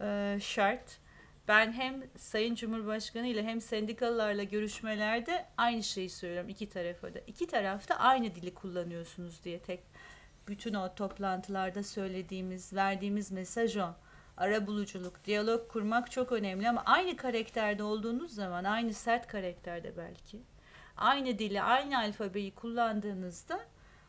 e, 0.02 0.38
şart. 0.42 1.00
Ben 1.48 1.72
hem 1.72 2.04
Sayın 2.18 2.56
Cumhurbaşkanı 2.56 3.28
ile 3.28 3.44
hem 3.44 3.62
sendikalılarla 3.62 4.44
görüşmelerde 4.44 5.46
aynı 5.58 5.84
şeyi 5.84 6.10
söylüyorum 6.10 6.50
iki 6.50 6.70
tarafa 6.70 7.14
da. 7.14 7.20
İki 7.28 7.48
tarafta 7.48 7.96
aynı 7.96 8.36
dili 8.36 8.54
kullanıyorsunuz 8.54 9.44
diye 9.44 9.60
tek 9.60 9.80
bütün 10.48 10.74
o 10.74 10.96
toplantılarda 10.96 11.84
söylediğimiz, 11.84 12.74
verdiğimiz 12.74 13.32
mesaj 13.32 13.78
o 13.78 13.88
arabuluculuk, 14.38 15.26
diyalog 15.26 15.68
kurmak 15.68 16.12
çok 16.12 16.32
önemli 16.32 16.70
ama 16.70 16.84
aynı 16.86 17.18
karakterde 17.18 17.84
olduğunuz 17.84 18.36
zaman, 18.36 18.64
aynı 18.64 18.94
sert 18.94 19.28
karakterde 19.28 19.98
belki, 19.98 20.42
aynı 20.98 21.40
dili, 21.40 21.62
aynı 21.62 21.98
alfabeyi 22.00 22.56
kullandığınızda 22.56 23.60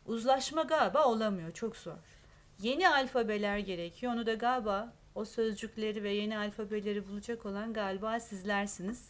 uzlaşma 0.07 0.63
galiba 0.63 1.05
olamıyor. 1.05 1.53
Çok 1.53 1.77
zor. 1.77 1.93
Yeni 2.63 2.89
alfabeler 2.89 3.59
gerekiyor. 3.59 4.13
Onu 4.13 4.27
da 4.27 4.35
galiba 4.35 4.93
o 5.19 5.25
sözcükleri 5.25 6.03
ve 6.03 6.11
yeni 6.11 6.39
alfabeleri 6.39 7.09
bulacak 7.09 7.47
olan 7.47 7.73
galiba 7.73 8.21
sizlersiniz. 8.21 9.09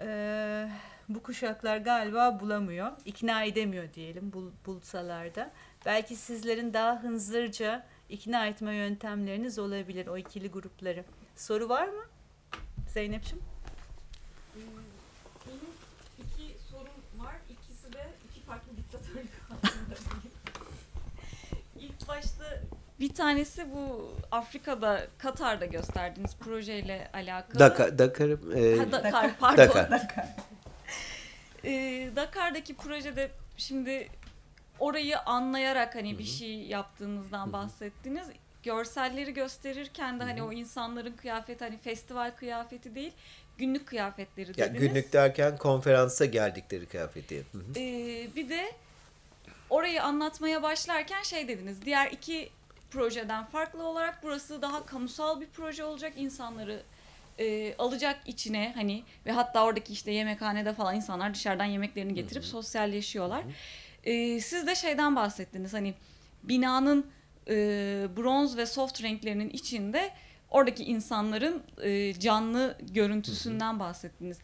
Ee, 0.00 0.70
bu 1.08 1.22
kuşaklar 1.22 1.76
galiba 1.76 2.40
bulamıyor. 2.40 2.92
ikna 3.04 3.44
edemiyor 3.44 3.94
diyelim 3.94 4.32
bul, 4.32 4.50
bulsalar 4.66 5.34
da. 5.34 5.50
Belki 5.86 6.16
sizlerin 6.16 6.72
daha 6.72 7.02
hınzırca 7.02 7.86
ikna 8.08 8.46
etme 8.46 8.74
yöntemleriniz 8.74 9.58
olabilir 9.58 10.06
o 10.06 10.18
ikili 10.18 10.50
grupları. 10.50 11.04
Soru 11.36 11.68
var 11.68 11.88
mı? 11.88 12.02
Zeynep'ciğim? 12.88 13.44
Benim 15.46 15.60
iki 16.18 16.58
sorum 16.70 17.24
var. 17.24 17.36
İkisi 17.50 17.92
de 17.92 18.06
iki 18.30 18.40
farklı 18.40 18.76
diktatörlük 18.76 19.30
hakkında. 19.48 19.94
İlk 21.80 22.08
başta 22.08 22.37
bir 23.00 23.14
tanesi 23.14 23.66
bu 23.74 24.12
Afrika'da 24.30 25.06
Katar'da 25.18 25.66
gösterdiğiniz 25.66 26.36
projeyle 26.36 27.10
alakalı. 27.12 27.58
Dakar, 27.58 27.98
Dakar'ım, 27.98 28.52
e, 28.56 28.76
Ha, 28.78 28.92
Dakar, 28.92 29.30
pardon. 29.40 29.68
Dakar. 29.68 30.26
Ee, 31.64 32.10
Dakar'daki 32.16 32.76
projede 32.76 33.30
şimdi 33.56 34.08
orayı 34.78 35.18
anlayarak 35.18 35.94
hani 35.94 36.18
bir 36.18 36.24
şey 36.24 36.54
yaptığınızdan 36.54 37.52
bahsettiniz. 37.52 38.28
Görselleri 38.62 39.34
gösterirken 39.34 40.20
de 40.20 40.24
hani 40.24 40.42
o 40.42 40.52
insanların 40.52 41.12
kıyafeti 41.12 41.64
hani 41.64 41.78
festival 41.78 42.30
kıyafeti 42.36 42.94
değil 42.94 43.12
günlük 43.58 43.86
kıyafetleri 43.86 44.60
ya 44.60 44.66
dediniz. 44.74 44.80
günlük 44.88 45.12
derken 45.12 45.56
konferansa 45.56 46.24
geldikleri 46.24 46.86
kıyafeti. 46.86 47.44
Hı 47.52 47.58
hı. 47.58 47.62
Ee, 47.76 48.28
bir 48.36 48.48
de 48.48 48.72
orayı 49.70 50.02
anlatmaya 50.02 50.62
başlarken 50.62 51.22
şey 51.22 51.48
dediniz. 51.48 51.82
Diğer 51.84 52.10
iki 52.10 52.50
projeden 52.90 53.44
farklı 53.44 53.86
olarak 53.86 54.22
burası 54.22 54.62
daha 54.62 54.86
kamusal 54.86 55.40
bir 55.40 55.46
proje 55.46 55.84
olacak. 55.84 56.12
insanları 56.16 56.82
e, 57.38 57.74
alacak 57.78 58.20
içine 58.26 58.72
hani 58.74 59.02
ve 59.26 59.32
hatta 59.32 59.64
oradaki 59.64 59.92
işte 59.92 60.10
yemekhanede 60.10 60.72
falan 60.74 60.96
insanlar 60.96 61.34
dışarıdan 61.34 61.64
yemeklerini 61.64 62.14
getirip 62.14 62.44
sosyalleşiyorlar. 62.44 63.42
Ee, 64.04 64.40
siz 64.40 64.66
de 64.66 64.74
şeyden 64.74 65.16
bahsettiniz 65.16 65.74
hani 65.74 65.94
binanın 66.42 67.06
e, 67.48 67.54
bronz 68.16 68.56
ve 68.56 68.66
soft 68.66 69.02
renklerinin 69.02 69.50
içinde 69.50 70.10
oradaki 70.50 70.84
insanların 70.84 71.62
e, 71.82 72.14
canlı 72.14 72.78
görüntüsünden 72.80 73.80
bahsettiniz. 73.80 74.38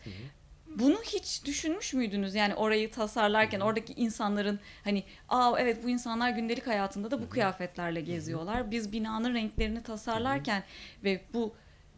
Bunu 0.79 0.97
hiç 1.03 1.45
düşünmüş 1.45 1.95
müydünüz? 1.95 2.35
Yani 2.35 2.55
orayı 2.55 2.91
tasarlarken 2.91 3.61
oradaki 3.61 3.93
insanların 3.93 4.61
hani 4.85 5.05
aa 5.29 5.55
evet 5.59 5.85
bu 5.85 5.91
insanlar 5.91 6.31
gündelik 6.31 6.67
hayatında 6.67 7.11
da 7.11 7.23
bu 7.23 7.29
kıyafetlerle 7.29 8.01
geziyorlar. 8.01 8.71
Biz 8.71 8.93
binanın 8.93 9.35
renklerini 9.35 9.83
tasarlarken 9.83 10.63
ve 11.05 11.21
bu 11.35 11.55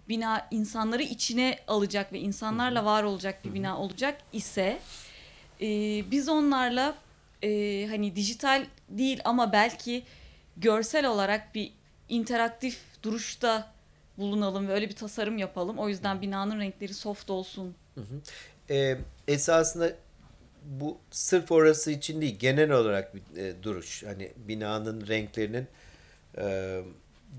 bina 0.09 0.49
insanları 0.51 1.03
içine 1.03 1.59
alacak 1.69 2.13
ve 2.13 2.19
insanlarla 2.19 2.85
var 2.85 3.03
olacak 3.03 3.45
bir 3.45 3.55
bina 3.55 3.79
olacak 3.79 4.21
ise 4.33 4.79
e, 5.61 5.67
biz 6.11 6.29
onlarla 6.29 6.95
e, 7.43 7.87
hani 7.91 8.17
dijital 8.17 8.67
değil 8.89 9.21
ama 9.25 9.53
belki 9.53 10.03
görsel 10.57 11.07
olarak 11.07 11.55
bir 11.55 11.73
interaktif 12.09 12.81
duruşta 13.03 13.73
bulunalım 14.19 14.69
ve 14.69 14.73
öyle 14.73 14.89
bir 14.89 14.97
tasarım 14.97 15.39
yapalım. 15.39 15.79
O 15.79 15.89
yüzden 15.89 16.21
binanın 16.23 16.61
renkleri 16.61 16.95
soft 16.95 17.31
olsun. 17.31 17.75
Ee, 18.71 18.97
esasında 19.29 19.93
bu 20.65 20.99
sırf 21.11 21.53
orası 21.53 21.91
için 21.91 22.21
değil 22.21 22.39
genel 22.39 22.71
olarak 22.71 23.15
bir 23.15 23.43
e, 23.43 23.63
duruş. 23.63 24.03
Hani 24.03 24.33
binanın 24.37 25.07
renklerinin 25.07 25.67
e, 26.39 26.81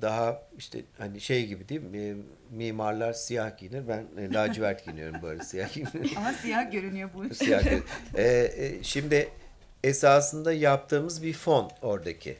daha 0.02 0.44
işte 0.58 0.82
hani 0.98 1.22
şey 1.22 1.48
gibi 1.48 1.70
değil 1.70 1.82
mi? 1.82 1.98
E, 1.98 2.16
mimarlar 2.52 3.14
siyah 3.14 3.58
giyinir. 3.58 3.88
Ben 3.88 4.06
e, 4.18 4.34
lacivert 4.34 4.86
giyiniyorum 4.86 5.26
arada 5.26 5.44
siyah 5.44 5.74
giyiniyorum. 5.74 6.12
Ama 6.18 6.34
siyah 6.34 6.72
görünüyor 6.72 7.10
bu. 7.14 7.36
Siyah 7.36 7.64
giyiniyorum. 7.64 7.90
E, 8.16 8.24
e, 8.58 8.84
şimdi 8.84 9.30
esasında 9.84 10.54
yaptığımız 10.54 11.24
bir 11.24 11.34
fon 11.34 11.72
oradaki. 11.82 12.38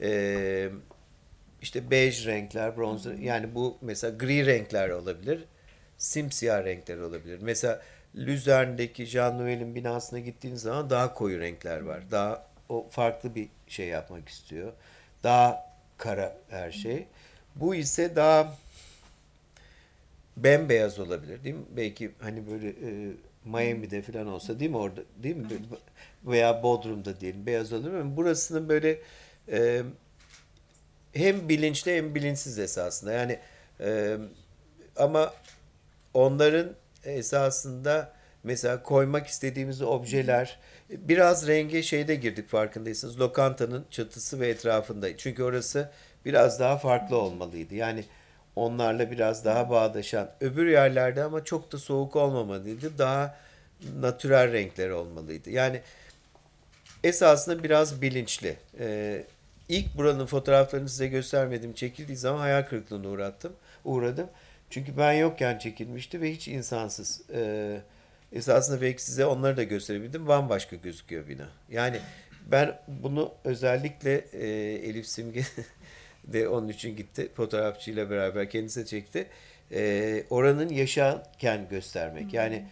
E, 0.00 0.68
işte 1.62 1.90
bej 1.90 2.26
renkler, 2.26 2.76
bronz 2.76 3.06
yani 3.20 3.54
bu 3.54 3.78
mesela 3.80 4.16
gri 4.16 4.46
renkler 4.46 4.88
olabilir. 4.90 5.44
Simsiyah 5.98 6.64
renkler 6.64 6.98
olabilir. 6.98 7.38
Mesela 7.42 7.82
Luzern'deki 8.16 9.06
Jean 9.06 9.38
Nouvel'in 9.38 9.74
binasına 9.74 10.18
gittiğiniz 10.18 10.62
zaman 10.62 10.90
daha 10.90 11.14
koyu 11.14 11.40
renkler 11.40 11.80
var. 11.80 12.00
Daha 12.10 12.46
o 12.68 12.86
farklı 12.90 13.34
bir 13.34 13.48
şey 13.68 13.86
yapmak 13.86 14.28
istiyor. 14.28 14.72
Daha 15.22 15.70
kara 15.98 16.36
her 16.50 16.72
şey. 16.72 17.06
Bu 17.56 17.74
ise 17.74 18.16
daha 18.16 18.54
bembeyaz 20.36 20.98
olabilir 20.98 21.44
değil 21.44 21.54
mi? 21.54 21.64
Belki 21.76 22.10
hani 22.20 22.50
böyle 22.50 22.68
e, 22.68 23.12
Miami'de 23.44 24.02
falan 24.02 24.26
olsa 24.26 24.60
değil 24.60 24.70
mi 24.70 24.76
orada 24.76 25.00
değil 25.22 25.36
mi? 25.36 25.46
Veya 26.24 26.62
Bodrum'da 26.62 27.20
diyelim 27.20 27.46
beyaz 27.46 27.72
olabilir 27.72 27.92
ama 27.92 28.16
burasının 28.16 28.68
böyle 28.68 28.98
e, 29.52 29.82
hem 31.12 31.48
bilinçli 31.48 31.96
hem 31.96 32.14
bilinçsiz 32.14 32.58
esasında. 32.58 33.12
Yani 33.12 33.38
e, 33.80 34.16
ama 34.96 35.34
onların 36.14 36.74
esasında 37.04 38.12
mesela 38.44 38.82
koymak 38.82 39.26
istediğimiz 39.26 39.82
objeler 39.82 40.58
biraz 40.90 41.48
renge 41.48 41.82
şeyde 41.82 42.14
girdik 42.14 42.48
farkındaysanız. 42.48 43.20
Lokantanın 43.20 43.86
çatısı 43.90 44.40
ve 44.40 44.48
etrafında. 44.48 45.16
Çünkü 45.16 45.42
orası 45.42 45.90
biraz 46.24 46.60
daha 46.60 46.78
farklı 46.78 47.16
olmalıydı. 47.16 47.74
Yani 47.74 48.04
onlarla 48.56 49.10
biraz 49.10 49.44
daha 49.44 49.70
bağdaşan. 49.70 50.30
Öbür 50.40 50.66
yerlerde 50.66 51.24
ama 51.24 51.44
çok 51.44 51.72
da 51.72 51.78
soğuk 51.78 52.16
olmamalıydı. 52.16 52.98
Daha 52.98 53.36
natürel 54.00 54.52
renkler 54.52 54.90
olmalıydı. 54.90 55.50
Yani 55.50 55.80
esasında 57.04 57.62
biraz 57.62 58.02
bilinçli. 58.02 58.56
Ee, 58.78 59.24
ilk 59.68 59.96
buranın 59.96 60.26
fotoğraflarını 60.26 60.88
size 60.88 61.06
göstermedim. 61.06 61.72
Çekildiği 61.72 62.16
zaman 62.16 62.38
hayal 62.38 62.62
kırıklığına 62.62 63.08
uğrattım, 63.08 63.52
uğradım. 63.84 64.26
Çünkü 64.70 64.96
ben 64.96 65.12
yokken 65.12 65.58
çekilmişti 65.58 66.20
ve 66.20 66.32
hiç 66.32 66.48
insansız. 66.48 67.22
Ee, 67.34 67.80
esasında 68.32 68.80
belki 68.80 69.02
size 69.02 69.26
onları 69.26 69.56
da 69.56 69.62
gösterebildim. 69.62 70.28
Bambaşka 70.28 70.76
gözüküyor 70.76 71.28
bina. 71.28 71.48
Yani 71.70 72.00
ben 72.46 72.78
bunu 72.88 73.32
özellikle 73.44 74.14
e, 74.32 74.48
Elif 74.88 75.06
Simge 75.06 75.42
de 76.24 76.48
onun 76.48 76.68
için 76.68 76.96
gitti. 76.96 77.28
Fotoğrafçıyla 77.34 78.10
beraber 78.10 78.50
kendisi 78.50 78.86
çekti. 78.86 79.26
Ee, 79.72 80.24
oranın 80.30 80.68
yaşarken 80.68 81.68
göstermek. 81.70 82.34
Yani 82.34 82.64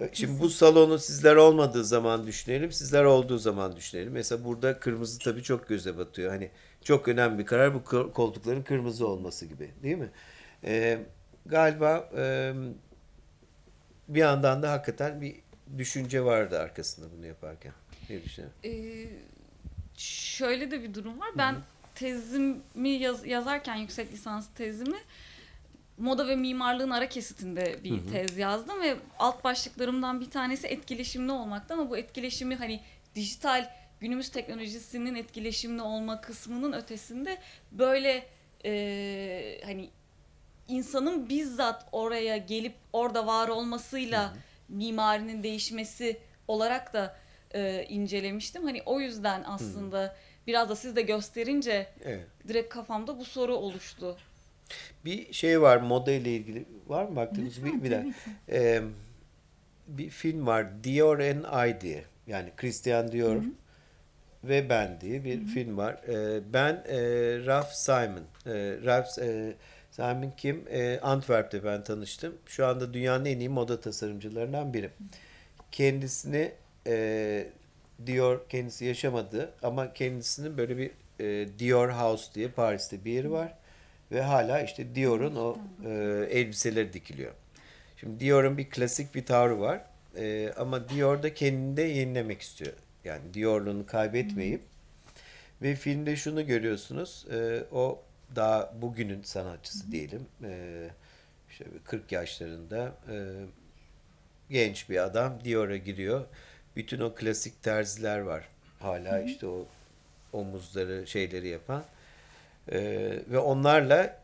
e, 0.00 0.08
Şimdi 0.12 0.40
bu 0.40 0.50
salonu 0.50 0.98
sizler 0.98 1.36
olmadığı 1.36 1.84
zaman 1.84 2.26
düşünelim, 2.26 2.72
sizler 2.72 3.04
olduğu 3.04 3.38
zaman 3.38 3.76
düşünelim. 3.76 4.12
Mesela 4.12 4.44
burada 4.44 4.78
kırmızı 4.80 5.18
tabii 5.18 5.42
çok 5.42 5.68
göze 5.68 5.98
batıyor. 5.98 6.30
Hani 6.30 6.50
çok 6.84 7.08
önemli 7.08 7.38
bir 7.38 7.46
karar 7.46 7.74
bu 7.74 7.78
ko- 7.78 8.12
koltukların 8.12 8.62
kırmızı 8.62 9.06
olması 9.06 9.46
gibi, 9.46 9.70
değil 9.82 9.96
mi? 9.96 10.10
Ee, 10.64 10.98
galiba 11.46 12.08
e, 12.16 12.52
bir 14.08 14.20
yandan 14.20 14.62
da 14.62 14.72
hakikaten 14.72 15.20
bir 15.20 15.36
düşünce 15.78 16.24
vardı 16.24 16.60
arkasında 16.60 17.06
bunu 17.16 17.26
yaparken. 17.26 17.72
Ne 18.10 18.22
düşünüyorsun? 18.24 18.60
Ee, 18.64 19.06
şöyle 19.96 20.70
de 20.70 20.82
bir 20.82 20.94
durum 20.94 21.20
var. 21.20 21.28
Ben 21.38 21.56
tezimi 21.94 22.88
yaz- 22.88 23.26
yazarken 23.26 23.76
yüksek 23.76 24.12
lisans 24.12 24.46
tezimi 24.54 24.98
moda 25.98 26.28
ve 26.28 26.36
mimarlığın 26.36 26.90
ara 26.90 27.08
kesitinde 27.08 27.84
bir 27.84 28.10
tez 28.12 28.38
yazdım 28.38 28.80
ve 28.82 28.96
alt 29.18 29.44
başlıklarımdan 29.44 30.20
bir 30.20 30.30
tanesi 30.30 30.66
etkileşimli 30.66 31.32
olmakta 31.32 31.74
ama 31.74 31.90
bu 31.90 31.96
etkileşimi 31.98 32.54
hani 32.56 32.80
dijital 33.14 33.70
günümüz 34.00 34.28
teknolojisinin 34.28 35.14
etkileşimli 35.14 35.82
olma 35.82 36.20
kısmının 36.20 36.72
ötesinde 36.72 37.38
böyle 37.72 38.26
e, 38.64 39.60
hani 39.64 39.90
insanın 40.70 41.28
bizzat 41.28 41.86
oraya 41.92 42.36
gelip 42.36 42.74
orada 42.92 43.26
var 43.26 43.48
olmasıyla 43.48 44.34
mimarinin 44.68 45.42
değişmesi 45.42 46.18
olarak 46.48 46.92
da 46.92 47.16
e, 47.54 47.84
incelemiştim. 47.88 48.64
Hani 48.64 48.82
o 48.86 49.00
yüzden 49.00 49.42
aslında 49.46 50.16
biraz 50.46 50.68
da 50.68 50.76
siz 50.76 50.96
de 50.96 51.02
gösterince 51.02 51.86
Evet. 52.04 52.26
direkt 52.48 52.74
kafamda 52.74 53.18
bu 53.18 53.24
soru 53.24 53.54
oluştu. 53.56 54.16
Bir 55.04 55.32
şey 55.32 55.60
var 55.60 55.76
moda 55.76 56.12
ile 56.12 56.36
ilgili. 56.36 56.64
Var 56.86 57.04
mı 57.04 57.16
baktığınız 57.16 57.64
bir, 57.64 57.82
bir. 57.82 58.14
Ee, 58.48 58.82
bir 59.88 60.10
film 60.10 60.46
var 60.46 60.84
Dior 60.84 61.18
and 61.18 61.68
I 61.68 61.80
diye. 61.80 62.04
Yani 62.26 62.50
Christian 62.56 63.12
Dior 63.12 63.42
ve 64.44 64.68
ben 64.68 65.00
diye 65.00 65.24
bir 65.24 65.44
film 65.46 65.76
var. 65.76 66.00
Ee, 66.08 66.40
ben 66.52 66.72
e, 66.88 66.98
Ralph 67.46 67.72
Simon. 67.72 68.22
E, 68.46 68.52
Ralph 68.84 69.18
e, 69.18 69.54
Simon 70.00 70.32
kim? 70.36 70.64
E, 70.70 71.00
Antwerp'te 71.00 71.64
ben 71.64 71.84
tanıştım. 71.84 72.34
Şu 72.46 72.66
anda 72.66 72.94
dünyanın 72.94 73.24
en 73.24 73.38
iyi 73.38 73.48
moda 73.48 73.80
tasarımcılarından 73.80 74.74
biri. 74.74 74.90
Kendisini 75.72 76.52
e, 76.86 77.46
Dior 78.06 78.48
kendisi 78.48 78.84
yaşamadı 78.84 79.52
ama 79.62 79.92
kendisinin 79.92 80.58
böyle 80.58 80.76
bir 80.78 80.90
e, 81.20 81.48
Dior 81.58 81.88
House 81.88 82.34
diye 82.34 82.48
Paris'te 82.48 83.04
bir 83.04 83.12
yeri 83.12 83.30
var 83.30 83.54
ve 84.12 84.22
hala 84.22 84.62
işte 84.62 84.94
Dior'un 84.94 85.36
o 85.36 85.58
e, 85.86 85.90
elbiseleri 86.30 86.92
dikiliyor. 86.92 87.32
Şimdi 87.96 88.20
Dior'un 88.20 88.58
bir 88.58 88.70
klasik 88.70 89.14
bir 89.14 89.26
tavrı 89.26 89.60
var 89.60 89.80
E, 90.16 90.52
ama 90.56 90.88
Dior 90.88 91.22
da 91.22 91.34
kendini 91.34 91.76
de 91.76 91.82
yenilemek 91.82 92.40
istiyor. 92.42 92.72
Yani 93.04 93.34
Dior'luğunu 93.34 93.86
kaybetmeyip 93.86 94.60
ve 95.62 95.74
filmde 95.74 96.16
şunu 96.16 96.46
görüyorsunuz 96.46 97.26
e, 97.32 97.64
o 97.72 98.02
daha 98.36 98.72
bugünün 98.82 99.22
sanatçısı 99.22 99.92
diyelim 99.92 100.26
e, 100.44 100.88
işte 101.50 101.64
40 101.84 102.12
yaşlarında 102.12 102.92
e, 103.08 103.16
genç 104.50 104.90
bir 104.90 105.04
adam 105.04 105.44
Dior'a 105.44 105.76
giriyor. 105.76 106.24
Bütün 106.76 107.00
o 107.00 107.14
klasik 107.14 107.62
terziler 107.62 108.18
var. 108.18 108.48
Hala 108.80 109.20
işte 109.20 109.46
o 109.46 109.66
omuzları 110.32 111.06
şeyleri 111.06 111.48
yapan. 111.48 111.84
Ee, 112.72 113.18
ve 113.30 113.38
onlarla 113.38 114.20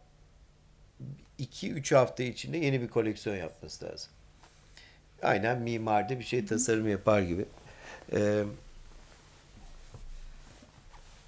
2-3 1.40 1.94
hafta 1.94 2.22
içinde 2.22 2.58
yeni 2.58 2.80
bir 2.82 2.88
koleksiyon 2.88 3.36
yapması 3.36 3.84
lazım. 3.84 4.10
Aynen 5.22 5.58
mimarda 5.58 6.18
bir 6.18 6.24
şey 6.24 6.46
tasarım 6.46 6.88
yapar 6.88 7.20
gibi. 7.20 7.44
Ee, 8.12 8.44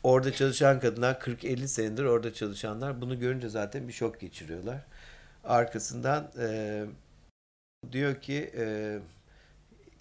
orada 0.02 0.32
çalışan 0.32 0.80
kadınlar 0.80 1.14
40-50 1.14 1.68
senedir 1.68 2.04
orada 2.04 2.34
çalışanlar 2.34 3.00
bunu 3.00 3.18
görünce 3.20 3.48
zaten 3.48 3.88
bir 3.88 3.92
şok 3.92 4.20
geçiriyorlar. 4.20 4.78
Arkasından 5.44 6.32
e, 6.38 6.84
diyor 7.92 8.20
ki 8.20 8.50
e, 8.56 8.98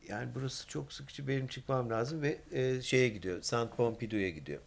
yani 0.07 0.29
burası 0.35 0.67
çok 0.67 0.93
sıkıcı 0.93 1.27
benim 1.27 1.47
çıkmam 1.47 1.89
lazım 1.89 2.21
ve 2.21 2.37
e, 2.51 2.81
şeye 2.81 3.09
gidiyor. 3.09 3.41
Saint 3.41 3.77
Pompidou'ya 3.77 4.29
gidiyor. 4.29 4.61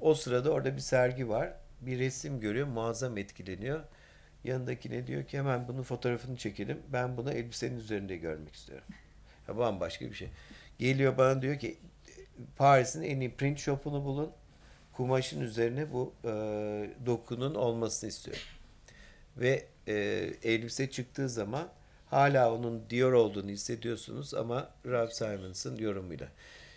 O 0.00 0.14
sırada 0.14 0.50
orada 0.50 0.76
bir 0.76 0.80
sergi 0.80 1.28
var. 1.28 1.52
Bir 1.80 1.98
resim 1.98 2.40
görüyor. 2.40 2.66
Muazzam 2.66 3.18
etkileniyor. 3.18 3.80
Yanındakine 4.44 5.06
diyor 5.06 5.24
ki 5.24 5.38
hemen 5.38 5.68
bunun 5.68 5.82
fotoğrafını 5.82 6.36
çekelim. 6.36 6.78
Ben 6.92 7.16
bunu 7.16 7.32
elbisenin 7.32 7.78
üzerinde 7.78 8.16
görmek 8.16 8.54
istiyorum. 8.54 8.84
Ya 9.48 9.56
bambaşka 9.58 10.04
bir 10.10 10.14
şey. 10.14 10.28
Geliyor 10.78 11.18
bana 11.18 11.42
diyor 11.42 11.58
ki 11.58 11.78
Paris'in 12.56 13.02
en 13.02 13.20
iyi 13.20 13.34
print 13.34 13.58
shop'unu 13.58 14.04
bulun. 14.04 14.32
Kumaşın 14.92 15.40
üzerine 15.40 15.92
bu 15.92 16.14
e, 16.24 16.30
dokunun 17.06 17.54
olmasını 17.54 18.10
istiyorum. 18.10 18.42
Ve 19.36 19.64
e, 19.88 19.94
elbise 20.42 20.90
çıktığı 20.90 21.28
zaman 21.28 21.68
hala 22.06 22.54
onun 22.54 22.82
Dior 22.90 23.12
olduğunu 23.12 23.50
hissediyorsunuz 23.50 24.34
ama 24.34 24.70
Ralph 24.86 25.12
Simons'ın 25.12 25.76
yorumuyla. 25.76 26.28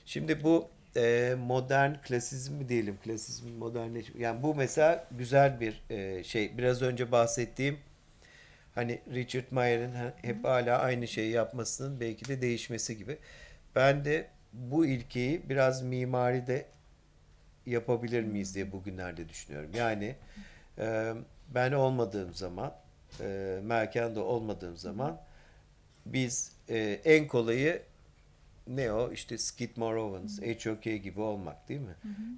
Şimdi 0.05 0.43
bu 0.43 0.67
e, 0.95 1.35
modern 1.39 1.93
klasizm 1.93 2.53
mi 2.53 2.69
diyelim, 2.69 2.97
klasizm 3.03 3.49
modernleşme. 3.49 4.21
Yani 4.21 4.43
bu 4.43 4.55
mesela 4.55 5.07
güzel 5.11 5.59
bir 5.59 5.83
e, 5.89 6.23
şey. 6.23 6.57
Biraz 6.57 6.81
önce 6.81 7.11
bahsettiğim 7.11 7.79
hani 8.75 9.01
Richard 9.13 9.51
Mayer'in 9.51 9.93
hep 10.21 10.45
hala 10.45 10.79
aynı 10.79 11.07
şeyi 11.07 11.31
yapmasının 11.31 11.99
belki 11.99 12.25
de 12.25 12.41
değişmesi 12.41 12.97
gibi. 12.97 13.17
Ben 13.75 14.05
de 14.05 14.27
bu 14.53 14.85
ilkeyi 14.85 15.49
biraz 15.49 15.83
mimaride 15.83 16.65
yapabilir 17.65 18.23
miyiz 18.23 18.55
diye 18.55 18.71
bugünlerde 18.71 19.29
düşünüyorum. 19.29 19.71
Yani 19.75 20.15
e, 20.79 21.13
ben 21.55 21.71
olmadığım 21.71 22.33
zaman, 22.33 22.73
e, 23.19 23.59
Melken'de 23.63 24.19
olmadığım 24.19 24.77
zaman 24.77 25.21
biz 26.05 26.51
e, 26.69 27.01
en 27.05 27.27
kolayı 27.27 27.81
ne 28.67 28.91
o? 28.91 29.11
İşte 29.11 29.37
Skidmore 29.37 29.99
Owens, 29.99 30.41
HOK 30.65 30.83
gibi 30.83 31.21
olmak 31.21 31.69
değil 31.69 31.79
mi? 31.79 31.95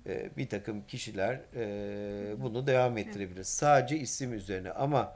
E, 0.08 0.30
bir 0.38 0.50
takım 0.50 0.88
kişiler 0.88 1.40
e, 1.56 2.42
bunu 2.42 2.68
devam 2.68 2.98
ettirebilir. 2.98 3.44
Sadece 3.44 3.98
isim 3.98 4.34
üzerine 4.34 4.72
ama 4.72 5.16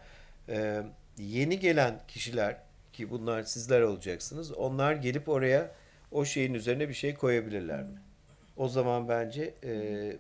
e, 0.50 0.84
yeni 1.18 1.60
gelen 1.60 2.00
kişiler 2.08 2.58
ki 2.94 3.10
bunlar 3.10 3.44
sizler 3.44 3.82
olacaksınız. 3.82 4.52
Onlar 4.52 4.94
gelip 4.94 5.30
oraya 5.30 5.72
o 6.12 6.26
şeyin 6.26 6.54
üzerine 6.54 6.90
bir 6.90 6.94
şey 6.94 7.16
koyabilirler 7.16 7.84
mi? 7.84 8.00
O 8.60 8.68
zaman 8.68 9.10
bence 9.10 9.54
e, 9.64 9.72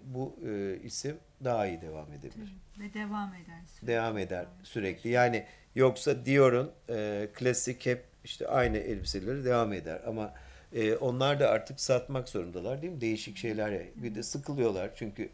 bu 0.03 0.35
e, 0.47 0.79
isim 0.83 1.17
daha 1.43 1.67
iyi 1.67 1.81
devam 1.81 2.13
edebilir. 2.13 2.55
Ve 2.79 2.93
devam 2.93 3.33
eder. 3.33 3.61
Devam 3.81 4.17
eder 4.17 4.45
sürekli. 4.63 5.09
Yani 5.09 5.45
yoksa 5.75 6.25
Dior'un 6.25 6.71
e, 6.89 7.27
klasik 7.33 7.85
hep 7.85 8.03
işte 8.23 8.47
aynı 8.47 8.77
elbiseleri 8.77 9.45
devam 9.45 9.73
eder 9.73 10.01
ama 10.07 10.33
e, 10.73 10.95
onlar 10.95 11.39
da 11.39 11.49
artık 11.49 11.79
satmak 11.79 12.29
zorundalar 12.29 12.81
değil 12.81 12.93
mi? 12.93 13.01
Değişik 13.01 13.37
şeyler. 13.37 13.81
Bir 13.95 14.15
de 14.15 14.23
sıkılıyorlar 14.23 14.91
çünkü 14.95 15.29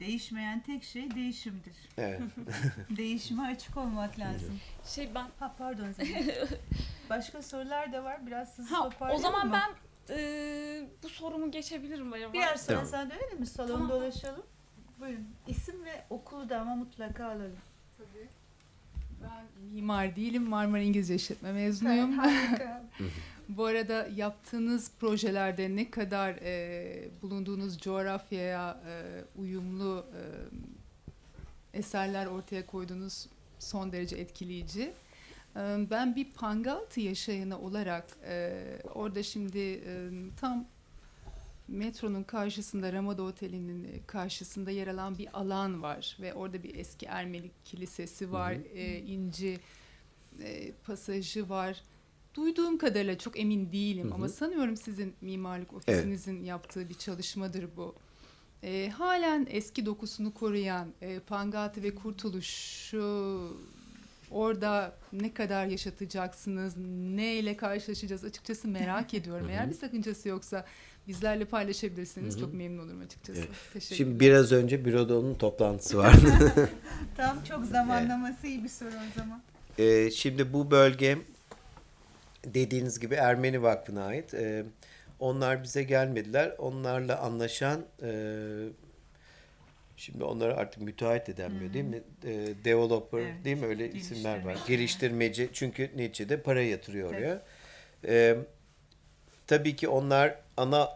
Değişmeyen 0.00 0.60
tek 0.62 0.84
şey 0.84 1.14
değişimdir. 1.14 1.74
evet. 1.98 2.20
Değişime 2.96 3.42
açık 3.42 3.76
olmak 3.76 4.18
lazım. 4.18 4.60
Şey 4.84 5.14
ben 5.14 5.26
Ha 5.38 5.54
pardon 5.58 5.92
Zeynep. 5.92 6.48
Başka 7.10 7.42
sorular 7.42 7.92
da 7.92 8.04
var. 8.04 8.26
Biraz 8.26 8.58
hızlı 8.58 8.76
ha, 8.76 8.86
o 8.86 8.90
toparlayalım 8.90 9.22
zaman 9.22 9.46
mı? 9.46 9.52
ben 9.52 9.85
e, 10.10 10.88
bu 11.02 11.08
sorumu 11.08 11.50
geçebilirim 11.50 12.12
acaba. 12.12 12.32
Biraz 12.32 12.60
sonra 12.66 12.76
Tamam. 12.76 12.90
sen 12.90 13.10
dönelim 13.10 13.40
mi? 13.40 13.46
Salonu 13.46 13.72
Tamam. 13.72 13.88
dolaşalım. 13.90 14.42
Buyurun. 15.00 15.26
İsim 15.46 15.84
ve 15.84 16.04
okulu 16.10 16.48
da 16.48 16.60
ama 16.60 16.74
mutlaka 16.76 17.24
alalım. 17.26 17.56
Tabii. 17.98 18.28
Ben 19.22 19.44
mimar 19.74 20.16
değilim. 20.16 20.42
Marmara 20.42 20.82
İngilizce 20.82 21.14
İşletme 21.14 21.52
mezunuyum. 21.52 22.12
Harika. 22.18 22.84
Bu 23.48 23.64
arada 23.64 24.08
yaptığınız 24.16 24.90
projelerde 25.00 25.76
ne 25.76 25.90
kadar 25.90 26.30
e, 26.42 27.08
bulunduğunuz 27.22 27.78
coğrafyaya 27.78 28.80
e, 28.86 29.24
uyumlu 29.40 30.06
e, 30.14 31.78
eserler 31.78 32.26
ortaya 32.26 32.66
koyduğunuz 32.66 33.26
son 33.58 33.92
derece 33.92 34.16
etkileyici. 34.16 34.92
E, 35.56 35.90
ben 35.90 36.16
bir 36.16 36.30
Pangaltı 36.32 37.00
yaşayanı 37.00 37.60
olarak 37.60 38.06
e, 38.24 38.52
orada 38.94 39.22
şimdi 39.22 39.58
e, 39.58 40.10
tam 40.40 40.66
metronun 41.68 42.22
karşısında 42.22 42.92
Ramada 42.92 43.22
Oteli'nin 43.22 44.02
karşısında 44.06 44.70
yer 44.70 44.86
alan 44.86 45.18
bir 45.18 45.38
alan 45.40 45.82
var 45.82 46.16
ve 46.20 46.34
orada 46.34 46.62
bir 46.62 46.74
eski 46.74 47.06
Ermenik 47.06 47.64
kilisesi 47.64 48.32
var, 48.32 48.54
Hı 48.54 48.58
hı. 48.58 48.64
e, 48.64 48.98
inci 48.98 49.58
e, 50.42 50.72
pasajı 50.72 51.48
var. 51.48 51.82
Duyduğum 52.34 52.78
kadarıyla 52.78 53.18
çok 53.18 53.40
emin 53.40 53.72
değilim 53.72 54.06
Hı 54.06 54.10
hı. 54.10 54.14
ama 54.14 54.28
sanıyorum 54.28 54.76
sizin 54.76 55.14
mimarlık 55.20 55.72
ofisinizin 55.72 56.44
yaptığı 56.44 56.88
bir 56.88 56.94
çalışmadır 56.94 57.66
bu. 57.76 57.94
E, 58.62 58.88
halen 58.88 59.46
eski 59.50 59.86
dokusunu 59.86 60.34
koruyan 60.34 60.88
e, 61.00 61.18
Pangati 61.18 61.82
ve 61.82 61.94
Kurtuluş'u 61.94 63.56
orada 64.30 64.92
ne 65.12 65.34
kadar 65.34 65.66
yaşatacaksınız, 65.66 66.74
ne 67.14 67.34
ile 67.34 67.56
karşılaşacağız 67.56 68.24
açıkçası 68.24 68.68
merak 68.68 69.14
ediyorum. 69.14 69.48
Eğer 69.50 69.70
bir 69.70 69.74
sakıncası 69.74 70.28
yoksa 70.28 70.64
bizlerle 71.08 71.44
paylaşabilirsiniz. 71.44 72.34
Hı 72.34 72.38
hı. 72.38 72.40
Çok 72.40 72.54
memnun 72.54 72.84
olurum 72.84 73.00
açıkçası. 73.00 73.38
Evet. 73.40 73.50
Teşekkürler. 73.72 73.96
Şimdi 73.96 74.20
biraz 74.20 74.52
önce 74.52 74.84
büroda 74.84 75.18
onun 75.18 75.34
toplantısı 75.34 75.98
vardı. 75.98 76.52
Tam 77.16 77.44
çok 77.44 77.64
zamanlaması 77.64 78.46
iyi 78.46 78.64
bir 78.64 78.68
soru 78.68 78.88
o 78.88 79.18
zaman. 79.18 79.42
Ee, 79.78 80.10
şimdi 80.10 80.52
bu 80.52 80.70
bölge 80.70 81.18
dediğiniz 82.44 83.00
gibi 83.00 83.14
Ermeni 83.14 83.62
Vakfı'na 83.62 84.04
ait. 84.04 84.34
Ee, 84.34 84.64
onlar 85.20 85.62
bize 85.62 85.82
gelmediler. 85.82 86.54
Onlarla 86.58 87.20
anlaşan 87.20 87.80
e, 88.02 88.08
şimdi 89.96 90.24
onları 90.24 90.56
artık 90.56 90.82
müteahhit 90.82 91.28
edemiyor 91.28 91.72
değil 91.72 91.84
mi? 91.84 92.02
Ee, 92.24 92.48
developer 92.64 93.18
Evet, 93.18 93.44
değil 93.44 93.56
mi? 93.56 93.66
Öyle 93.66 93.90
isimler 93.92 94.44
var. 94.44 94.56
geliştirmeci. 94.68 95.48
Çünkü 95.52 95.90
neticede 95.96 96.40
para 96.42 96.62
yatırıyor 96.62 97.10
oraya. 97.10 97.42
Ee, 98.06 98.36
tabii 99.46 99.76
ki 99.76 99.88
onlar 99.88 100.34
ana 100.56 100.88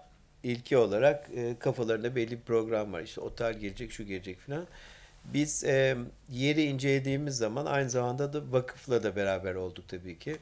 ilki 0.42 0.76
olarak 0.76 1.30
e, 1.36 1.54
kafalarında 1.58 2.16
belli 2.16 2.30
bir 2.30 2.40
program 2.40 2.92
var. 2.92 3.02
İşte 3.02 3.20
otel 3.20 3.58
gelecek, 3.58 3.92
şu 3.92 4.04
gelecek 4.04 4.40
falan. 4.40 4.66
Biz 5.24 5.64
e, 5.64 5.96
yeri 6.30 6.62
incelediğimiz 6.62 7.36
zaman 7.36 7.66
aynı 7.66 7.90
zamanda 7.90 8.32
da 8.32 8.52
vakıfla 8.52 9.02
da 9.02 9.16
beraber 9.16 9.54
olduk 9.54 9.88
tabii 9.88 10.18
ki. 10.18 10.36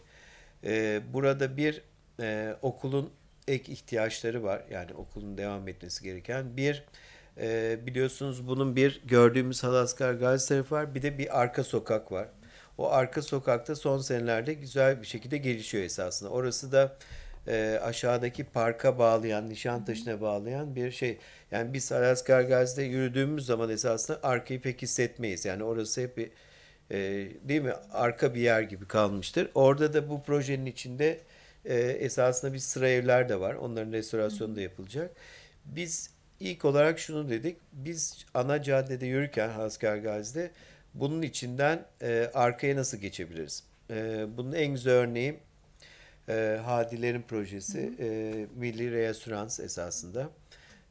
E, 0.65 1.01
burada 1.13 1.57
bir 1.57 1.83
e, 2.21 2.57
okulun 2.63 3.11
ek 3.49 3.73
ihtiyaçları 3.73 4.43
var. 4.43 4.63
Yani 4.71 4.95
okulun 4.95 5.39
devam 5.39 5.69
etmesi 5.69 6.05
gereken. 6.05 6.57
Bir 6.57 6.85
e, 7.41 7.79
biliyorsunuz 7.87 8.49
bunun 8.49 8.77
bir 8.77 9.01
gördüğümüz 9.05 9.65
Halaskar 9.65 10.15
Gazi 10.15 10.49
tarafı 10.49 10.75
var. 10.75 10.95
Bir 10.95 11.03
de 11.03 11.19
bir 11.19 11.41
arka 11.41 11.65
sokak 11.65 12.13
var. 12.13 12.29
O 12.79 12.91
arka 12.91 13.23
sokakta 13.23 13.77
son 13.77 13.99
senelerde 13.99 14.55
güzel 14.55 15.01
bir 15.03 15.07
şekilde 15.07 15.39
gelişiyor 15.39 15.85
esasında. 15.85 16.31
Orası 16.31 16.73
da 16.73 16.97
e, 17.49 17.81
aşağıdaki 17.83 18.45
parka 18.45 18.99
bağlayan, 18.99 19.51
Nişantaşı'na 19.51 20.21
bağlayan 20.21 20.77
bir 20.77 20.91
şey. 20.91 21.19
Yani 21.51 21.73
biz 21.73 21.93
Alaskar 21.93 22.43
Gazi'de 22.43 22.83
yürüdüğümüz 22.83 23.47
zaman 23.47 23.71
esasında 23.71 24.21
arkayı 24.23 24.63
pek 24.63 24.83
hissetmeyiz. 24.83 25.45
Yani 25.45 25.65
orası 25.65 26.01
hep 26.01 26.17
bir, 26.17 26.31
e, 26.91 26.99
değil 27.49 27.63
mi 27.63 27.73
arka 27.93 28.35
bir 28.35 28.41
yer 28.41 28.63
gibi 28.63 28.87
kalmıştır. 28.89 29.51
Orada 29.55 29.95
da 29.95 30.11
bu 30.11 30.23
projenin 30.23 30.67
içinde 30.67 31.21
e, 31.65 31.79
esasında 31.79 32.53
bir 32.53 32.59
sıra 32.59 32.89
evler 32.89 33.29
de 33.29 33.41
var. 33.41 33.55
Onların 33.55 33.93
restorasyonu 33.93 34.57
da 34.57 34.61
yapılacak. 34.61 35.11
Biz 35.65 36.11
ilk 36.41 36.65
olarak 36.65 36.99
şunu 36.99 37.29
dedik. 37.29 37.57
Biz 37.73 38.25
ana 38.35 38.63
caddede 38.63 39.07
yürürken 39.07 39.49
Alaskar 39.49 39.97
Gazi'de 39.97 40.51
bunun 40.95 41.23
içinden 41.23 41.85
e, 42.03 42.31
arkaya 42.35 42.77
nasıl 42.77 42.99
geçebiliriz? 42.99 43.65
E, 43.91 44.27
bunun 44.37 44.53
en 44.53 44.73
güzel 44.73 44.93
örneği 44.93 45.39
e, 46.29 46.61
Hadilerin 46.65 47.23
projesi 47.23 47.93
e, 48.01 48.07
Milli 48.57 48.93
Reasürans 48.93 49.61
esasında. 49.61 50.31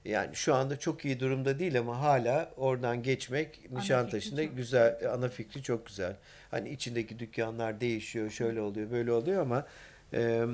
Yani 0.06 0.36
şu 0.36 0.56
anda 0.56 0.80
çok 0.80 1.06
iyi 1.06 1.20
durumda 1.20 1.60
değil 1.60 1.80
ama 1.80 2.00
hala 2.00 2.52
oradan 2.58 3.04
geçmek 3.04 3.72
Nişantaşı'nda 3.72 4.44
güzel, 4.44 5.14
ana 5.14 5.30
fikri 5.30 5.64
çok 5.64 5.86
güzel. 5.86 6.16
Hani 6.52 6.70
içindeki 6.70 7.20
dükkanlar 7.20 7.82
değişiyor, 7.82 8.30
şöyle 8.30 8.62
oluyor, 8.62 8.92
böyle 8.92 9.12
oluyor 9.12 9.42
ama 9.42 9.66
e, 10.14 10.46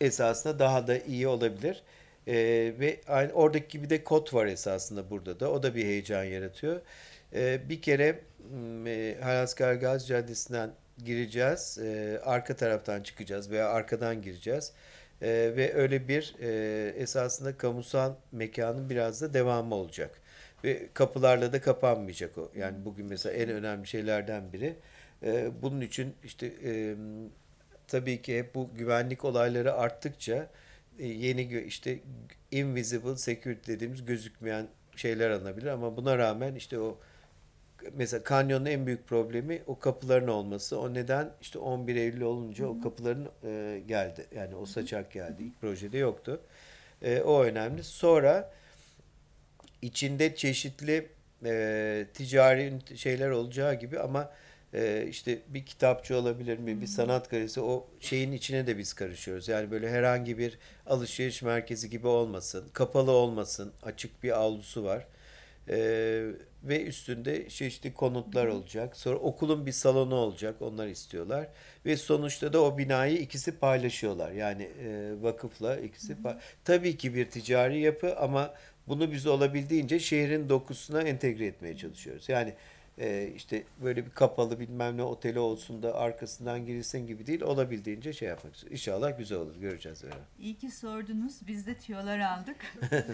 esasında 0.00 0.58
daha 0.58 0.86
da 0.86 0.98
iyi 0.98 1.28
olabilir. 1.28 1.82
E, 2.26 2.34
ve 2.80 3.00
aynı 3.08 3.32
oradaki 3.32 3.68
gibi 3.68 3.90
de 3.90 4.04
kod 4.04 4.34
var 4.34 4.46
esasında 4.46 5.10
burada 5.10 5.40
da. 5.40 5.52
O 5.52 5.62
da 5.62 5.74
bir 5.74 5.84
heyecan 5.84 6.24
yaratıyor. 6.24 6.80
E, 7.34 7.68
bir 7.68 7.82
kere 7.82 8.20
m, 8.52 8.90
e, 8.90 9.20
Halaskar 9.20 9.74
Gazi 9.74 10.06
Caddesi'nden 10.06 10.70
gireceğiz. 11.04 11.78
E, 11.78 12.20
arka 12.24 12.56
taraftan 12.56 13.02
çıkacağız 13.02 13.50
veya 13.50 13.68
arkadan 13.68 14.22
gireceğiz. 14.22 14.72
E, 15.22 15.28
ve 15.56 15.74
öyle 15.74 16.08
bir 16.08 16.34
e, 16.40 16.88
esasında 16.96 17.56
kamusal 17.56 18.14
mekanın 18.32 18.90
biraz 18.90 19.22
da 19.22 19.34
devamı 19.34 19.74
olacak. 19.74 20.20
Ve 20.64 20.88
kapılarla 20.94 21.52
da 21.52 21.60
kapanmayacak 21.60 22.38
o. 22.38 22.50
Yani 22.56 22.84
bugün 22.84 23.06
mesela 23.06 23.34
en 23.34 23.50
önemli 23.50 23.86
şeylerden 23.86 24.52
biri. 24.52 24.74
E, 25.22 25.62
bunun 25.62 25.80
için 25.80 26.14
işte 26.24 26.46
e, 26.64 26.94
tabii 27.88 28.22
ki 28.22 28.38
hep 28.38 28.54
bu 28.54 28.70
güvenlik 28.74 29.24
olayları 29.24 29.74
arttıkça 29.74 30.48
yeni 30.98 31.42
gö- 31.42 31.64
işte 31.64 32.00
invisible 32.50 33.16
security 33.16 33.72
dediğimiz 33.72 34.04
gözükmeyen 34.04 34.66
şeyler 34.96 35.30
alınabilir 35.30 35.66
ama 35.66 35.96
buna 35.96 36.18
rağmen 36.18 36.54
işte 36.54 36.78
o 36.80 36.98
mesela 37.92 38.22
kanyonun 38.22 38.64
en 38.66 38.86
büyük 38.86 39.06
problemi 39.08 39.62
o 39.66 39.78
kapıların 39.78 40.28
olması. 40.28 40.80
O 40.80 40.94
neden 40.94 41.30
işte 41.40 41.58
11 41.58 41.96
Eylül 41.96 42.20
olunca 42.20 42.66
o 42.66 42.80
kapıların 42.80 43.28
e, 43.44 43.80
geldi. 43.86 44.26
Yani 44.36 44.54
o 44.54 44.66
saçak 44.66 45.12
geldi. 45.12 45.42
İlk 45.42 45.60
projede 45.60 45.98
yoktu. 45.98 46.40
E, 47.02 47.20
o 47.20 47.42
önemli. 47.44 47.84
Sonra 47.84 48.52
içinde 49.82 50.34
çeşitli 50.36 51.08
e, 51.44 52.06
ticari 52.14 52.78
şeyler 52.96 53.30
olacağı 53.30 53.74
gibi 53.74 54.00
ama 54.00 54.30
e, 54.74 55.06
işte 55.08 55.38
bir 55.48 55.66
kitapçı 55.66 56.16
olabilir 56.16 56.58
mi, 56.58 56.80
bir 56.80 56.86
sanat 56.86 57.30
galerisi 57.30 57.60
o 57.60 57.86
şeyin 58.00 58.32
içine 58.32 58.66
de 58.66 58.78
biz 58.78 58.92
karışıyoruz. 58.92 59.48
Yani 59.48 59.70
böyle 59.70 59.90
herhangi 59.90 60.38
bir 60.38 60.58
alışveriş 60.86 61.42
merkezi 61.42 61.90
gibi 61.90 62.06
olmasın, 62.06 62.68
kapalı 62.72 63.10
olmasın, 63.10 63.72
açık 63.82 64.22
bir 64.22 64.40
avlusu 64.40 64.84
var. 64.84 65.06
E, 65.68 65.76
ve 66.64 66.84
üstünde 66.84 67.48
çeşitli 67.48 67.94
konutlar 67.94 68.46
olacak. 68.46 68.96
Sonra 68.96 69.16
okulun 69.16 69.66
bir 69.66 69.72
salonu 69.72 70.14
olacak, 70.14 70.62
onlar 70.62 70.86
istiyorlar. 70.86 71.48
Ve 71.86 71.96
sonuçta 71.96 72.52
da 72.52 72.62
o 72.62 72.78
binayı 72.78 73.18
ikisi 73.18 73.58
paylaşıyorlar. 73.58 74.32
Yani 74.32 74.62
e, 74.62 75.12
vakıfla 75.22 75.76
ikisi 75.76 76.16
Tabii 76.64 76.96
ki 76.96 77.14
bir 77.14 77.30
ticari 77.30 77.80
yapı 77.80 78.16
ama 78.16 78.54
bunu 78.88 79.12
biz 79.12 79.26
olabildiğince 79.26 80.00
şehrin 80.00 80.48
dokusuna 80.48 81.02
entegre 81.02 81.46
etmeye 81.46 81.76
çalışıyoruz. 81.76 82.28
Yani 82.28 82.54
e, 83.02 83.32
işte 83.36 83.62
böyle 83.84 84.06
bir 84.06 84.10
kapalı 84.10 84.60
bilmem 84.60 84.96
ne 84.96 85.02
oteli 85.02 85.38
olsun 85.38 85.82
da 85.82 85.94
arkasından 85.94 86.66
girilsin 86.66 87.06
gibi 87.06 87.26
değil. 87.26 87.42
Olabildiğince 87.42 88.12
şey 88.12 88.28
yapmak 88.28 88.54
istiyoruz. 88.54 88.72
İnşallah 88.72 89.18
güzel 89.18 89.38
olur. 89.38 89.56
Göreceğiz. 89.56 90.02
Beraber. 90.04 90.18
İyi 90.40 90.54
ki 90.54 90.70
sordunuz. 90.70 91.34
Biz 91.46 91.66
de 91.66 91.74
tüyolar 91.74 92.18
aldık. 92.18 92.56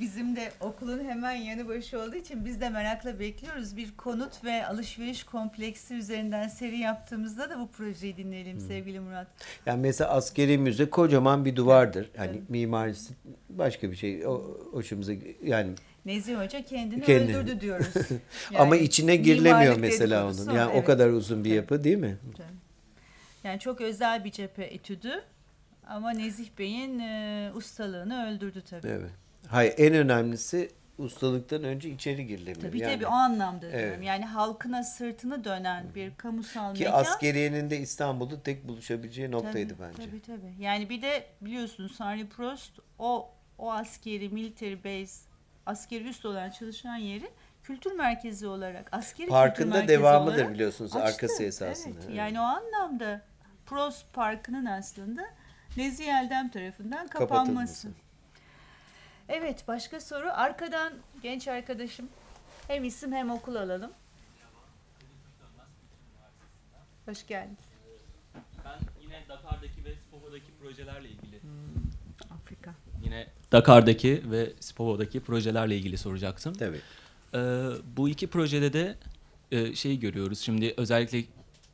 Bizim 0.00 0.36
de 0.36 0.52
okulun 0.60 1.04
hemen 1.04 1.32
yanı 1.32 1.68
başı 1.68 2.00
olduğu 2.00 2.16
için 2.16 2.44
biz 2.44 2.60
de 2.60 2.68
merakla 2.70 3.20
bekliyoruz. 3.20 3.76
Bir 3.76 3.96
konut 3.96 4.44
ve 4.44 4.66
alışveriş 4.66 5.24
kompleksi 5.24 5.94
üzerinden 5.94 6.48
seri 6.48 6.78
yaptığımızda 6.78 7.50
da 7.50 7.58
bu 7.60 7.68
projeyi 7.68 8.16
dinleyelim 8.16 8.60
sevgili 8.60 9.00
Murat. 9.00 9.26
Yani 9.66 9.80
mesela 9.80 10.10
askeri 10.10 10.58
müze 10.58 10.90
kocaman 10.90 11.44
bir 11.44 11.56
duvardır. 11.56 12.10
Hani 12.16 12.30
Evet. 12.30 12.50
mimarisi 12.50 13.14
başka 13.50 13.90
bir 13.90 13.96
şey. 13.96 14.26
O, 14.26 14.42
hoşumuza 14.72 15.12
yani 15.44 15.72
Nezih 16.06 16.36
Hoca 16.36 16.64
kendini 16.64 17.02
Kendini. 17.04 17.36
öldürdü 17.36 17.60
diyoruz. 17.60 17.94
ama 18.58 18.76
Yani 18.76 18.84
içine 18.84 19.16
girilemiyor 19.16 19.76
mesela 19.76 20.26
onun. 20.26 20.54
Yani 20.54 20.70
evet. 20.72 20.82
o 20.82 20.84
kadar 20.86 21.08
uzun 21.08 21.44
bir 21.44 21.50
Evet. 21.50 21.56
yapı 21.56 21.84
değil 21.84 21.96
mi? 21.96 22.16
Yani 23.44 23.60
çok 23.60 23.80
özel 23.80 24.24
bir 24.24 24.30
cephe 24.30 24.64
etüdü. 24.64 25.24
Ama 25.86 26.10
Nezih 26.10 26.48
Bey'in 26.58 26.98
e, 26.98 27.50
ustalığını 27.54 28.26
öldürdü 28.26 28.62
tabii. 28.70 28.88
Evet. 28.88 29.10
Hayır 29.48 29.74
en 29.76 29.94
önemlisi 29.94 30.70
ustalıktan 30.98 31.64
önce 31.64 31.90
içeri 31.90 32.26
girilemiyor. 32.26 32.60
Tabii 32.70 32.78
yani. 32.78 32.94
tabii 32.94 33.06
o 33.06 33.10
anlamda 33.10 33.66
Evet. 33.66 33.82
diyorum. 33.84 34.02
Yani 34.02 34.24
halkına 34.24 34.82
sırtını 34.84 35.44
dönen 35.44 35.86
bir 35.94 36.14
kamusal 36.14 36.74
Ki 36.74 36.84
mekan. 36.84 37.00
askeriyenin 37.00 37.70
de 37.70 37.78
İstanbul'da 37.78 38.42
tek 38.42 38.68
buluşabileceği 38.68 39.30
noktaydı 39.30 39.74
Tabii, 39.78 39.88
bence. 39.88 40.10
Tabii 40.10 40.22
tabii. 40.22 40.54
Yani 40.60 40.88
bir 40.88 41.02
de 41.02 41.26
biliyorsunuz 41.40 42.00
Henry 42.00 42.26
Prost 42.28 42.72
o 42.98 43.30
o 43.58 43.72
askeri 43.72 44.28
military 44.28 44.76
base 44.84 45.35
askeri 45.66 46.08
üst 46.08 46.24
olan 46.24 46.50
çalışan 46.50 46.96
yeri 46.96 47.30
kültür 47.62 47.92
merkezi 47.92 48.46
olarak 48.46 48.88
askeri 48.92 49.26
kültür 49.26 49.30
Parkında 49.30 49.74
merkezi 49.74 49.98
devamıdır 49.98 50.34
olarak 50.34 50.54
biliyorsunuz 50.54 50.96
açtı. 50.96 51.08
arkası 51.08 51.42
esasında. 51.42 51.98
Evet. 52.06 52.14
Yani 52.14 52.40
o 52.40 52.42
anlamda 52.42 53.22
Prost 53.66 54.12
Parkı'nın 54.12 54.66
aslında 54.66 55.22
Nezih 55.76 56.08
Eldem 56.08 56.48
tarafından 56.48 57.08
kapanması. 57.08 57.88
Evet 59.28 59.68
başka 59.68 60.00
soru. 60.00 60.30
Arkadan 60.32 60.92
genç 61.22 61.48
arkadaşım 61.48 62.08
hem 62.68 62.84
isim 62.84 63.12
hem 63.12 63.30
okul 63.30 63.54
alalım. 63.54 63.92
Hoş 67.06 67.26
geldin. 67.26 67.58
Ben 68.64 68.78
yine 69.02 69.22
Dakar'daki 69.28 69.84
ve 69.84 69.94
Spovo'daki 70.08 70.52
projelerle 70.62 71.08
ilgili 71.08 71.40
Afrika. 72.30 72.70
yine 73.04 73.26
Dakar'daki 73.56 74.22
ve 74.30 74.52
Spovo'daki 74.60 75.20
projelerle 75.20 75.76
ilgili 75.76 75.98
soracaktım. 75.98 76.54
Tabii. 76.54 76.80
Ee, 77.34 77.38
bu 77.96 78.08
iki 78.08 78.26
projede 78.26 78.72
de 78.72 78.94
e, 79.52 79.74
şeyi 79.74 80.00
görüyoruz. 80.00 80.38
Şimdi 80.38 80.74
özellikle 80.76 81.24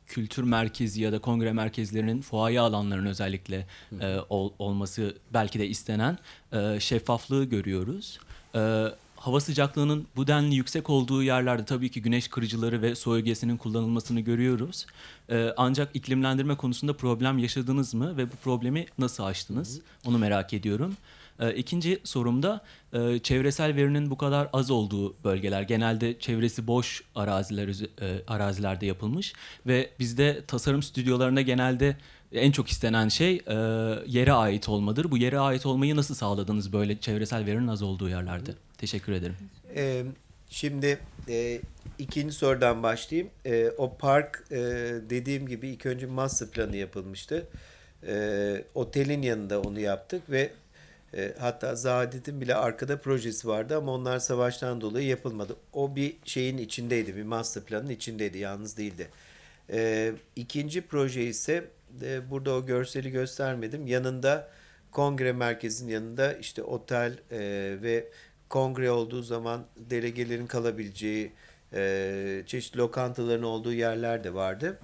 kültür 0.07 0.43
merkezi 0.43 1.01
ya 1.01 1.11
da 1.11 1.19
kongre 1.19 1.53
merkezlerinin 1.53 2.21
fuaye 2.21 2.59
alanlarının 2.59 3.09
özellikle 3.09 3.67
e, 4.01 4.17
ol- 4.29 4.53
olması 4.59 5.15
belki 5.33 5.59
de 5.59 5.67
istenen 5.67 6.17
e, 6.53 6.79
şeffaflığı 6.79 7.43
görüyoruz. 7.43 8.19
E, 8.55 8.85
hava 9.15 9.39
sıcaklığının 9.39 10.07
bu 10.15 10.27
denli 10.27 10.55
yüksek 10.55 10.89
olduğu 10.89 11.23
yerlerde 11.23 11.65
tabii 11.65 11.91
ki 11.91 12.01
güneş 12.01 12.27
kırıcıları 12.27 12.81
ve 12.81 12.95
su 12.95 13.13
ögesinin 13.13 13.57
kullanılmasını 13.57 14.19
görüyoruz. 14.19 14.85
E, 15.29 15.53
ancak 15.57 15.95
iklimlendirme 15.95 16.55
konusunda 16.57 16.93
problem 16.93 17.37
yaşadınız 17.37 17.93
mı 17.93 18.17
ve 18.17 18.31
bu 18.31 18.35
problemi 18.35 18.85
nasıl 18.99 19.23
aştınız? 19.23 19.81
Onu 20.05 20.17
merak 20.17 20.53
ediyorum. 20.53 20.97
E, 21.39 21.55
İkinci 21.55 21.99
sorumda 22.03 22.61
e, 22.93 23.19
çevresel 23.19 23.75
verinin 23.75 24.09
bu 24.09 24.17
kadar 24.17 24.49
az 24.53 24.71
olduğu 24.71 25.23
bölgeler 25.23 25.61
genelde 25.61 26.19
çevresi 26.19 26.67
boş 26.67 27.03
araziler 27.15 27.67
e, 28.01 28.21
arazilerde 28.27 28.85
yapılmış 28.85 29.33
ve 29.67 29.89
bizde 29.99 30.45
tasarım 30.45 30.83
stüdyolarında 30.83 31.41
genelde 31.41 31.97
en 32.31 32.51
çok 32.51 32.67
istenen 32.67 33.07
şey 33.07 33.41
e, 33.47 33.53
yere 34.07 34.33
ait 34.33 34.69
olmadır. 34.69 35.11
Bu 35.11 35.17
yere 35.17 35.39
ait 35.39 35.65
olmayı 35.65 35.95
nasıl 35.95 36.15
sağladınız 36.15 36.73
böyle 36.73 36.99
çevresel 36.99 37.45
verinin 37.45 37.67
az 37.67 37.81
olduğu 37.81 38.09
yerlerde? 38.09 38.51
Teşekkür 38.77 39.13
ederim. 39.13 39.35
Ee, 39.75 40.03
şimdi 40.49 40.99
e, 41.29 41.61
ikinci 41.99 42.35
sorudan 42.35 42.83
başlayayım. 42.83 43.29
E, 43.45 43.69
o 43.77 43.97
park 43.97 44.43
e, 44.51 44.57
dediğim 45.09 45.47
gibi 45.47 45.67
ilk 45.67 45.85
önce 45.85 46.05
master 46.05 46.49
planı 46.49 46.75
yapılmıştı. 46.75 47.47
E, 48.07 48.65
otelin 48.75 49.21
yanında 49.21 49.61
onu 49.61 49.79
yaptık 49.79 50.29
ve 50.29 50.51
e, 51.17 51.33
hatta 51.39 51.75
Zahadet'in 51.75 52.41
bile 52.41 52.55
arkada 52.55 52.97
projesi 53.01 53.47
vardı 53.47 53.77
ama 53.77 53.91
onlar 53.91 54.19
savaştan 54.19 54.81
dolayı 54.81 55.07
yapılmadı. 55.07 55.55
O 55.73 55.95
bir 55.95 56.15
şeyin 56.25 56.57
içindeydi, 56.57 57.15
bir 57.15 57.23
master 57.23 57.63
planın 57.63 57.89
içindeydi, 57.89 58.37
yalnız 58.37 58.77
değildi. 58.77 59.07
E, 59.69 60.11
ikinci 60.35 60.81
proje 60.81 61.23
ise 61.23 61.65
e, 62.01 62.29
burada 62.29 62.53
o 62.53 62.65
görseli 62.65 63.11
göstermedim. 63.11 63.87
Yanında 63.87 64.49
kongre 64.91 65.33
merkezinin 65.33 65.91
yanında 65.91 66.33
işte 66.33 66.63
otel 66.63 67.19
e, 67.31 67.39
ve 67.81 68.07
kongre 68.49 68.91
olduğu 68.91 69.21
zaman 69.21 69.65
delegelerin 69.77 70.47
kalabileceği 70.47 71.31
e, 71.73 72.43
çeşitli 72.45 72.77
lokantaların 72.77 73.43
olduğu 73.43 73.73
yerler 73.73 74.23
de 74.23 74.33
vardı. 74.33 74.79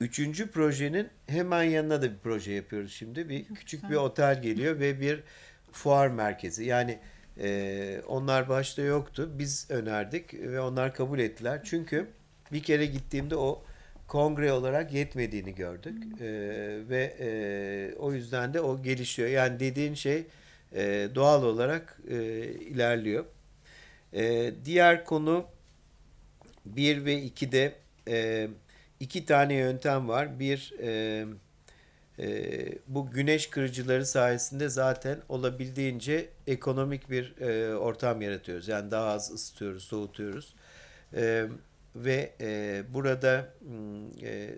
Üçüncü 0.00 0.50
projenin 0.50 1.08
hemen 1.26 1.62
yanına 1.62 2.02
da 2.02 2.12
bir 2.12 2.18
proje 2.22 2.52
yapıyoruz 2.52 2.92
şimdi. 2.92 3.28
Bir 3.28 3.44
küçük 3.44 3.90
bir 3.90 3.94
otel 3.94 4.42
geliyor 4.42 4.80
ve 4.80 5.00
bir 5.00 5.20
fuar 5.72 6.08
merkezi. 6.08 6.64
Yani 6.64 6.98
e, 7.40 8.02
onlar 8.06 8.48
başta 8.48 8.82
yoktu. 8.82 9.30
Biz 9.38 9.66
önerdik 9.70 10.34
ve 10.34 10.60
onlar 10.60 10.94
kabul 10.94 11.18
ettiler. 11.18 11.60
Çünkü 11.64 12.06
bir 12.52 12.62
kere 12.62 12.86
gittiğimde 12.86 13.36
o 13.36 13.62
kongre 14.08 14.52
olarak 14.52 14.92
yetmediğini 14.92 15.54
gördük. 15.54 16.20
E, 16.20 16.28
ve 16.88 17.16
e, 17.20 17.94
o 17.98 18.12
yüzden 18.12 18.54
de 18.54 18.60
o 18.60 18.82
gelişiyor. 18.82 19.28
Yani 19.28 19.60
dediğin 19.60 19.94
şey 19.94 20.24
e, 20.74 21.08
doğal 21.14 21.42
olarak 21.42 21.98
e, 22.10 22.16
ilerliyor. 22.44 23.24
E, 24.12 24.52
diğer 24.64 25.04
konu 25.04 25.46
1 26.66 27.04
ve 27.04 27.22
2'de 27.22 27.74
e, 28.08 28.48
iki 29.00 29.26
tane 29.26 29.54
yöntem 29.54 30.08
var. 30.08 30.40
Bir 30.40 30.74
e, 30.82 31.24
e, 32.22 32.78
bu 32.86 33.10
güneş 33.10 33.46
kırıcıları 33.50 34.06
sayesinde 34.06 34.68
zaten 34.68 35.18
olabildiğince 35.28 36.28
ekonomik 36.46 37.10
bir 37.10 37.40
e, 37.40 37.76
ortam 37.76 38.22
yaratıyoruz. 38.22 38.68
Yani 38.68 38.90
daha 38.90 39.06
az 39.06 39.30
ısıtıyoruz, 39.30 39.84
soğutuyoruz. 39.84 40.54
E, 41.14 41.46
ve 41.96 42.32
e, 42.40 42.82
burada 42.94 43.48
mm, 43.60 44.26
e, 44.26 44.50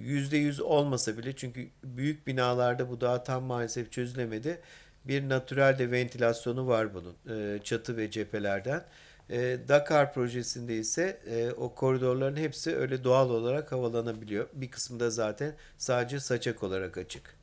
yüzde 0.00 0.36
yüz 0.36 0.60
olmasa 0.60 1.18
bile 1.18 1.36
çünkü 1.36 1.68
büyük 1.84 2.26
binalarda 2.26 2.90
bu 2.90 3.00
daha 3.00 3.24
tam 3.24 3.44
maalesef 3.44 3.92
çözülemedi. 3.92 4.60
Bir 5.04 5.28
natürel 5.28 5.78
de 5.78 5.90
ventilasyonu 5.90 6.66
var 6.66 6.88
bunun 6.94 7.16
e, 7.28 7.58
çatı 7.64 7.96
ve 7.96 8.10
cephelerden. 8.10 8.84
E, 9.32 9.68
Dakar 9.68 10.14
projesinde 10.14 10.76
ise 10.76 11.20
e, 11.26 11.50
o 11.52 11.74
koridorların 11.74 12.36
hepsi 12.36 12.76
öyle 12.76 13.04
doğal 13.04 13.30
olarak 13.30 13.72
havalanabiliyor. 13.72 14.48
Bir 14.52 14.70
kısmı 14.70 15.00
da 15.00 15.10
zaten 15.10 15.54
sadece 15.78 16.20
saçak 16.20 16.62
olarak 16.62 16.98
açık. 16.98 17.36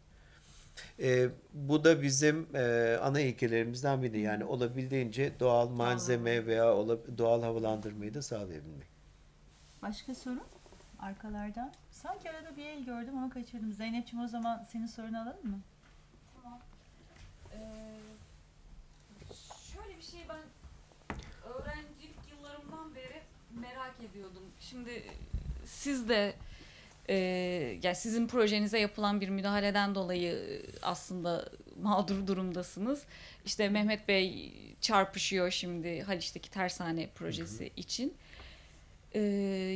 E, 1.00 1.30
bu 1.54 1.84
da 1.84 2.02
bizim 2.02 2.56
e, 2.56 2.98
ana 3.02 3.20
ilkelerimizden 3.22 4.04
biri. 4.04 4.20
Yani 4.20 4.44
olabildiğince 4.46 5.40
doğal 5.40 5.70
malzeme 5.70 6.46
veya 6.46 6.76
ola- 6.76 7.18
doğal 7.18 7.42
havalandırmayı 7.44 8.14
da 8.14 8.22
sağlayabilmek. 8.22 8.88
Başka 9.82 10.16
soru? 10.16 10.40
Arkalardan. 11.00 11.74
Sanki 11.92 12.30
arada 12.30 12.58
bir 12.58 12.66
el 12.66 12.84
gördüm 12.86 13.18
ama 13.18 13.30
kaçırdım. 13.30 13.74
Zeynep'ciğim 13.74 14.26
o 14.26 14.28
zaman 14.28 14.66
senin 14.72 14.86
sorunu 14.88 15.18
alalım 15.22 15.48
mı? 15.50 15.60
Tamam. 16.44 16.60
Ee, 17.54 17.58
şöyle 19.74 19.98
bir 19.98 20.04
şey 20.04 20.20
ben 20.30 20.40
öğrencilik 21.54 22.16
yıllarımdan 22.32 22.96
beri 22.96 23.22
merak 23.60 23.89
ediyordum. 24.04 24.44
Şimdi 24.60 25.04
siz 25.66 26.10
de 26.10 26.34
e, 27.10 27.16
yani 27.84 27.96
sizin 27.96 28.28
projenize 28.28 28.80
yapılan 28.80 29.22
bir 29.22 29.30
müdahaleden 29.30 29.96
dolayı 29.96 30.34
e, 30.34 30.62
aslında 30.82 31.50
mağdur 31.82 32.28
durumdasınız. 32.28 33.04
İşte 33.46 33.70
Mehmet 33.70 34.08
Bey 34.08 34.54
çarpışıyor 34.82 35.52
şimdi 35.52 36.02
Haliç'teki 36.02 36.52
tersane 36.52 37.10
projesi 37.16 37.72
için. 37.78 38.14
E, 39.14 39.20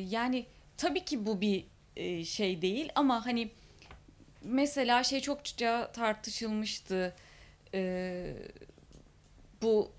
yani 0.10 0.46
tabii 0.78 1.06
ki 1.06 1.26
bu 1.26 1.42
bir 1.42 1.66
e, 1.96 2.26
şey 2.26 2.62
değil 2.62 2.90
ama 2.96 3.26
hani 3.26 3.50
mesela 4.44 5.04
şey 5.04 5.22
çokça 5.22 5.92
tartışılmıştı. 5.92 7.16
E, 7.74 8.34
bu 9.62 9.92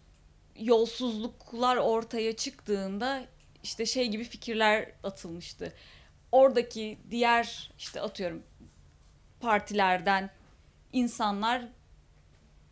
yolsuzluklar 0.56 1.76
ortaya 1.76 2.36
çıktığında 2.36 3.26
işte 3.64 3.86
şey 3.86 4.08
gibi 4.08 4.24
fikirler 4.24 4.88
atılmıştı. 5.02 5.72
Oradaki 6.32 6.98
diğer 7.10 7.70
işte 7.78 8.00
atıyorum 8.00 8.42
partilerden 9.40 10.30
insanlar 10.92 11.62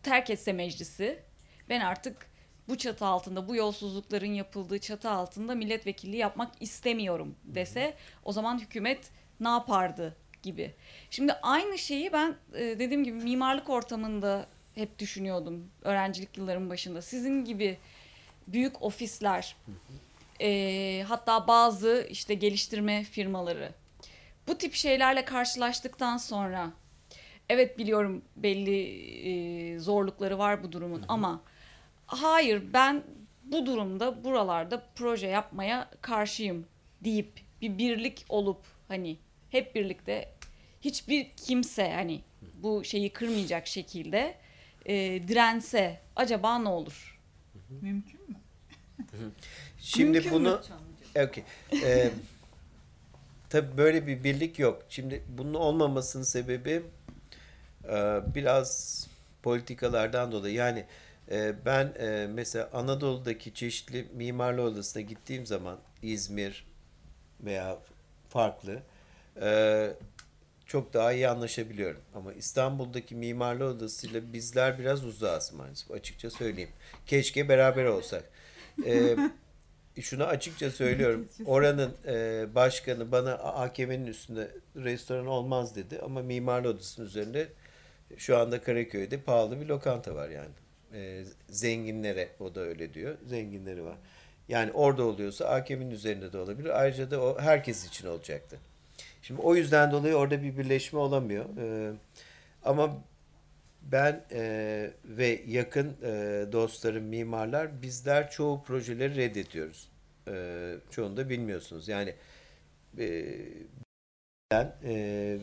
terk 0.03 0.30
etse 0.30 0.53
meclisi 0.53 1.22
ben 1.68 1.80
artık 1.80 2.26
bu 2.68 2.78
çatı 2.78 3.07
altında 3.07 3.49
bu 3.49 3.57
yolsuzlukların 3.57 4.32
yapıldığı 4.32 4.78
çatı 4.78 5.11
altında 5.11 5.55
milletvekilliği 5.55 6.20
yapmak 6.20 6.53
istemiyorum 6.61 7.34
dese 7.45 7.95
o 8.24 8.32
zaman 8.32 8.59
hükümet 8.59 9.11
ne 9.40 9.49
yapardı 9.49 10.16
gibi. 10.43 10.74
Şimdi 11.11 11.32
aynı 11.32 11.78
şeyi 11.78 12.12
ben 12.12 12.36
e, 12.55 12.61
dediğim 12.61 13.05
gibi 13.05 13.16
mimarlık 13.16 13.70
ortamında 13.70 14.47
hep 14.74 14.99
düşünüyordum 14.99 15.70
öğrencilik 15.82 16.38
yıllarım 16.38 16.70
başında. 16.70 17.03
Sizin 17.03 17.45
gibi 17.45 17.78
büyük 18.47 18.82
ofisler 18.82 19.57
e, 20.43 21.03
hatta 21.09 21.49
bazı 21.49 22.07
işte 22.11 22.34
geliştirme 22.34 23.05
firmaları 23.05 23.72
bu 24.47 24.59
tip 24.59 24.74
şeylerle 24.74 25.24
karşılaştıktan 25.24 26.16
sonra 26.16 26.70
evet 27.49 27.78
biliyorum 27.78 28.22
belli 28.36 28.78
e, 29.28 29.78
zorlukları 29.78 30.38
var 30.38 30.62
bu 30.62 30.72
durumun 30.72 31.05
ama 31.09 31.40
hayır 32.07 32.62
ben 32.72 33.03
bu 33.45 33.66
durumda 33.66 34.24
buralarda 34.24 34.82
proje 34.95 35.26
yapmaya 35.26 35.90
karşıyım 36.01 36.66
deyip 37.05 37.32
bir 37.61 37.78
birlik 37.78 38.24
olup 38.28 38.64
hani 38.88 39.16
hep 39.51 39.74
birlikte 39.74 40.28
hiçbir 40.80 41.30
kimse 41.36 41.93
hani 41.93 42.20
bu 42.62 42.84
şeyi 42.84 43.12
kırmayacak 43.12 43.66
şekilde 43.66 44.34
e, 44.86 44.95
dirense 45.28 46.01
acaba 46.16 46.59
ne 46.59 46.68
olur? 46.68 47.20
Mümkün 47.80 48.20
mü? 48.28 48.36
Şimdi 49.83 50.11
Mümkün 50.11 50.33
bunu 50.33 50.51
mü? 51.14 51.24
Okey. 51.26 51.45
Ee, 51.72 52.11
tabii 53.51 53.76
böyle 53.76 54.07
bir 54.07 54.24
birlik 54.24 54.59
yok. 54.59 54.83
Şimdi 54.89 55.22
bunun 55.28 55.55
olmamasının 55.55 56.22
sebebi 56.22 56.83
e, 57.85 58.20
biraz 58.35 59.07
politikalardan 59.43 60.33
dolayı. 60.33 60.55
Yani 60.55 60.85
e, 61.30 61.55
ben 61.64 61.95
e, 61.99 62.26
mesela 62.33 62.70
Anadolu'daki 62.72 63.55
çeşitli 63.55 64.09
mimarlı 64.14 64.62
odasına 64.62 65.03
gittiğim 65.03 65.47
zaman 65.47 65.78
İzmir 66.03 66.66
veya 67.41 67.78
farklı 68.28 68.83
e, 69.41 69.91
çok 70.66 70.95
daha 70.95 71.12
iyi 71.12 71.28
anlaşabiliyorum. 71.28 72.01
Ama 72.14 72.33
İstanbul'daki 72.33 73.14
mimarlı 73.14 73.64
odasıyla 73.64 74.33
bizler 74.33 74.78
biraz 74.78 75.05
uzağız 75.05 75.53
maalesef 75.53 75.91
açıkça 75.91 76.30
söyleyeyim. 76.30 76.70
Keşke 77.07 77.49
beraber 77.49 77.85
olsak. 77.85 78.24
E, 78.87 79.16
şunu 80.01 80.24
açıkça 80.24 80.70
söylüyorum. 80.70 81.28
Oranın 81.47 81.95
e, 82.07 82.47
başkanı 82.55 83.12
bana 83.12 83.32
AKM'nin 83.34 84.07
üstünde 84.07 84.51
restoran 84.76 85.26
olmaz 85.26 85.76
dedi 85.76 85.99
ama 86.05 86.22
mimarlı 86.22 86.68
odasının 86.68 87.07
üzerinde 87.07 87.49
şu 88.16 88.38
anda 88.38 88.62
Karaköy'de 88.62 89.20
pahalı 89.20 89.61
bir 89.61 89.66
lokanta 89.66 90.14
var 90.14 90.28
yani. 90.28 90.51
E, 90.95 91.24
zenginlere 91.51 92.28
o 92.40 92.55
da 92.55 92.61
öyle 92.61 92.95
diyor. 92.95 93.14
Zenginleri 93.26 93.84
var. 93.84 93.97
Yani 94.49 94.72
orada 94.72 95.05
oluyorsa 95.05 95.45
AKM'nin 95.45 95.90
üzerinde 95.90 96.32
de 96.32 96.38
olabilir. 96.38 96.80
Ayrıca 96.80 97.11
da 97.11 97.22
o 97.22 97.38
herkes 97.40 97.86
için 97.86 98.07
olacaktı. 98.09 98.59
Şimdi 99.22 99.40
o 99.40 99.55
yüzden 99.55 99.93
dolayı 99.93 100.14
orada 100.14 100.43
bir 100.43 100.59
birleşme 100.59 100.99
olamıyor. 100.99 101.45
E, 101.45 101.93
ama 102.64 103.03
ben 103.93 104.24
e, 104.33 104.91
ve 105.05 105.43
yakın 105.47 105.97
e, 106.03 106.47
dostlarım 106.53 107.05
mimarlar 107.05 107.83
bizler 107.83 108.30
çoğu 108.30 108.62
projeleri 108.64 109.16
reddediyoruz. 109.16 109.89
E, 110.28 110.74
çoğunu 110.91 111.16
da 111.16 111.28
bilmiyorsunuz. 111.28 111.89
Yani 111.89 112.14
e, 112.99 113.24
ben 114.51 114.72
e, 114.85 114.95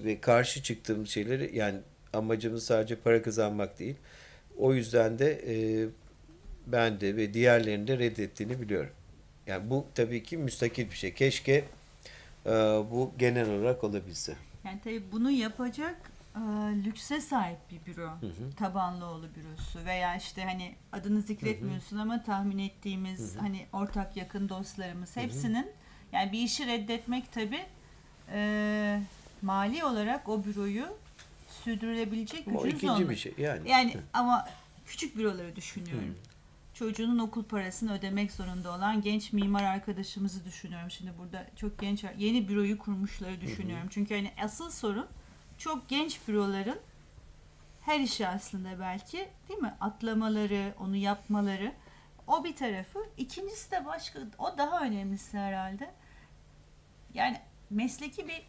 ve 0.03 0.21
karşı 0.21 0.63
çıktığım 0.63 1.07
şeyleri 1.07 1.57
yani 1.57 1.79
amacımız 2.13 2.63
sadece 2.63 2.95
para 2.95 3.21
kazanmak 3.21 3.79
değil. 3.79 3.95
O 4.57 4.73
yüzden 4.73 5.19
de 5.19 5.41
e, 5.47 5.87
ben 6.67 7.01
de 7.01 7.15
ve 7.15 7.33
diğerlerinin 7.33 7.87
de 7.87 7.97
reddettiğini 7.97 8.61
biliyorum. 8.61 8.91
Yani 9.47 9.69
bu 9.69 9.85
tabii 9.95 10.23
ki 10.23 10.37
müstakil 10.37 10.91
bir 10.91 10.95
şey. 10.95 11.13
Keşke 11.13 11.63
e, 12.45 12.49
bu 12.91 13.13
genel 13.17 13.49
olarak 13.49 13.83
olabilse. 13.83 14.35
Yani 14.65 14.79
tabii 14.83 15.03
bunu 15.11 15.31
yapacak 15.31 15.95
e, 16.39 16.83
lükse 16.83 17.21
sahip 17.21 17.57
bir 17.71 17.85
büro. 17.85 18.09
Tabanlıoğlu 18.57 19.27
bürosu 19.35 19.85
veya 19.85 20.15
işte 20.15 20.43
hani 20.43 20.75
adını 20.91 21.21
zikretmiyorsun 21.21 21.97
ama 21.97 22.23
tahmin 22.23 22.57
ettiğimiz 22.57 23.35
hani 23.35 23.65
ortak 23.73 24.17
yakın 24.17 24.49
dostlarımız 24.49 25.15
hepsinin 25.17 25.67
yani 26.11 26.31
bir 26.31 26.39
işi 26.39 26.67
reddetmek 26.67 27.31
tabii 27.31 27.65
e, 28.31 29.01
mali 29.41 29.83
olarak 29.83 30.29
o 30.29 30.43
büroyu 30.43 30.85
sürdürülebilecek 31.63 32.47
Ama 32.47 32.61
gücünüz 32.61 32.83
ikinci 32.83 33.09
bir 33.09 33.15
şey 33.15 33.33
yani. 33.37 33.69
Yani 33.69 33.97
ama 34.13 34.47
küçük 34.87 35.17
büroları 35.17 35.55
düşünüyorum. 35.55 36.15
Çocuğunun 36.73 37.19
okul 37.19 37.43
parasını 37.43 37.93
ödemek 37.93 38.31
zorunda 38.31 38.75
olan 38.75 39.01
genç 39.01 39.33
mimar 39.33 39.63
arkadaşımızı 39.63 40.45
düşünüyorum. 40.45 40.91
Şimdi 40.91 41.11
burada 41.19 41.47
çok 41.55 41.79
genç 41.79 42.05
yeni 42.17 42.47
büroyu 42.47 42.77
kurmuşları 42.77 43.41
düşünüyorum. 43.41 43.87
Çünkü 43.89 44.15
hani 44.15 44.31
asıl 44.43 44.69
sorun 44.69 45.07
çok 45.59 45.89
genç 45.89 46.27
büroların 46.27 46.79
her 47.81 47.99
işi 47.99 48.27
aslında 48.27 48.79
belki 48.79 49.29
değil 49.49 49.59
mi? 49.59 49.73
Atlamaları, 49.81 50.73
onu 50.79 50.95
yapmaları. 50.95 51.73
O 52.27 52.43
bir 52.43 52.55
tarafı. 52.55 52.99
İkincisi 53.17 53.71
de 53.71 53.85
başka, 53.85 54.19
o 54.37 54.57
daha 54.57 54.81
önemlisi 54.81 55.37
herhalde. 55.37 55.91
Yani 57.13 57.39
mesleki 57.69 58.27
bir 58.27 58.41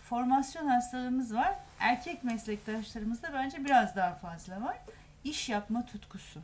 formasyon 0.00 0.66
hastalığımız 0.66 1.34
var. 1.34 1.54
Erkek 1.78 2.24
meslektaşlarımızda 2.24 3.32
bence 3.32 3.64
biraz 3.64 3.96
daha 3.96 4.14
fazla 4.14 4.60
var. 4.62 4.78
İş 5.24 5.48
yapma 5.48 5.86
tutkusu. 5.86 6.40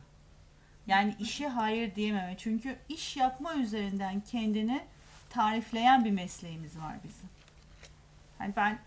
Yani 0.87 1.15
işe 1.19 1.47
hayır 1.47 1.95
diyememe. 1.95 2.35
Çünkü 2.37 2.77
iş 2.89 3.17
yapma 3.17 3.55
üzerinden 3.55 4.19
kendini 4.19 4.81
tarifleyen 5.29 6.05
bir 6.05 6.11
mesleğimiz 6.11 6.79
var 6.79 6.95
bizim. 7.03 7.29
Hani 8.37 8.55
ben 8.55 8.73
be- 8.73 8.79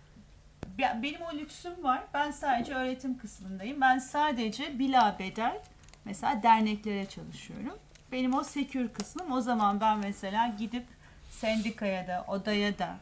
benim 1.03 1.23
o 1.23 1.33
lüksüm 1.33 1.85
var. 1.85 2.03
Ben 2.15 2.31
sadece 2.31 2.75
öğretim 2.75 3.19
kısmındayım. 3.19 3.81
Ben 3.81 3.99
sadece 3.99 4.79
bila 4.79 5.17
bedel 5.19 5.59
mesela 6.05 6.43
derneklere 6.43 7.07
çalışıyorum. 7.07 7.79
Benim 8.13 8.35
o 8.35 8.45
sekür 8.45 8.89
kısmım. 8.89 9.33
O 9.33 9.41
zaman 9.41 9.81
ben 9.81 9.99
mesela 9.99 10.55
gidip 10.59 10.87
sendikaya 11.31 12.07
da, 12.07 12.25
odaya 12.29 12.79
da, 12.79 12.97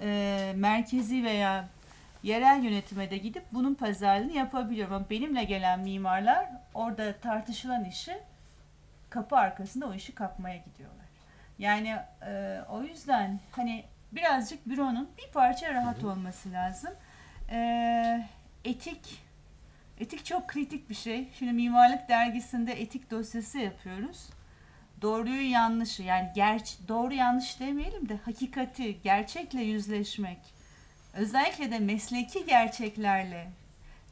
e, 0.00 0.52
merkezi 0.56 1.24
veya 1.24 1.68
yerel 2.22 2.62
yönetime 2.64 3.10
de 3.10 3.18
gidip 3.18 3.44
bunun 3.52 3.74
pazarlığını 3.74 4.32
yapabiliyorum. 4.32 4.94
Ama 4.94 5.10
benimle 5.10 5.44
gelen 5.44 5.80
mimarlar 5.80 6.48
orada 6.74 7.16
tartışılan 7.16 7.84
işi 7.84 8.18
kapı 9.10 9.36
arkasında 9.36 9.86
o 9.86 9.94
işi 9.94 10.14
kapmaya 10.14 10.56
gidiyorlar. 10.56 11.06
Yani 11.58 11.96
e, 12.26 12.60
o 12.70 12.82
yüzden 12.82 13.40
hani 13.52 13.84
birazcık 14.14 14.68
büronun 14.68 15.08
bir 15.18 15.32
parça 15.32 15.74
rahat 15.74 16.04
olması 16.04 16.52
lazım. 16.52 16.90
E, 17.50 18.28
etik 18.64 19.24
etik 19.98 20.24
çok 20.24 20.48
kritik 20.48 20.90
bir 20.90 20.94
şey. 20.94 21.28
Şimdi 21.38 21.52
mimarlık 21.52 22.08
dergisinde 22.08 22.72
etik 22.72 23.10
dosyası 23.10 23.58
yapıyoruz. 23.58 24.28
Doğruyu 25.02 25.50
yanlışı 25.50 26.02
yani 26.02 26.30
gerç 26.34 26.78
doğru 26.88 27.14
yanlış 27.14 27.60
demeyelim 27.60 28.08
de 28.08 28.16
hakikati 28.24 29.02
gerçekle 29.02 29.62
yüzleşmek 29.62 30.38
özellikle 31.14 31.70
de 31.70 31.78
mesleki 31.78 32.46
gerçeklerle 32.46 33.50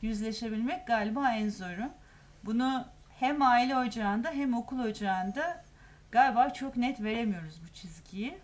yüzleşebilmek 0.03 0.87
galiba 0.87 1.35
en 1.35 1.49
zoru. 1.49 1.91
Bunu 2.45 2.85
hem 3.21 3.43
aile 3.43 3.77
ocağında 3.77 4.31
hem 4.31 4.55
okul 4.55 4.79
ocağında 4.79 5.65
galiba 6.11 6.51
çok 6.51 6.77
net 6.77 7.03
veremiyoruz 7.03 7.61
bu 7.65 7.75
çizgiyi. 7.75 8.39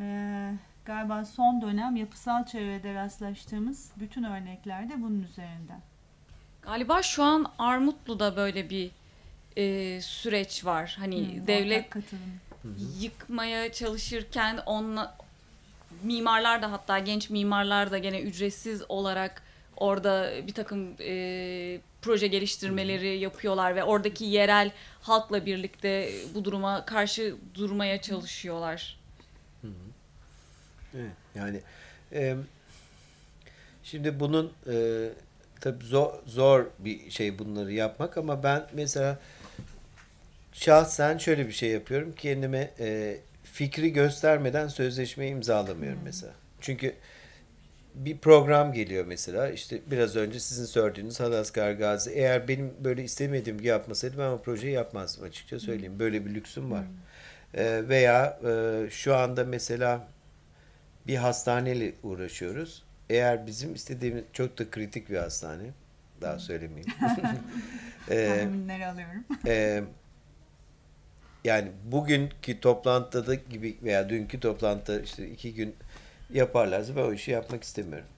Ee, 0.00 0.52
galiba 0.84 1.24
son 1.24 1.62
dönem 1.62 1.96
yapısal 1.96 2.46
çevrede 2.46 2.94
rastlaştığımız 2.94 3.90
bütün 3.96 4.24
örneklerde 4.24 5.02
bunun 5.02 5.22
üzerinden. 5.22 5.80
Galiba 6.62 7.02
şu 7.02 7.22
an 7.22 7.46
Armutlu'da 7.58 8.36
böyle 8.36 8.70
bir 8.70 8.90
e, 9.56 10.00
süreç 10.02 10.64
var. 10.64 10.96
Hani 10.98 11.36
Hmm, 11.36 11.46
devlet 11.46 11.78
ortak 11.78 11.90
katılım. 11.90 12.40
yıkmaya 13.00 13.72
çalışırken 13.72 14.58
onunla 14.66 15.16
mimarlar 16.02 16.62
da 16.62 16.72
hatta 16.72 16.98
genç 16.98 17.30
mimarlar 17.30 17.90
da 17.90 17.98
gene 17.98 18.20
ücretsiz 18.20 18.82
olarak 18.90 19.42
orada 19.76 20.30
bir 20.46 20.54
takım 20.54 20.88
e, 21.00 21.80
proje 22.02 22.26
geliştirmeleri 22.26 23.18
yapıyorlar 23.18 23.76
ve 23.76 23.84
oradaki 23.84 24.24
yerel 24.24 24.70
halkla 25.02 25.46
birlikte 25.46 26.10
bu 26.34 26.44
duruma 26.44 26.84
karşı 26.84 27.36
durmaya 27.54 28.00
çalışıyorlar. 28.02 28.96
Evet, 30.94 31.12
yani 31.34 31.60
e, 32.12 32.36
şimdi 33.82 34.20
bunun 34.20 34.52
e, 34.72 35.08
tabii 35.60 35.84
zor, 35.84 36.12
zor 36.26 36.66
bir 36.78 37.10
şey 37.10 37.38
bunları 37.38 37.72
yapmak 37.72 38.18
ama 38.18 38.42
ben 38.42 38.66
mesela 38.72 39.18
şahsen 40.52 41.18
şöyle 41.18 41.46
bir 41.46 41.52
şey 41.52 41.70
yapıyorum. 41.70 42.12
Kendime 42.16 42.70
e, 42.78 43.18
fikri 43.44 43.92
göstermeden 43.92 44.68
sözleşmeyi 44.68 45.32
imzalamıyorum 45.32 46.00
mesela. 46.04 46.32
Çünkü 46.60 46.94
bir 47.94 48.18
program 48.18 48.72
geliyor 48.72 49.04
mesela 49.06 49.50
işte 49.50 49.80
biraz 49.90 50.16
önce 50.16 50.40
sizin 50.40 50.64
söylediğiniz 50.64 51.20
Halaskar 51.20 51.72
Gazi. 51.72 52.10
Eğer 52.10 52.48
benim 52.48 52.72
böyle 52.84 53.04
istemediğim 53.04 53.58
gibi 53.58 53.68
yapmasaydı 53.68 54.18
ben 54.18 54.30
o 54.30 54.42
projeyi 54.42 54.72
yapmazdım 54.72 55.24
açıkça 55.24 55.60
söyleyeyim. 55.60 55.98
Böyle 55.98 56.26
bir 56.26 56.34
lüksüm 56.34 56.70
var. 56.70 56.84
E, 57.54 57.88
veya 57.88 58.40
e, 58.44 58.90
şu 58.90 59.16
anda 59.16 59.44
mesela 59.44 60.06
bir 61.06 61.16
hastaneyle 61.16 61.92
uğraşıyoruz. 62.02 62.82
Eğer 63.10 63.46
bizim 63.46 63.74
istediğimiz 63.74 64.24
çok 64.32 64.58
da 64.58 64.70
kritik 64.70 65.10
bir 65.10 65.16
hastane. 65.16 65.64
Daha 66.20 66.38
söylemeyeyim. 66.38 66.92
Tahminleri 68.08 68.86
alıyorum. 68.86 69.24
e, 69.46 69.82
yani 71.44 71.68
bugünkü 71.84 72.60
toplantıda 72.60 73.26
da 73.26 73.34
gibi 73.34 73.76
veya 73.82 74.08
dünkü 74.08 74.40
toplantıda 74.40 75.00
işte 75.00 75.28
iki 75.28 75.54
gün 75.54 75.74
yaparlarsa 76.32 76.96
ben 76.96 77.02
o 77.02 77.12
işi 77.12 77.30
yapmak 77.30 77.62
istemiyorum. 77.62 78.08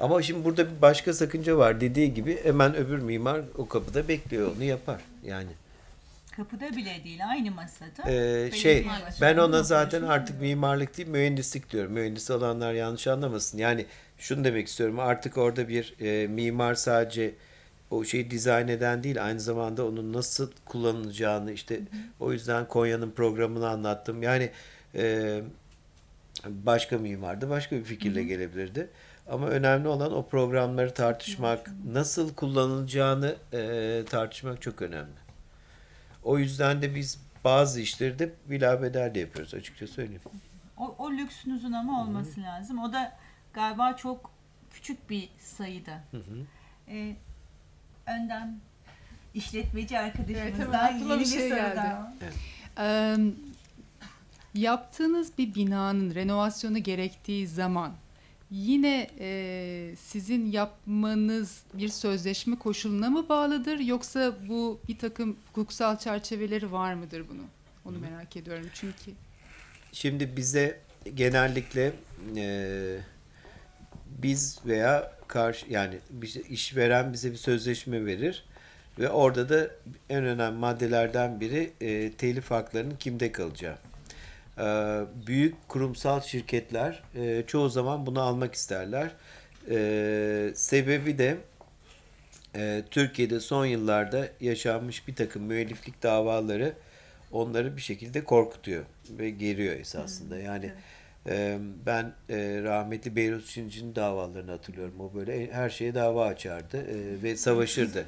Ama 0.00 0.22
şimdi 0.22 0.44
burada 0.44 0.70
bir 0.70 0.82
başka 0.82 1.12
sakınca 1.12 1.56
var. 1.56 1.80
Dediği 1.80 2.14
gibi 2.14 2.44
hemen 2.44 2.76
öbür 2.76 2.98
mimar 2.98 3.40
o 3.58 3.68
kapıda 3.68 4.08
bekliyor 4.08 4.56
onu 4.56 4.64
yapar. 4.64 5.00
Yani 5.24 5.50
Kapıda 6.36 6.76
bile 6.76 7.04
değil 7.04 7.28
aynı 7.28 7.50
masada. 7.50 8.10
Ee, 8.10 8.50
şey 8.50 8.86
ben 9.20 9.36
ona 9.36 9.62
zaten 9.62 10.02
artık 10.02 10.40
mimarlık 10.40 10.96
değil 10.96 11.08
mühendislik 11.08 11.70
diyorum. 11.70 11.92
Mühendis 11.92 12.30
olanlar 12.30 12.72
yanlış 12.72 13.06
anlamasın. 13.06 13.58
Yani 13.58 13.86
şunu 14.18 14.44
demek 14.44 14.68
istiyorum 14.68 14.98
artık 14.98 15.38
orada 15.38 15.68
bir 15.68 15.94
e, 16.00 16.26
mimar 16.26 16.74
sadece 16.74 17.34
o 17.90 18.04
şeyi 18.04 18.30
dizayn 18.30 18.68
eden 18.68 19.02
değil 19.02 19.24
aynı 19.24 19.40
zamanda 19.40 19.86
onun 19.86 20.12
nasıl 20.12 20.50
kullanılacağını 20.64 21.52
işte 21.52 21.80
o 22.20 22.32
yüzden 22.32 22.68
Konya'nın 22.68 23.10
programını 23.10 23.68
anlattım. 23.68 24.22
Yani 24.22 24.50
e, 24.94 25.40
başka 26.46 26.98
mimar 26.98 27.40
da 27.40 27.50
başka 27.50 27.76
bir 27.76 27.84
fikirle 27.84 28.22
gelebilirdi. 28.22 28.88
Ama 29.28 29.48
önemli 29.48 29.88
olan 29.88 30.12
o 30.12 30.26
programları 30.26 30.94
tartışmak, 30.94 31.70
nasıl 31.92 32.34
kullanılacağını 32.34 33.36
e, 33.52 34.02
tartışmak 34.10 34.62
çok 34.62 34.82
önemli. 34.82 35.23
O 36.24 36.38
yüzden 36.38 36.82
de 36.82 36.94
biz 36.94 37.18
bazı 37.44 37.80
işleri 37.80 38.18
de 38.18 38.32
bilabeder 38.46 39.14
de 39.14 39.18
yapıyoruz 39.20 39.54
açıkça 39.54 39.86
söyleyeyim. 39.86 40.22
O, 40.76 40.94
o 40.98 41.12
lüksünüzün 41.12 41.72
ama 41.72 42.02
olması 42.02 42.42
lazım. 42.42 42.78
O 42.78 42.92
da 42.92 43.16
galiba 43.52 43.96
çok 43.96 44.30
küçük 44.70 45.10
bir 45.10 45.28
sayıda. 45.38 46.00
Ee, 46.88 47.16
önden 48.06 48.58
işletmeci 49.34 49.94
Evet, 49.96 50.16
arkadaşımızdan 50.18 50.84
aklıma 50.84 51.12
yeni 51.14 51.20
bir 51.20 51.26
şey 51.26 51.48
soru 51.48 51.58
geldi. 51.58 51.76
daha. 51.76 52.14
Eee, 52.78 53.16
yaptığınız 54.54 55.38
bir 55.38 55.54
binanın 55.54 56.14
renovasyonu 56.14 56.78
gerektiği 56.78 57.46
zaman 57.48 57.92
yine 58.54 59.10
eee, 59.20 59.96
sizin 59.96 60.52
yapmanız 60.52 61.62
bir 61.74 61.88
sözleşme 61.88 62.56
koşuluna 62.56 63.10
mı 63.10 63.28
bağlıdır 63.28 63.78
yoksa 63.78 64.34
bu 64.48 64.80
bir 64.88 64.98
takım 64.98 65.36
hukuksal 65.46 65.98
çerçeveleri 65.98 66.72
var 66.72 66.94
mıdır 66.94 67.24
bunun? 67.30 67.46
Onu 67.84 67.98
merak 67.98 68.36
ediyorum 68.36 68.66
çünkü. 68.74 69.10
Şimdi 69.92 70.36
bize 70.36 70.80
genellikle 71.14 71.92
e, 72.36 72.98
biz 74.22 74.58
veya 74.66 75.12
karşı 75.28 75.66
yani 75.70 75.98
işveren 76.48 77.12
bize 77.12 77.32
bir 77.32 77.36
sözleşme 77.36 78.06
verir 78.06 78.44
ve 78.98 79.10
orada 79.10 79.48
da 79.48 79.70
en 80.08 80.24
önemli 80.24 80.58
maddelerden 80.58 81.40
biri 81.40 81.72
e, 81.80 82.12
telif 82.12 82.50
haklarının 82.50 82.96
kimde 82.96 83.32
kalacağı. 83.32 83.78
E, 84.58 84.62
büyük 85.26 85.68
kurumsal 85.68 86.20
şirketler 86.20 87.02
e, 87.14 87.44
çoğu 87.46 87.68
zaman 87.68 88.06
bunu 88.06 88.20
almak 88.20 88.54
isterler. 88.54 89.10
E, 89.70 90.52
sebebi 90.54 91.18
de 91.18 91.36
e, 92.56 92.82
Türkiye'de 92.90 93.40
son 93.40 93.66
yıllarda 93.66 94.28
yaşanmış 94.40 95.08
bir 95.08 95.14
takım 95.14 95.42
müelliflik 95.42 96.02
davaları 96.02 96.72
onları 97.32 97.76
bir 97.76 97.82
şekilde 97.82 98.24
korkutuyor 98.24 98.84
ve 99.10 99.30
geriyor 99.30 99.74
esasında. 99.74 100.38
Yani 100.38 100.72
e, 101.26 101.58
ben 101.86 102.12
rahmetli 102.64 103.16
Beyrut 103.16 103.46
Şinci'nin 103.46 103.94
davalarını 103.94 104.50
hatırlıyorum. 104.50 105.00
O 105.00 105.14
böyle 105.14 105.52
her 105.52 105.70
şeye 105.70 105.94
dava 105.94 106.26
açardı 106.26 106.86
ve 107.22 107.36
savaşırdı. 107.36 108.06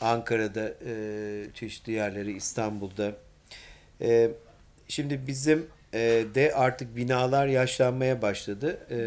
Ankara'da, 0.00 0.72
çeşitli 1.54 1.92
yerleri, 1.92 2.32
İstanbul'da. 2.32 3.12
Şimdi 4.88 5.26
bizim 5.26 5.66
e, 5.94 6.24
de 6.34 6.52
artık 6.54 6.96
binalar 6.96 7.46
yaşlanmaya 7.46 8.22
başladı. 8.22 8.78
E, 8.90 8.98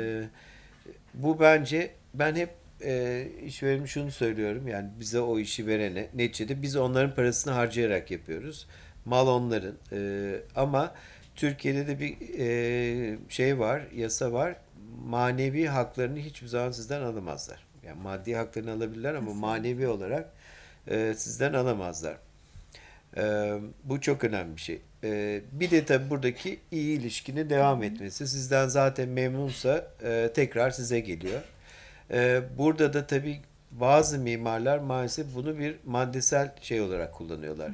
bu 1.13 1.39
bence 1.39 1.91
ben 2.13 2.35
hep 2.35 2.49
e, 2.83 3.25
işverenim 3.45 3.87
şunu 3.87 4.11
söylüyorum 4.11 4.67
yani 4.67 4.89
bize 4.99 5.19
o 5.19 5.39
işi 5.39 5.67
verene 5.67 6.07
neticede 6.13 6.61
biz 6.61 6.75
onların 6.75 7.15
parasını 7.15 7.53
harcayarak 7.53 8.11
yapıyoruz. 8.11 8.67
Mal 9.05 9.27
onların 9.27 9.75
E, 9.91 10.31
ama 10.55 10.93
Türkiye'de 11.35 11.87
de 11.87 11.99
bir 11.99 12.17
e, 12.39 13.17
şey 13.29 13.59
var 13.59 13.81
yasa 13.95 14.31
var 14.33 14.55
manevi 15.05 15.67
haklarını 15.67 16.19
hiçbir 16.19 16.47
zaman 16.47 16.71
sizden 16.71 17.01
alamazlar. 17.01 17.65
Yani 17.85 18.01
maddi 18.01 18.35
haklarını 18.35 18.71
alabilirler 18.71 19.13
ama 19.13 19.33
manevi 19.33 19.87
olarak 19.87 20.29
e, 20.87 21.13
sizden 21.17 21.53
alamazlar. 21.53 22.17
Ee, 23.17 23.59
bu 23.83 24.01
çok 24.01 24.23
önemli 24.23 24.55
bir 24.55 24.61
şey. 24.61 24.81
Ee, 25.03 25.41
bir 25.51 25.71
de 25.71 25.85
tabii 25.85 26.09
buradaki 26.09 26.59
iyi 26.71 26.99
ilişkinin 26.99 27.49
devam 27.49 27.83
etmesi. 27.83 28.27
Sizden 28.27 28.67
zaten 28.67 29.09
memnunsa 29.09 29.87
e, 30.03 30.31
tekrar 30.35 30.71
size 30.71 30.99
geliyor. 30.99 31.41
Ee, 32.11 32.41
burada 32.57 32.93
da 32.93 33.07
tabii 33.07 33.39
bazı 33.71 34.19
mimarlar 34.19 34.77
maalesef 34.77 35.35
bunu 35.35 35.59
bir 35.59 35.75
maddesel 35.85 36.51
şey 36.61 36.81
olarak 36.81 37.13
kullanıyorlar. 37.13 37.71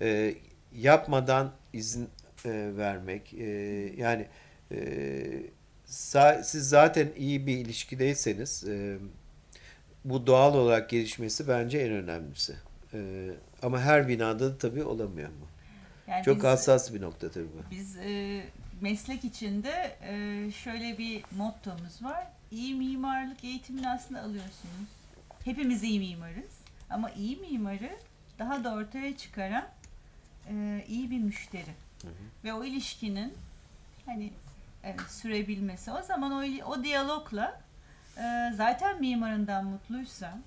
Ee, 0.00 0.34
yapmadan 0.76 1.52
izin 1.72 2.08
e, 2.46 2.70
vermek 2.76 3.34
e, 3.34 3.44
yani 3.96 4.26
e, 4.72 4.78
siz 6.42 6.68
zaten 6.68 7.08
iyi 7.16 7.46
bir 7.46 7.56
ilişkideyseniz 7.58 8.64
e, 8.68 8.96
bu 10.04 10.26
doğal 10.26 10.54
olarak 10.54 10.90
gelişmesi 10.90 11.48
bence 11.48 11.78
en 11.78 11.92
önemlisi. 11.92 12.54
Ee, 12.94 13.30
ama 13.62 13.80
her 13.80 14.08
binada 14.08 14.50
da 14.52 14.58
tabii 14.58 14.84
olamıyor 14.84 15.28
bu. 15.28 15.51
Yani 16.12 16.24
Çok 16.24 16.36
biz- 16.36 16.44
hassas 16.44 16.94
bir 16.94 17.00
nokta 17.02 17.30
tabii 17.30 17.44
bu. 17.46 17.70
Biz 17.70 17.96
e, 17.96 18.42
meslek 18.80 19.24
içinde 19.24 19.96
e, 20.02 20.50
şöyle 20.52 20.98
bir 20.98 21.24
mottomuz 21.36 22.02
var. 22.02 22.26
İyi 22.50 22.74
mimarlık 22.74 23.44
eğitimini 23.44 23.90
aslında 23.90 24.20
alıyorsunuz. 24.20 24.88
Hepimiz 25.44 25.82
iyi 25.82 25.98
mimarız. 26.00 26.52
Ama 26.90 27.10
iyi 27.10 27.36
mimarı 27.36 27.90
daha 28.38 28.64
da 28.64 28.74
ortaya 28.74 29.16
çıkaran 29.16 29.64
e, 30.50 30.84
iyi 30.88 31.10
bir 31.10 31.18
müşteri. 31.18 31.70
Ve 32.44 32.52
o 32.52 32.64
ilişkinin 32.64 33.34
hani 34.06 34.32
evet, 34.84 35.00
sürebilmesi. 35.00 35.90
O 35.92 36.02
zaman 36.02 36.32
o, 36.32 36.64
o 36.66 36.84
diyalogla 36.84 37.60
e, 38.16 38.52
zaten 38.56 39.00
mimarından 39.00 39.64
mutluysa 39.64 40.38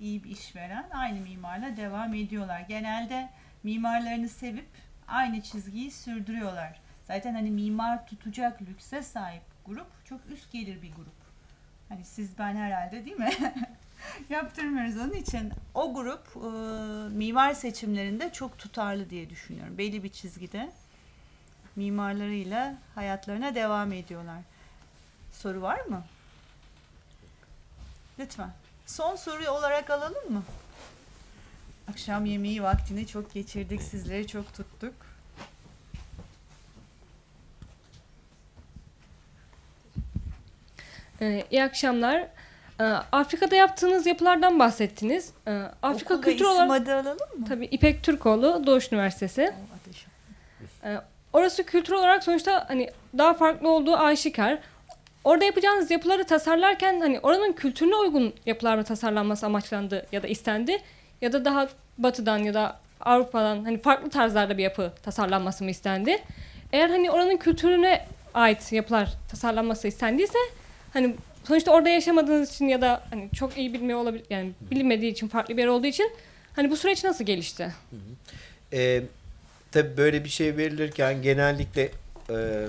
iyi 0.00 0.24
bir 0.24 0.30
işveren 0.30 0.86
aynı 0.92 1.20
mimarla 1.20 1.76
devam 1.76 2.14
ediyorlar. 2.14 2.60
Genelde 2.60 3.28
mimarlarını 3.62 4.28
sevip 4.28 4.68
aynı 5.08 5.42
çizgiyi 5.42 5.90
sürdürüyorlar. 5.90 6.80
Zaten 7.06 7.34
hani 7.34 7.50
mimar 7.50 8.06
tutacak 8.06 8.62
lükse 8.62 9.02
sahip 9.02 9.42
grup 9.66 9.86
çok 10.04 10.20
üst 10.30 10.52
gelir 10.52 10.82
bir 10.82 10.92
grup. 10.92 11.24
Hani 11.88 12.04
siz 12.04 12.38
ben 12.38 12.56
herhalde 12.56 13.04
değil 13.04 13.16
mi? 13.16 13.30
Yaptırmıyoruz 14.28 14.96
onun 14.96 15.12
için. 15.12 15.52
O 15.74 15.94
grup 15.94 16.26
e, 16.36 16.48
mimar 17.14 17.54
seçimlerinde 17.54 18.32
çok 18.32 18.58
tutarlı 18.58 19.10
diye 19.10 19.30
düşünüyorum. 19.30 19.78
Belli 19.78 20.02
bir 20.02 20.08
çizgide 20.08 20.70
mimarlarıyla 21.76 22.74
hayatlarına 22.94 23.54
devam 23.54 23.92
ediyorlar. 23.92 24.40
Soru 25.32 25.62
var 25.62 25.80
mı? 25.80 26.04
Lütfen. 28.18 28.50
Son 28.86 29.16
soru 29.16 29.50
olarak 29.50 29.90
alalım 29.90 30.32
mı? 30.32 30.42
Akşam 31.90 32.24
yemeği 32.26 32.62
vaktini 32.62 33.06
çok 33.06 33.34
geçirdik. 33.34 33.82
Sizleri 33.82 34.26
çok 34.26 34.54
tuttuk. 34.54 34.94
Ee, 41.20 41.44
iyi 41.50 41.62
akşamlar. 41.64 42.26
Ee, 42.80 42.84
Afrika'da 43.12 43.56
yaptığınız 43.56 44.06
yapılardan 44.06 44.58
bahsettiniz. 44.58 45.32
Ee, 45.48 45.62
Afrika 45.82 46.14
Okul 46.14 46.26
ve 46.26 46.30
kültür 46.30 46.44
isim 46.44 46.54
olarak 46.56 46.82
adı 46.82 46.94
alalım 46.94 47.18
mı? 47.38 47.44
tabii 47.48 47.64
İpek 47.64 48.02
Türkoğlu 48.02 48.66
Doğuş 48.66 48.92
Üniversitesi. 48.92 49.54
Ee, 50.84 50.96
orası 51.32 51.64
kültür 51.64 51.92
olarak 51.92 52.24
sonuçta 52.24 52.64
hani 52.68 52.90
daha 53.18 53.34
farklı 53.34 53.68
olduğu 53.68 53.96
aşikar. 53.96 54.58
Orada 55.24 55.44
yapacağınız 55.44 55.90
yapıları 55.90 56.24
tasarlarken 56.24 57.00
hani 57.00 57.20
oranın 57.20 57.52
kültürüne 57.52 57.96
uygun 57.96 58.34
yapılar 58.46 58.76
mı 58.76 58.84
tasarlanması 58.84 59.46
amaçlandı 59.46 60.06
ya 60.12 60.22
da 60.22 60.26
istendi 60.26 60.78
ya 61.20 61.32
da 61.32 61.44
daha 61.44 61.68
batıdan 61.98 62.38
ya 62.38 62.54
da 62.54 62.80
Avrupa'dan 63.00 63.64
hani 63.64 63.78
farklı 63.78 64.10
tarzlarda 64.10 64.58
bir 64.58 64.62
yapı 64.62 64.92
tasarlanması 65.02 65.64
mı 65.64 65.70
istendi? 65.70 66.18
Eğer 66.72 66.88
hani 66.88 67.10
oranın 67.10 67.36
kültürüne 67.36 68.06
ait 68.34 68.72
yapılar 68.72 69.12
tasarlanması 69.30 69.88
istendiyse 69.88 70.38
hani 70.92 71.14
sonuçta 71.44 71.70
orada 71.70 71.88
yaşamadığınız 71.88 72.54
için 72.54 72.68
ya 72.68 72.80
da 72.80 73.02
hani 73.10 73.30
çok 73.34 73.58
iyi 73.58 73.72
bilmiyor 73.72 73.98
olabilir 73.98 74.24
yani 74.30 74.52
bilinmediği 74.70 75.12
için 75.12 75.28
farklı 75.28 75.56
bir 75.56 75.62
yer 75.62 75.68
olduğu 75.68 75.86
için 75.86 76.12
hani 76.56 76.70
bu 76.70 76.76
süreç 76.76 77.04
nasıl 77.04 77.24
gelişti? 77.24 77.72
E, 78.72 79.02
tabii 79.72 79.96
böyle 79.96 80.24
bir 80.24 80.28
şey 80.28 80.56
verilirken 80.56 81.22
genellikle 81.22 81.90
e, 82.30 82.66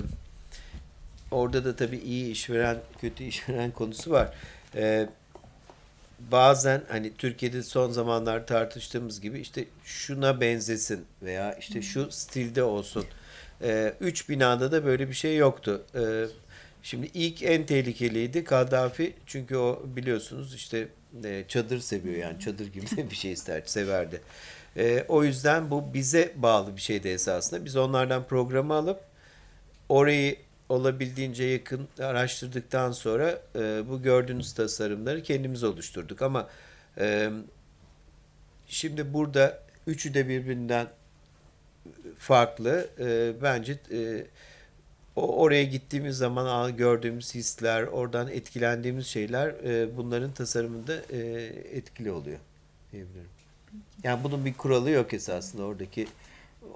orada 1.30 1.64
da 1.64 1.76
tabii 1.76 1.98
iyi 1.98 2.32
işveren, 2.32 2.76
kötü 3.00 3.24
işveren 3.24 3.70
konusu 3.70 4.10
var. 4.10 4.28
E, 4.74 5.06
bazen 6.30 6.82
hani 6.88 7.14
Türkiye'de 7.14 7.62
son 7.62 7.90
zamanlar 7.90 8.46
tartıştığımız 8.46 9.20
gibi 9.20 9.40
işte 9.40 9.64
şuna 9.84 10.40
benzesin 10.40 11.04
veya 11.22 11.54
işte 11.54 11.82
şu 11.82 12.10
stilde 12.10 12.62
olsun. 12.62 13.04
E, 13.62 13.94
üç 14.00 14.28
binada 14.28 14.72
da 14.72 14.84
böyle 14.84 15.08
bir 15.08 15.14
şey 15.14 15.36
yoktu. 15.36 15.82
E, 15.94 16.24
şimdi 16.82 17.10
ilk 17.14 17.42
en 17.42 17.66
tehlikeliydi 17.66 18.44
Kaddafi 18.44 19.14
çünkü 19.26 19.56
o 19.56 19.82
biliyorsunuz 19.86 20.54
işte 20.54 20.88
e, 21.24 21.44
çadır 21.48 21.78
seviyor 21.78 22.16
yani 22.16 22.40
çadır 22.40 22.66
gibi 22.66 22.86
bir 23.10 23.16
şey 23.16 23.32
ister 23.32 23.62
severdi. 23.66 24.20
E, 24.76 25.04
o 25.08 25.24
yüzden 25.24 25.70
bu 25.70 25.94
bize 25.94 26.32
bağlı 26.36 26.76
bir 26.76 26.80
şeydi 26.80 27.08
esasında. 27.08 27.64
Biz 27.64 27.76
onlardan 27.76 28.24
programı 28.24 28.74
alıp 28.74 29.00
orayı 29.88 30.36
olabildiğince 30.68 31.44
yakın 31.44 31.88
araştırdıktan 31.98 32.92
sonra 32.92 33.40
e, 33.56 33.82
bu 33.88 34.02
gördüğünüz 34.02 34.52
tasarımları 34.54 35.22
kendimiz 35.22 35.64
oluşturduk. 35.64 36.22
Ama 36.22 36.48
e, 36.98 37.30
şimdi 38.66 39.14
burada 39.14 39.62
üçü 39.86 40.14
de 40.14 40.28
birbirinden 40.28 40.86
farklı. 42.18 42.88
E, 43.00 43.32
bence 43.42 43.78
e, 43.92 44.26
o 45.16 45.36
oraya 45.36 45.64
gittiğimiz 45.64 46.16
zaman 46.16 46.76
gördüğümüz 46.76 47.34
hisler, 47.34 47.82
oradan 47.82 48.28
etkilendiğimiz 48.28 49.06
şeyler 49.06 49.48
e, 49.48 49.96
bunların 49.96 50.32
tasarımında 50.32 50.94
e, 51.10 51.18
etkili 51.72 52.10
oluyor 52.10 52.38
diyebilirim. 52.92 53.28
Yani 54.02 54.24
bunun 54.24 54.44
bir 54.44 54.54
kuralı 54.54 54.90
yok 54.90 55.14
esasında 55.14 55.62
oradaki 55.62 56.06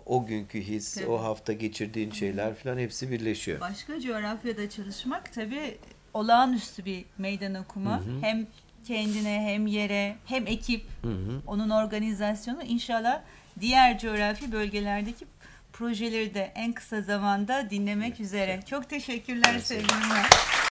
o 0.06 0.26
günkü 0.26 0.60
his, 0.60 0.94
Tabii. 0.94 1.06
o 1.06 1.22
hafta 1.22 1.52
geçirdiğin 1.52 2.10
şeyler 2.10 2.54
falan 2.54 2.78
hepsi 2.78 3.10
birleşiyor. 3.10 3.60
Başka 3.60 4.00
coğrafyada 4.00 4.70
çalışmak 4.70 5.32
tabii 5.32 5.78
olağanüstü 6.14 6.84
bir 6.84 7.04
meydan 7.18 7.54
okuma. 7.54 8.02
Hem 8.20 8.46
kendine 8.86 9.42
hem 9.42 9.66
yere 9.66 10.16
hem 10.26 10.46
ekip 10.46 10.86
onun 11.46 11.70
organizasyonu 11.70 12.62
inşallah 12.62 13.20
diğer 13.60 13.98
coğrafi 13.98 14.52
bölgelerdeki 14.52 15.26
projeleri 15.72 16.34
de 16.34 16.52
en 16.54 16.72
kısa 16.72 17.02
zamanda 17.02 17.70
dinlemek 17.70 18.20
üzere. 18.20 18.60
Çok 18.70 18.88
teşekkürler 18.88 19.58
sevgilimler. 19.58 20.26